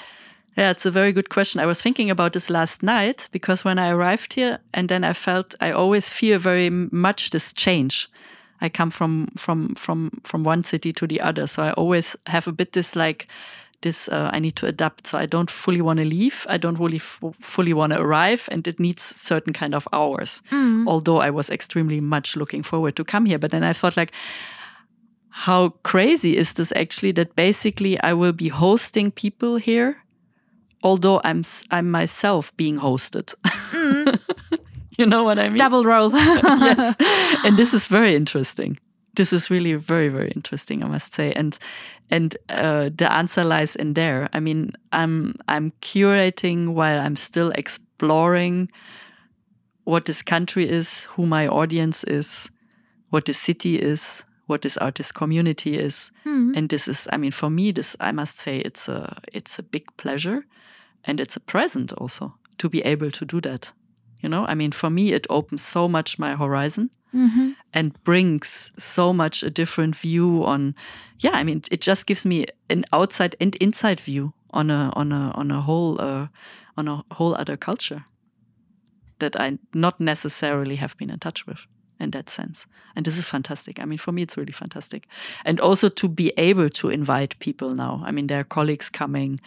Yeah, 0.57 0.71
it's 0.71 0.85
a 0.85 0.91
very 0.91 1.13
good 1.13 1.29
question. 1.29 1.61
I 1.61 1.65
was 1.65 1.81
thinking 1.81 2.11
about 2.11 2.33
this 2.33 2.49
last 2.49 2.83
night 2.83 3.29
because 3.31 3.63
when 3.63 3.79
I 3.79 3.89
arrived 3.89 4.33
here, 4.33 4.59
and 4.73 4.89
then 4.89 5.05
I 5.05 5.13
felt 5.13 5.55
I 5.61 5.71
always 5.71 6.09
fear 6.09 6.37
very 6.37 6.69
much 6.69 7.29
this 7.29 7.53
change. 7.53 8.09
I 8.59 8.67
come 8.69 8.91
from 8.91 9.27
from 9.37 9.73
from 9.75 10.11
from 10.23 10.43
one 10.43 10.63
city 10.63 10.91
to 10.93 11.07
the 11.07 11.21
other, 11.21 11.47
so 11.47 11.63
I 11.63 11.71
always 11.71 12.17
have 12.27 12.45
a 12.45 12.51
bit 12.51 12.73
this 12.73 12.93
like 12.93 13.27
this. 13.81 14.07
Uh, 14.09 14.29
I 14.33 14.39
need 14.39 14.55
to 14.57 14.67
adapt, 14.67 15.07
so 15.07 15.17
I 15.17 15.25
don't 15.25 15.51
fully 15.51 15.81
want 15.81 15.99
to 15.99 16.05
leave. 16.05 16.45
I 16.49 16.57
don't 16.57 16.79
really 16.79 16.99
fully 16.99 17.73
want 17.73 17.93
to 17.93 17.99
arrive, 17.99 18.47
and 18.51 18.67
it 18.67 18.79
needs 18.79 19.01
certain 19.21 19.53
kind 19.53 19.73
of 19.75 19.87
hours. 19.93 20.41
Although 20.87 21.17
I 21.21 21.29
was 21.29 21.49
extremely 21.49 21.99
much 22.01 22.35
looking 22.35 22.63
forward 22.63 22.95
to 22.95 23.03
come 23.03 23.25
here, 23.25 23.39
but 23.39 23.51
then 23.51 23.63
I 23.63 23.73
thought 23.73 23.97
like 23.97 24.11
how 25.29 25.69
crazy 25.83 26.35
is 26.37 26.53
this 26.53 26.73
actually 26.75 27.13
that 27.13 27.35
basically 27.35 27.97
I 28.01 28.13
will 28.13 28.33
be 28.33 28.49
hosting 28.49 29.11
people 29.11 29.55
here 29.57 29.95
although 30.83 31.21
I'm 31.23 31.39
s- 31.39 31.63
I'm 31.71 31.91
myself 31.91 32.51
being 32.57 32.79
hosted. 32.79 33.33
you 34.97 35.05
know 35.05 35.23
what 35.23 35.37
I 35.39 35.47
mean? 35.49 35.57
Double 35.57 35.83
role. 35.83 36.11
yes. 36.15 36.95
And 37.45 37.55
this 37.57 37.73
is 37.73 37.87
very 37.87 38.15
interesting. 38.15 38.77
This 39.15 39.33
is 39.33 39.49
really 39.49 39.73
very 39.73 40.09
very 40.09 40.31
interesting 40.31 40.83
i 40.83 40.87
must 40.87 41.13
say. 41.13 41.31
And 41.33 41.57
and 42.09 42.35
uh, 42.49 42.89
the 42.93 43.09
answer 43.11 43.43
lies 43.43 43.75
in 43.75 43.93
there. 43.93 44.29
I 44.33 44.39
mean 44.39 44.73
i'm 44.91 45.35
i'm 45.47 45.71
curating 45.81 46.73
while 46.73 46.99
i'm 46.99 47.15
still 47.15 47.51
exploring 47.51 48.69
what 49.83 50.05
this 50.05 50.21
country 50.21 50.69
is 50.69 51.05
who 51.15 51.25
my 51.25 51.47
audience 51.47 52.03
is 52.03 52.49
what 53.09 53.25
this 53.25 53.37
city 53.37 53.75
is 53.75 54.23
what 54.47 54.61
this 54.61 54.77
artist 54.77 55.13
community 55.13 55.77
is. 55.77 56.11
Mm. 56.25 56.57
and 56.57 56.69
this 56.69 56.87
is 56.87 57.07
i 57.11 57.17
mean 57.17 57.31
for 57.31 57.49
me 57.49 57.71
this 57.71 57.95
i 57.99 58.11
must 58.11 58.37
say 58.37 58.59
it's 58.59 58.87
a 58.87 59.21
it's 59.33 59.59
a 59.59 59.63
big 59.63 59.85
pleasure 59.97 60.45
and 61.03 61.19
it's 61.19 61.35
a 61.35 61.39
present 61.39 61.93
also 61.93 62.33
to 62.57 62.69
be 62.69 62.81
able 62.81 63.11
to 63.11 63.25
do 63.25 63.41
that 63.41 63.73
you 64.21 64.29
know? 64.29 64.45
I 64.47 64.55
mean 64.55 64.71
for 64.71 64.89
me 64.89 65.13
it 65.13 65.27
opens 65.29 65.61
so 65.61 65.87
much 65.87 66.17
my 66.19 66.35
horizon 66.35 66.89
Mhm. 67.13 67.55
and 67.73 68.03
brings 68.03 68.71
so 68.79 69.11
much 69.13 69.43
a 69.43 69.49
different 69.49 69.95
view 69.97 70.45
on 70.45 70.73
yeah 71.19 71.35
i 71.39 71.43
mean 71.43 71.61
it 71.71 71.81
just 71.87 72.05
gives 72.07 72.25
me 72.25 72.45
an 72.69 72.85
outside 72.93 73.35
and 73.41 73.55
inside 73.57 73.99
view 73.99 74.31
on 74.51 74.71
a 74.71 74.91
on 74.95 75.11
a 75.11 75.31
on 75.35 75.51
a 75.51 75.59
whole 75.61 75.99
uh, 76.01 76.27
on 76.77 76.87
a 76.87 77.03
whole 77.17 77.35
other 77.35 77.57
culture 77.57 78.03
that 79.19 79.35
i 79.39 79.57
not 79.73 79.99
necessarily 79.99 80.75
have 80.77 80.95
been 80.97 81.09
in 81.09 81.19
touch 81.19 81.45
with 81.47 81.59
in 81.99 82.11
that 82.11 82.29
sense. 82.29 82.65
And 82.95 83.05
this 83.05 83.15
is 83.17 83.27
fantastic. 83.27 83.79
I 83.79 83.85
mean 83.85 83.99
for 83.99 84.11
me 84.11 84.21
it's 84.23 84.35
really 84.37 84.53
fantastic. 84.53 85.05
And 85.45 85.59
also 85.59 85.87
to 85.89 86.07
be 86.07 86.33
able 86.37 86.69
to 86.69 86.89
invite 86.89 87.37
people 87.39 87.71
now. 87.75 88.01
I 88.07 88.11
mean 88.11 88.27
there 88.27 88.39
are 88.39 88.43
colleagues 88.55 88.89
coming 88.89 89.39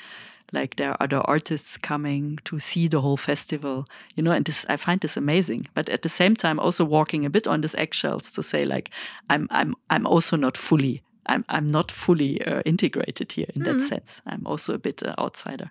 like 0.55 0.77
there 0.77 0.91
are 0.91 0.97
other 1.05 1.21
artists 1.25 1.77
coming 1.79 2.39
to 2.45 2.59
see 2.59 2.89
the 2.89 3.01
whole 3.01 3.17
festival 3.17 3.85
you 4.17 4.23
know 4.25 4.33
and 4.37 4.45
this 4.47 4.65
i 4.69 4.77
find 4.77 5.01
this 5.01 5.17
amazing 5.17 5.67
but 5.75 5.89
at 5.89 6.01
the 6.03 6.09
same 6.09 6.35
time 6.37 6.59
also 6.61 6.85
walking 6.85 7.27
a 7.27 7.31
bit 7.31 7.47
on 7.47 7.61
these 7.61 7.75
eggshells 7.79 8.33
to 8.33 8.43
say 8.43 8.65
like 8.65 8.91
i'm 9.31 9.47
i'm 9.51 9.75
i'm 9.91 10.07
also 10.07 10.37
not 10.37 10.57
fully 10.57 11.03
i'm 11.27 11.45
i'm 11.49 11.67
not 11.67 11.93
fully 11.93 12.41
uh, 12.47 12.63
integrated 12.65 13.33
here 13.33 13.49
in 13.57 13.63
that 13.65 13.77
Mhm. 13.77 13.89
sense 13.89 14.23
i'm 14.27 14.47
also 14.47 14.75
a 14.75 14.79
bit 14.79 15.03
uh, 15.03 15.15
outsider 15.19 15.71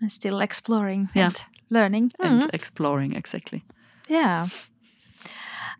And 0.00 0.12
still 0.12 0.40
exploring 0.40 1.08
Yeah. 1.14 1.26
and 1.26 1.46
learning. 1.70 2.12
and 2.20 2.42
Mhm. 2.42 2.50
exploring 2.54 3.16
exactly 3.16 3.62
Yeah. 4.10 4.48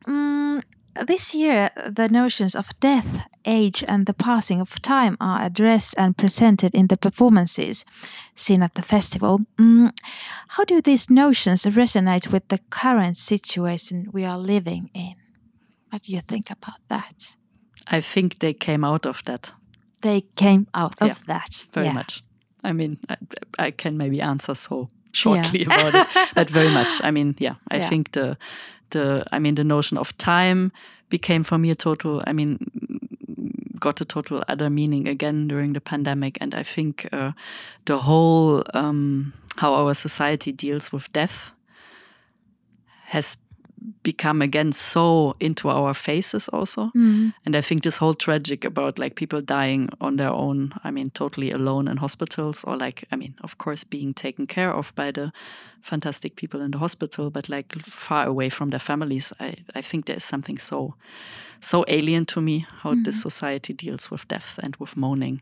Mm, 0.09 0.63
this 1.05 1.35
year, 1.35 1.71
the 1.97 2.09
notions 2.09 2.55
of 2.55 2.69
death, 2.81 3.07
age, 3.45 3.85
and 3.89 4.07
the 4.07 4.15
passing 4.15 4.61
of 4.61 4.81
time 4.83 5.17
are 5.21 5.43
addressed 5.45 5.95
and 5.99 6.17
presented 6.17 6.75
in 6.75 6.87
the 6.87 6.97
performances 6.97 7.85
seen 8.35 8.63
at 8.63 8.75
the 8.75 8.83
festival. 8.83 9.41
Mm, 9.59 9.91
how 10.49 10.65
do 10.65 10.81
these 10.81 11.11
notions 11.11 11.65
resonate 11.67 12.29
with 12.33 12.49
the 12.49 12.59
current 12.71 13.17
situation 13.17 14.09
we 14.13 14.25
are 14.25 14.39
living 14.39 14.91
in? 14.95 15.15
What 15.91 16.03
do 16.03 16.13
you 16.13 16.21
think 16.23 16.51
about 16.51 16.81
that? 16.89 17.37
i 17.89 18.01
think 18.01 18.39
they 18.39 18.55
came 18.55 18.85
out 18.87 19.07
of 19.07 19.23
that 19.25 19.53
They 20.01 20.23
came 20.35 20.67
out 20.75 21.01
of 21.03 21.07
Yeah, 21.09 21.15
that. 21.27 21.67
very 21.73 21.87
yeah. 21.87 21.95
much 21.95 22.23
i 22.65 22.73
mean 22.73 22.99
I, 23.09 23.17
I 23.67 23.71
can 23.71 23.97
maybe 23.97 24.21
answer 24.23 24.55
so 24.55 24.89
shortly 25.13 25.65
about 25.65 25.95
it 25.95 26.07
but 26.35 26.51
very 26.51 26.71
much 26.71 26.91
i 27.05 27.11
mean 27.13 27.35
yeah 27.39 27.55
i 27.71 27.77
Yeah. 27.77 27.89
think 27.89 28.11
the 28.13 28.37
the 28.91 29.25
i 29.33 29.39
mean 29.39 29.55
the 29.55 29.65
notion 29.65 29.99
of 29.99 30.17
time 30.19 30.73
became 31.09 31.43
for 31.43 31.59
me 31.59 31.71
a 31.71 31.75
total 31.75 32.23
i 32.27 32.33
mean 32.33 32.59
got 33.79 34.01
a 34.01 34.05
total 34.05 34.43
other 34.49 34.71
meaning 34.71 35.07
again 35.07 35.49
during 35.49 35.73
the 35.73 35.81
pandemic. 35.81 36.39
And 36.41 36.55
i 36.55 36.63
think 36.63 37.09
uh, 37.13 37.33
the 37.85 37.99
whole 37.99 38.63
um, 38.75 39.33
how 39.57 39.75
our 39.75 39.95
society 39.95 40.53
deals 40.53 40.93
with 40.93 41.13
death 41.13 41.53
has 43.05 43.37
become 44.03 44.41
again 44.43 44.73
so 44.73 45.37
into 45.41 45.69
our 45.69 45.95
faces 45.95 46.49
also 46.49 46.91
Mm, 46.95 47.33
and 47.45 47.57
I 47.57 47.61
think 47.61 47.83
this 47.83 47.99
whole 47.99 48.15
tragic 48.15 48.65
about 48.65 48.99
like 48.99 49.15
people 49.15 49.41
dying 49.41 49.89
on 50.01 50.17
their 50.17 50.31
own, 50.33 50.73
I 50.85 50.91
mean, 50.91 51.11
totally 51.11 51.51
alone 51.53 51.89
in 51.91 51.97
hospitals, 51.99 52.65
or 52.65 52.77
like, 52.77 53.05
I 53.13 53.17
mean, 53.17 53.35
of 53.43 53.59
course, 53.59 53.85
being 53.85 54.15
taken 54.15 54.47
care 54.47 54.73
of 54.73 54.93
by 54.95 55.13
the 55.13 55.33
fantastic 55.83 56.37
people 56.37 56.61
in 56.61 56.71
the 56.71 56.79
hospital, 56.79 57.31
but 57.31 57.49
like 57.49 57.73
far 57.83 58.27
away 58.27 58.49
from 58.51 58.71
their 58.71 58.81
families. 58.81 59.33
I, 59.41 59.55
I 59.75 59.83
think 59.83 60.07
there 60.07 60.17
is 60.17 60.25
something 60.25 60.59
so, 60.59 60.95
so 61.61 61.85
alien 61.89 62.27
to 62.27 62.41
me 62.41 62.67
how 62.83 62.95
this 63.05 63.21
society 63.23 63.73
deals 63.75 64.11
with 64.11 64.27
death 64.29 64.59
and 64.63 64.77
with 64.77 64.97
mourning. 64.97 65.41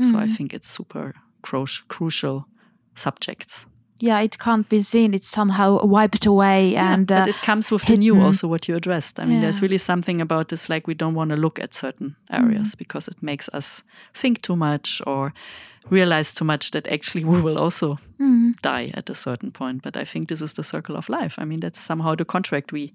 So 0.00 0.18
I 0.18 0.26
Mhm. 0.26 0.36
think 0.36 0.54
it's 0.54 0.68
super 0.68 1.14
cru- 1.42 1.66
crucial 1.88 2.46
subjects. 2.94 3.66
Yeah, 4.04 4.20
it 4.20 4.38
can't 4.38 4.68
be 4.68 4.82
seen. 4.82 5.14
It's 5.14 5.26
somehow 5.26 5.82
wiped 5.82 6.26
away, 6.26 6.72
Yeah, 6.72 6.92
and 6.92 7.10
uh, 7.10 7.24
it 7.26 7.36
comes 7.36 7.70
with 7.70 7.86
the 7.86 7.96
new 7.96 8.20
also 8.20 8.46
what 8.48 8.68
you 8.68 8.76
addressed. 8.76 9.18
I 9.18 9.24
mean 9.24 9.40
there's 9.40 9.62
really 9.62 9.78
something 9.78 10.20
about 10.20 10.48
this 10.48 10.68
like 10.68 10.86
we 10.86 10.94
don't 10.94 11.14
want 11.14 11.30
to 11.30 11.36
look 11.36 11.58
at 11.58 11.74
certain 11.74 12.14
areas 12.30 12.74
because 12.74 13.08
it 13.08 13.22
makes 13.22 13.48
us 13.54 13.82
think 14.12 14.42
too 14.42 14.56
much 14.56 15.00
or 15.06 15.32
realize 15.90 16.34
too 16.34 16.44
much 16.44 16.70
that 16.70 16.86
actually 16.86 17.24
we 17.24 17.40
will 17.40 17.58
also 17.58 17.98
mm, 18.20 18.60
die 18.60 18.90
at 18.94 19.10
a 19.10 19.14
certain 19.14 19.50
point. 19.50 19.82
But 19.82 19.96
i 19.96 20.04
think 20.04 20.28
this 20.28 20.42
is 20.42 20.52
the 20.52 20.62
circle 20.62 20.96
of 20.96 21.08
life. 21.08 21.34
I 21.38 21.44
mean 21.44 21.60
that's 21.60 21.80
somehow 21.80 22.14
the 22.14 22.24
contract 22.24 22.72
we 22.72 22.92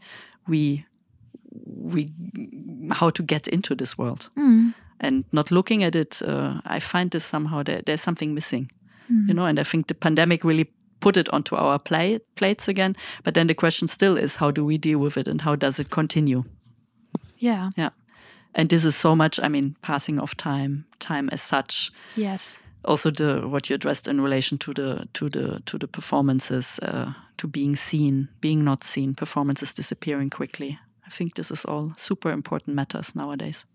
we 0.48 0.86
we 1.66 2.10
how 2.92 3.10
to 3.10 3.24
get 3.24 3.48
into 3.48 3.76
this 3.76 3.98
world. 3.98 4.30
Mm, 4.38 4.74
and 5.00 5.24
not 5.32 5.50
looking 5.50 5.84
at 5.84 5.96
it 5.96 6.22
uh, 6.22 6.60
i 6.66 6.80
find 6.80 7.12
this 7.12 7.26
somehow 7.26 7.64
there, 7.64 7.82
there's 7.86 8.02
something 8.02 8.34
missing 8.34 8.70
mm. 9.10 9.28
you 9.28 9.34
know 9.34 9.46
and 9.46 9.60
i 9.60 9.64
think 9.64 9.88
the 9.88 9.94
pandemic 9.94 10.44
really 10.44 10.70
put 11.00 11.18
it 11.18 11.30
onto 11.34 11.56
our 11.56 11.80
plate 11.80 12.22
plates 12.36 12.68
again 12.68 12.96
but 13.24 13.34
then 13.34 13.48
the 13.48 13.54
question 13.56 13.88
still 13.88 14.18
is 14.18 14.36
how 14.38 14.52
do 14.52 14.66
we 14.66 14.78
deal 14.78 15.00
with 15.00 15.18
it 15.18 15.28
and 15.28 15.42
how 15.42 15.56
does 15.56 15.80
it 15.80 15.90
continue? 15.90 16.44
Yeah, 17.38 17.70
Yeah. 17.78 17.90
and 18.56 18.70
this 18.70 18.86
is 18.86 18.96
so 18.96 19.16
much 19.16 19.40
i 19.44 19.48
mean 19.50 19.76
passing 19.82 20.20
of 20.20 20.36
time 20.36 20.84
time 21.00 21.30
as 21.32 21.42
such. 21.42 21.92
Yes, 22.16 22.60
also 22.86 23.12
the 23.12 23.48
what 23.48 23.70
you 23.70 23.76
addressed 23.76 24.08
in 24.08 24.22
relation 24.22 24.58
to 24.58 24.74
the 24.74 25.08
to 25.14 25.30
the 25.30 25.60
to 25.66 25.78
the 25.78 25.88
performances 25.88 26.80
uh, 26.82 27.14
to 27.38 27.48
being 27.48 27.76
seen 27.78 28.28
being 28.42 28.64
not 28.64 28.84
seen 28.84 29.14
performances 29.16 29.74
disappearing 29.74 30.30
quickly. 30.30 30.80
I 31.08 31.10
think 31.12 31.34
this 31.36 31.52
is 31.52 31.66
all 31.66 31.92
super 31.98 32.32
important 32.32 32.76
matters 32.76 33.16
nowadays. 33.16 33.66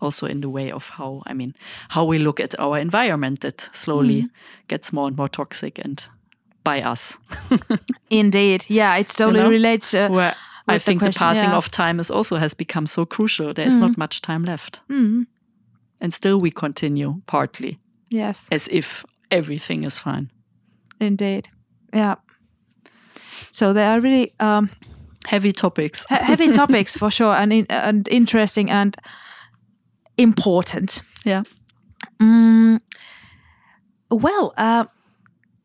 Also 0.00 0.26
in 0.26 0.40
the 0.40 0.48
way 0.48 0.72
of 0.72 0.88
how 0.90 1.22
i 1.30 1.34
mean 1.34 1.54
how 1.88 2.04
we 2.10 2.18
look 2.18 2.40
at 2.40 2.54
our 2.60 2.78
environment 2.80 3.40
that 3.40 3.68
slowly 3.72 4.28
gets 4.68 4.92
more 4.92 5.08
and 5.08 5.16
more 5.16 5.28
toxic 5.28 5.78
and 5.84 6.02
by 6.68 6.90
us 6.92 7.18
indeed, 8.10 8.64
yeah. 8.68 8.98
It 9.00 9.08
totally 9.08 9.40
know? 9.40 9.50
relates. 9.50 9.94
Uh, 9.94 10.08
where 10.08 10.34
I 10.68 10.74
with 10.74 10.84
the 10.84 10.90
think 10.90 11.00
the, 11.02 11.18
passing 11.18 11.50
yeah. 11.50 11.56
of 11.56 11.70
time 11.70 12.00
is 12.00 12.10
also 12.10 12.36
has 12.36 12.54
become 12.54 12.86
so 12.86 13.06
crucial. 13.06 13.54
There 13.54 13.66
is 13.66 13.78
not 13.78 13.96
much 13.96 14.20
time 14.20 14.44
left, 14.44 14.80
mm, 14.88 15.26
and 16.00 16.12
still 16.12 16.40
we 16.40 16.50
continue 16.50 17.20
partly 17.26 17.78
yes, 18.10 18.48
as 18.52 18.68
if 18.68 19.04
everything 19.30 19.84
is 19.84 19.98
fine. 19.98 20.30
indeed, 21.00 21.48
yeah. 21.94 22.16
So 23.50 23.72
they 23.72 23.86
are 23.86 24.00
really 24.00 24.32
um, 24.40 24.70
Heavy 25.28 25.52
topics. 25.52 26.06
heavy 26.08 26.52
topics 26.52 26.96
for 26.96 27.10
sure, 27.10 27.34
and 27.34 27.52
in, 27.52 27.66
and 27.68 28.08
interesting 28.08 28.70
and 28.70 28.96
important. 30.16 31.02
Yeah. 31.24 31.42
Mm, 32.22 32.80
well, 34.10 34.52
uh, 34.56 34.84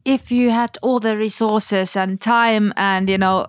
if 0.05 0.31
you 0.31 0.49
had 0.49 0.77
all 0.81 0.99
the 0.99 1.17
resources 1.17 1.95
and 1.95 2.19
time, 2.19 2.73
and 2.75 3.09
you 3.09 3.17
know, 3.17 3.47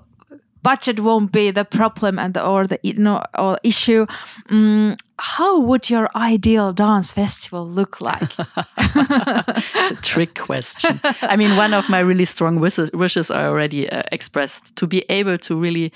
budget 0.64 0.98
won't 0.98 1.30
be 1.30 1.50
the 1.50 1.64
problem 1.64 2.18
and 2.18 2.34
the, 2.34 2.44
or 2.44 2.66
the 2.66 2.80
you 2.82 2.94
know 2.94 3.22
or 3.38 3.56
issue. 3.62 4.06
Mm, 4.48 4.98
how 5.18 5.60
would 5.60 5.88
your 5.88 6.08
ideal 6.16 6.72
dance 6.72 7.12
festival 7.12 7.66
look 7.66 8.00
like? 8.00 8.32
it's 8.78 9.90
a 9.90 9.98
trick 10.02 10.34
question. 10.34 11.00
I 11.22 11.36
mean, 11.36 11.56
one 11.56 11.72
of 11.72 11.88
my 11.88 12.00
really 12.00 12.24
strong 12.24 12.58
wishes, 12.58 13.30
are 13.30 13.46
already 13.46 13.88
uh, 13.88 14.02
expressed 14.10 14.74
to 14.76 14.86
be 14.86 15.04
able 15.08 15.38
to 15.38 15.54
really 15.56 15.92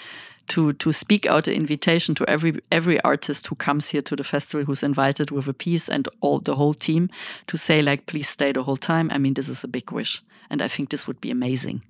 to 0.48 0.72
to 0.74 0.92
speak 0.92 1.26
out 1.26 1.48
an 1.48 1.54
invitation 1.54 2.14
to 2.14 2.24
every 2.28 2.52
every 2.70 3.00
artist 3.02 3.46
who 3.46 3.54
comes 3.54 3.90
here 3.90 4.02
to 4.02 4.16
the 4.16 4.24
festival 4.24 4.64
who's 4.64 4.82
invited 4.82 5.30
with 5.30 5.48
a 5.48 5.52
piece 5.52 5.88
and 5.88 6.08
all 6.20 6.40
the 6.40 6.54
whole 6.54 6.74
team 6.74 7.08
to 7.46 7.56
say 7.56 7.82
like 7.82 8.06
please 8.06 8.28
stay 8.28 8.52
the 8.52 8.62
whole 8.62 8.76
time. 8.76 9.10
I 9.10 9.18
mean, 9.18 9.34
this 9.34 9.48
is 9.48 9.64
a 9.64 9.68
big 9.68 9.90
wish, 9.90 10.22
and 10.50 10.62
I 10.62 10.68
think 10.68 10.88
this 10.90 11.06
would 11.06 11.20
be 11.20 11.30
amazing 11.30 11.82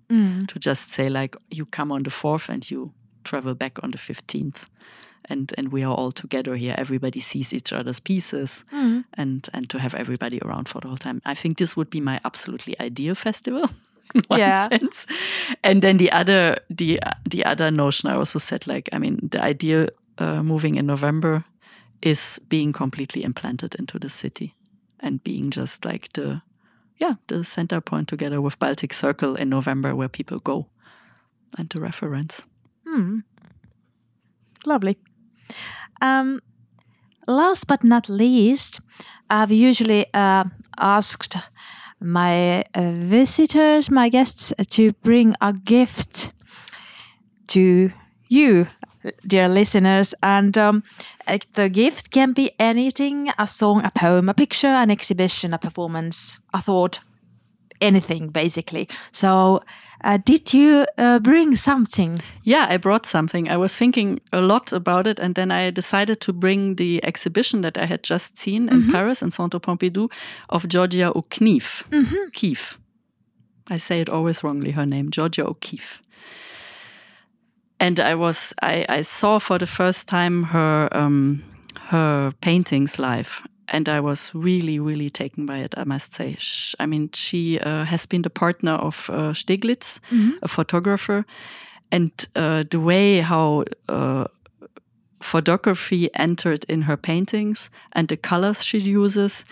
to 0.48 0.58
just 0.58 0.92
say 0.92 1.08
like 1.08 1.36
you 1.50 1.66
come 1.66 1.92
on 1.94 2.02
the 2.02 2.10
fourth 2.10 2.48
and 2.48 2.68
you 2.70 2.92
travel 3.24 3.54
back 3.54 3.78
on 3.82 3.90
the 3.90 3.98
fifteenth. 3.98 4.68
And, 5.30 5.52
and 5.58 5.72
we 5.72 5.84
are 5.84 5.92
all 5.94 6.10
together 6.12 6.56
here. 6.56 6.74
Everybody 6.78 7.20
sees 7.20 7.52
each 7.52 7.70
other's 7.72 8.00
pieces, 8.00 8.64
and 9.18 9.46
and 9.52 9.68
to 9.68 9.78
have 9.78 9.94
everybody 9.94 10.38
around 10.42 10.68
for 10.68 10.80
the 10.80 10.88
whole 10.88 10.96
time. 10.96 11.20
I 11.26 11.34
think 11.34 11.58
this 11.58 11.76
would 11.76 11.90
be 11.90 12.00
my 12.00 12.18
absolutely 12.24 12.74
ideal 12.80 13.14
festival 13.14 13.68
in 14.14 14.22
one 14.30 14.38
Yeah. 14.40 14.68
sense. 14.68 15.06
And 15.62 15.82
then 15.82 15.98
the 15.98 16.10
other 16.12 16.56
the 16.70 16.98
the 17.30 17.44
other 17.44 17.70
notion 17.70 18.08
I 18.10 18.14
also 18.16 18.38
said 18.38 18.66
like 18.66 18.88
I 18.94 18.98
mean 18.98 19.18
the 19.30 19.42
ideal 19.50 19.88
uh, 20.18 20.42
moving 20.42 20.76
in 20.76 20.86
November 20.86 21.44
is 22.00 22.40
being 22.48 22.72
completely 22.72 23.22
implanted 23.22 23.74
into 23.78 23.98
the 23.98 24.08
city 24.08 24.54
and 25.00 25.22
being 25.24 25.50
just 25.50 25.84
like 25.84 26.08
the 26.12 26.40
yeah 26.98 27.14
the 27.26 27.44
center 27.44 27.80
point 27.80 28.08
together 28.08 28.40
with 28.40 28.58
Baltic 28.58 28.92
Circle 28.92 29.36
in 29.36 29.48
November 29.48 29.94
where 29.94 30.08
people 30.08 30.38
go 30.38 30.66
and 31.56 31.70
to 31.70 31.80
reference. 31.80 32.42
Hmm. 32.86 33.20
Lovely. 34.66 34.98
Um, 36.02 36.40
last 37.26 37.66
but 37.66 37.84
not 37.84 38.08
least, 38.08 38.80
I've 39.30 39.52
usually 39.52 40.06
uh, 40.14 40.44
asked 40.78 41.36
my 42.00 42.64
uh, 42.74 42.92
visitors, 42.92 43.90
my 43.90 44.08
guests, 44.08 44.52
to 44.70 44.92
bring 45.04 45.34
a 45.40 45.52
gift 45.52 46.32
to 47.48 47.92
you, 48.28 48.68
dear 49.26 49.48
listeners. 49.48 50.14
And 50.22 50.56
um, 50.56 50.82
the 51.54 51.68
gift 51.68 52.10
can 52.10 52.32
be 52.32 52.50
anything 52.58 53.30
a 53.38 53.46
song, 53.46 53.84
a 53.84 53.90
poem, 53.90 54.28
a 54.28 54.34
picture, 54.34 54.66
an 54.82 54.90
exhibition, 54.90 55.54
a 55.54 55.58
performance, 55.58 56.38
a 56.52 56.60
thought, 56.62 57.00
anything 57.80 58.28
basically. 58.28 58.88
So, 59.12 59.62
uh, 60.04 60.18
did 60.24 60.54
you 60.54 60.86
uh, 60.96 61.18
bring 61.18 61.56
something? 61.56 62.20
Yeah, 62.44 62.66
I 62.68 62.76
brought 62.76 63.06
something. 63.06 63.48
I 63.48 63.56
was 63.56 63.76
thinking 63.76 64.20
a 64.32 64.40
lot 64.40 64.72
about 64.72 65.06
it, 65.06 65.18
and 65.18 65.34
then 65.34 65.50
I 65.50 65.70
decided 65.70 66.20
to 66.20 66.32
bring 66.32 66.76
the 66.76 67.04
exhibition 67.04 67.62
that 67.62 67.76
I 67.76 67.86
had 67.86 68.02
just 68.02 68.38
seen 68.38 68.68
in 68.68 68.76
mm 68.76 68.82
-hmm. 68.82 68.92
Paris 68.92 69.22
in 69.22 69.30
Centre 69.30 69.60
Pompidou 69.60 70.08
of 70.48 70.64
Georgia 70.68 71.10
O'Keeffe. 71.14 71.84
Mm 71.90 72.04
-hmm. 72.04 72.30
Keefe. 72.30 72.76
I 73.70 73.78
say 73.78 74.00
it 74.00 74.08
always 74.08 74.40
wrongly. 74.40 74.72
Her 74.72 74.86
name, 74.86 75.08
Georgia 75.10 75.44
O'Keeffe. 75.44 76.00
And 77.80 78.00
I 78.00 78.14
was 78.14 78.54
I, 78.62 78.84
I 78.88 79.02
saw 79.02 79.38
for 79.38 79.58
the 79.58 79.66
first 79.66 80.08
time 80.08 80.44
her 80.44 80.88
um, 80.92 81.42
her 81.88 82.32
paintings 82.40 82.98
live, 82.98 83.42
and 83.68 83.88
I 83.88 84.00
was 84.00 84.30
really, 84.34 84.78
really 84.80 85.10
taken 85.10 85.46
by 85.46 85.58
it. 85.58 85.74
I 85.76 85.84
must 85.84 86.14
say. 86.14 86.36
I 86.80 86.86
mean, 86.86 87.10
she 87.12 87.60
uh, 87.60 87.84
has 87.84 88.06
been 88.06 88.22
the 88.22 88.30
partner 88.30 88.72
of 88.72 89.08
uh, 89.10 89.32
Stieglitz, 89.32 90.00
mm 90.10 90.20
-hmm. 90.20 90.38
a 90.42 90.48
photographer, 90.48 91.24
and 91.90 92.10
uh, 92.36 92.60
the 92.68 92.78
way 92.78 93.22
how 93.22 93.64
uh, 93.88 94.24
photography 95.20 96.08
entered 96.12 96.64
in 96.68 96.82
her 96.82 96.96
paintings 96.96 97.70
and 97.92 98.08
the 98.08 98.16
colors 98.16 98.64
she 98.64 98.78
uses, 98.96 99.44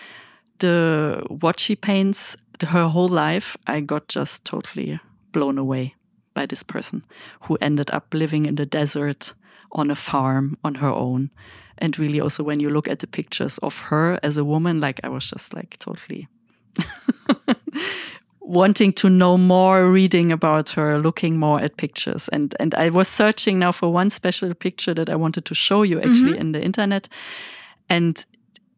the 0.57 1.21
what 1.41 1.59
she 1.59 1.75
paints, 1.75 2.35
the, 2.59 2.65
her 2.67 2.89
whole 2.89 3.33
life, 3.33 3.57
I 3.67 3.85
got 3.85 4.15
just 4.15 4.43
totally 4.43 4.99
blown 5.31 5.57
away 5.57 5.96
by 6.37 6.45
this 6.45 6.63
person 6.63 7.03
who 7.41 7.57
ended 7.61 7.89
up 7.91 8.13
living 8.13 8.45
in 8.45 8.55
the 8.55 8.65
desert 8.65 9.33
on 9.71 9.89
a 9.89 9.95
farm 9.95 10.55
on 10.63 10.75
her 10.75 10.93
own. 10.93 11.31
And 11.79 11.97
really 11.97 12.21
also 12.21 12.43
when 12.43 12.59
you 12.59 12.69
look 12.69 12.87
at 12.87 12.99
the 12.99 13.07
pictures 13.07 13.57
of 13.59 13.79
her 13.89 14.19
as 14.21 14.37
a 14.37 14.43
woman 14.43 14.79
like 14.79 14.99
i 15.03 15.09
was 15.09 15.29
just 15.29 15.53
like 15.53 15.77
totally 15.79 16.27
wanting 18.39 18.93
to 18.93 19.09
know 19.09 19.37
more 19.37 19.91
reading 19.91 20.31
about 20.31 20.69
her 20.69 20.99
looking 20.99 21.37
more 21.39 21.59
at 21.65 21.77
pictures. 21.77 22.29
And 22.29 22.55
and 22.59 22.73
i 22.75 22.89
was 22.89 23.07
searching 23.07 23.59
now 23.59 23.71
for 23.71 23.93
one 23.93 24.09
special 24.09 24.53
picture 24.53 24.95
that 24.95 25.09
i 25.09 25.15
wanted 25.15 25.43
to 25.45 25.55
show 25.55 25.85
you 25.85 25.97
actually 25.99 26.33
mm 26.33 26.37
-hmm. 26.37 26.41
in 26.41 26.51
the 26.51 26.61
internet. 26.61 27.09
And 27.89 28.25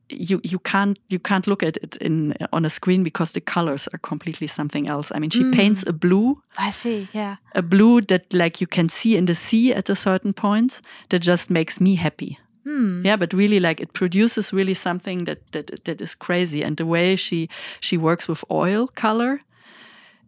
you 0.09 0.41
you 0.43 0.59
can't 0.59 0.99
you 1.09 1.19
can't 1.19 1.47
look 1.47 1.63
at 1.63 1.77
it 1.77 1.95
in 1.97 2.33
on 2.51 2.65
a 2.65 2.69
screen 2.69 3.03
because 3.03 3.31
the 3.33 3.41
colors 3.41 3.87
are 3.93 3.99
completely 3.99 4.47
something 4.47 4.89
else. 4.89 5.11
I 5.15 5.19
mean, 5.19 5.29
she 5.29 5.43
mm. 5.43 5.53
paints 5.53 5.83
a 5.87 5.93
blue. 5.93 6.41
I 6.57 6.71
see, 6.71 7.07
yeah. 7.13 7.35
A 7.55 7.61
blue 7.61 8.01
that 8.01 8.33
like 8.33 8.61
you 8.61 8.67
can 8.67 8.89
see 8.89 9.15
in 9.17 9.25
the 9.25 9.35
sea 9.35 9.73
at 9.73 9.89
a 9.89 9.95
certain 9.95 10.33
point 10.33 10.81
that 11.09 11.19
just 11.19 11.49
makes 11.49 11.79
me 11.79 11.95
happy. 11.95 12.39
Hmm. 12.65 13.05
Yeah, 13.05 13.15
but 13.15 13.33
really, 13.33 13.59
like 13.59 13.79
it 13.79 13.93
produces 13.93 14.53
really 14.53 14.73
something 14.73 15.25
that 15.25 15.51
that 15.51 15.85
that 15.85 16.01
is 16.01 16.15
crazy. 16.15 16.63
And 16.63 16.77
the 16.77 16.85
way 16.85 17.15
she 17.15 17.49
she 17.79 17.97
works 17.97 18.27
with 18.27 18.43
oil 18.51 18.87
color 18.87 19.41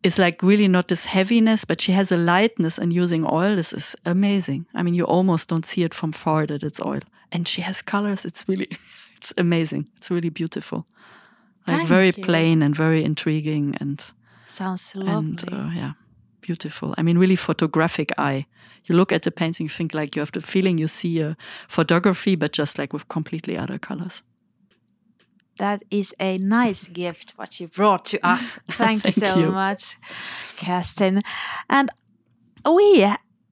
is 0.03 0.17
like 0.17 0.41
really 0.41 0.67
not 0.67 0.87
this 0.87 1.05
heaviness, 1.05 1.65
but 1.65 1.81
she 1.81 1.91
has 1.91 2.11
a 2.11 2.17
lightness 2.17 2.77
and 2.77 2.93
using 2.93 3.25
oil. 3.25 3.55
This 3.55 3.73
is 3.73 3.95
amazing. 4.05 4.65
I 4.73 4.83
mean, 4.83 4.95
you 4.95 5.05
almost 5.05 5.49
don't 5.49 5.65
see 5.65 5.83
it 5.83 5.93
from 5.93 6.11
far 6.11 6.45
that 6.47 6.63
it's 6.63 6.79
oil, 6.79 7.01
and 7.31 7.47
she 7.47 7.61
has 7.61 7.81
colors. 7.81 8.25
It's 8.25 8.47
really, 8.47 8.69
it's 9.21 9.33
amazing. 9.37 9.87
It's 9.97 10.09
really 10.09 10.29
beautiful. 10.29 10.87
Like 11.67 11.77
Thank 11.77 11.89
very 11.89 12.07
you. 12.07 12.23
plain 12.23 12.63
and 12.63 12.75
very 12.75 13.03
intriguing 13.03 13.77
and 13.79 14.03
sounds 14.45 14.95
lovely. 14.95 15.13
And, 15.13 15.53
uh, 15.53 15.69
yeah 15.73 15.93
beautiful. 16.41 16.93
I 16.97 17.03
mean, 17.03 17.17
really 17.17 17.35
photographic 17.35 18.11
eye. 18.17 18.47
You 18.85 18.95
look 18.95 19.11
at 19.11 19.21
the 19.21 19.31
painting, 19.31 19.67
you 19.67 19.69
think 19.69 19.93
like 19.93 20.15
you 20.15 20.21
have 20.21 20.31
the 20.31 20.41
feeling 20.41 20.77
you 20.77 20.87
see 20.87 21.21
a 21.21 21.37
photography, 21.67 22.35
but 22.35 22.51
just 22.51 22.77
like 22.77 22.91
with 22.93 23.07
completely 23.07 23.57
other 23.57 23.77
colors. 23.77 24.23
That 25.59 25.83
is 25.91 26.15
a 26.19 26.37
nice 26.39 26.87
gift 26.87 27.33
what 27.35 27.59
you 27.59 27.67
brought 27.67 28.05
to 28.05 28.27
us. 28.27 28.57
Thank, 28.71 29.03
Thank 29.03 29.05
you 29.05 29.11
so 29.11 29.39
you. 29.39 29.51
much, 29.51 29.97
Kerstin. 30.55 31.21
And 31.69 31.91
we 32.65 33.05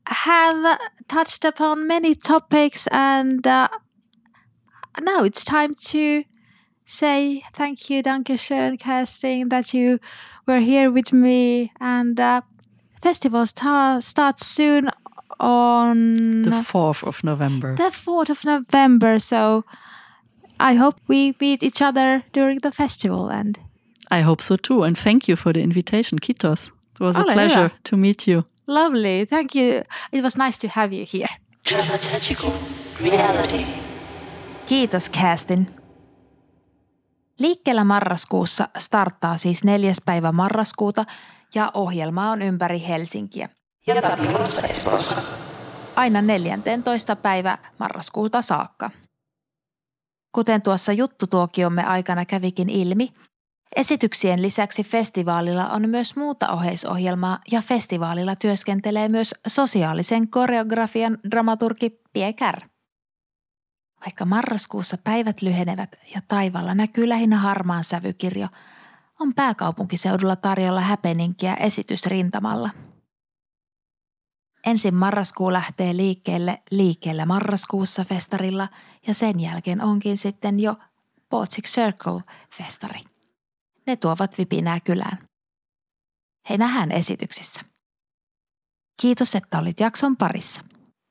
have 0.08 0.80
touched 1.08 1.46
upon 1.46 1.88
many 1.88 2.16
topics, 2.16 2.88
and 2.88 3.46
uh, 3.46 3.68
now 5.02 5.24
it's 5.24 5.46
time 5.46 5.74
to 5.92 6.24
say 6.86 7.44
thank 7.54 7.90
you, 7.90 8.02
Dankeschön, 8.04 8.78
Kerstin, 8.80 9.50
that 9.50 9.74
you 9.74 10.00
were 10.48 10.60
here 10.60 10.92
with 10.92 11.14
me. 11.14 11.72
And 11.80 12.20
uh, 12.20 12.42
festival 13.02 13.46
star- 13.46 14.02
starts 14.02 14.46
soon 14.46 14.90
on 15.40 16.42
the 16.44 16.64
4th 16.64 17.04
of 17.04 17.24
November. 17.24 17.76
The 17.76 17.92
4th 17.92 18.30
of 18.30 18.44
November. 18.46 19.20
So 19.20 19.64
I 20.60 20.74
hope 20.74 21.00
we 21.08 21.36
meet 21.40 21.64
each 21.64 21.82
other 21.82 22.24
during 22.34 22.60
the 22.60 22.72
festival 22.72 23.30
and 23.30 23.58
I 24.12 24.22
hope 24.22 24.42
so 24.42 24.56
too. 24.56 24.84
And 24.84 24.98
thank 24.98 25.28
you 25.28 25.36
for 25.36 25.54
the 25.54 25.62
invitation, 25.62 26.20
Kitos. 26.20 26.72
It 26.96 27.00
was 27.04 27.16
a 27.16 27.24
pleasure 27.24 27.72
to 27.84 27.96
meet 27.96 28.28
you. 28.28 28.44
Lovely. 28.66 29.26
Thank 29.26 29.56
you. 29.56 29.84
It 30.12 30.22
was 30.22 30.36
nice 30.36 30.58
to 30.60 30.68
have 30.68 30.92
you 30.92 31.06
here. 31.06 31.30
reality. 33.00 33.66
Kiitos 34.70 35.10
Kerstin. 35.10 35.76
Liikkeellä 37.40 37.84
marraskuussa 37.84 38.70
starttaa 38.78 39.38
siis 39.38 39.64
neljäs 39.64 39.98
päivä 40.06 40.32
marraskuuta 40.32 41.06
ja 41.56 41.72
ohjelma 41.74 42.32
on 42.32 42.42
ympäri 42.42 42.84
Helsinkiä. 42.88 43.50
Ja 43.88 43.96
Espoossa. 44.70 45.22
Aina 45.96 46.22
14. 46.22 47.16
päivä 47.16 47.58
marraskuuta 47.80 48.42
saakka. 48.42 48.92
Kuten 50.32 50.62
tuossa 50.62 50.94
juttutuokiomme 50.94 51.84
aikana 51.84 52.26
kävikin 52.26 52.70
ilmi, 52.70 53.10
esityksien 53.76 54.42
lisäksi 54.42 54.84
festivaalilla 54.84 55.70
on 55.70 55.90
myös 55.90 56.16
muuta 56.16 56.50
oheisohjelmaa 56.50 57.40
ja 57.52 57.62
festivaalilla 57.62 58.36
työskentelee 58.36 59.10
myös 59.10 59.36
sosiaalisen 59.48 60.28
koreografian 60.28 61.18
dramaturgi 61.32 62.02
Piekär. 62.14 62.62
Vaikka 64.06 64.26
marraskuussa 64.26 64.98
päivät 64.98 65.42
lyhenevät 65.42 65.96
ja 66.16 66.22
taivalla 66.28 66.76
näkyy 66.76 67.10
lähinnä 67.10 67.38
harmaan 67.38 67.84
sävykirjo– 67.84 68.48
on 69.20 69.34
pääkaupunkiseudulla 69.34 70.36
tarjolla 70.36 70.82
häpeninkiä 70.82 71.54
esitysrintamalla. 71.54 72.70
Ensin 74.66 74.96
marraskuu 74.96 75.54
lähtee 75.54 75.98
liikkeelle 75.98 76.64
liikkeelle 76.72 77.26
marraskuussa 77.26 78.06
festarilla 78.06 78.68
ja 79.08 79.14
sen 79.14 79.40
jälkeen 79.40 79.82
onkin 79.82 80.18
sitten 80.18 80.60
jo 80.60 80.76
Baltic 81.30 81.68
Circle-festari. 81.68 83.04
Ne 83.88 83.96
tuovat 83.96 84.38
vipinää 84.38 84.80
kylään. 84.80 85.18
Hei 86.50 86.58
nähdään 86.58 86.92
esityksissä. 86.92 87.62
Kiitos, 89.02 89.36
että 89.36 89.60
olit 89.60 89.80
jakson 89.80 90.18
parissa. 90.18 90.62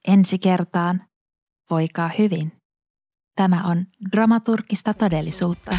Ensi 0.09 0.39
kertaan. 0.39 1.05
Voikaa 1.71 2.11
hyvin. 2.19 2.58
Tämä 3.39 3.63
on 3.65 3.87
dramaturgista 4.13 4.95
todellisuutta. 4.95 5.79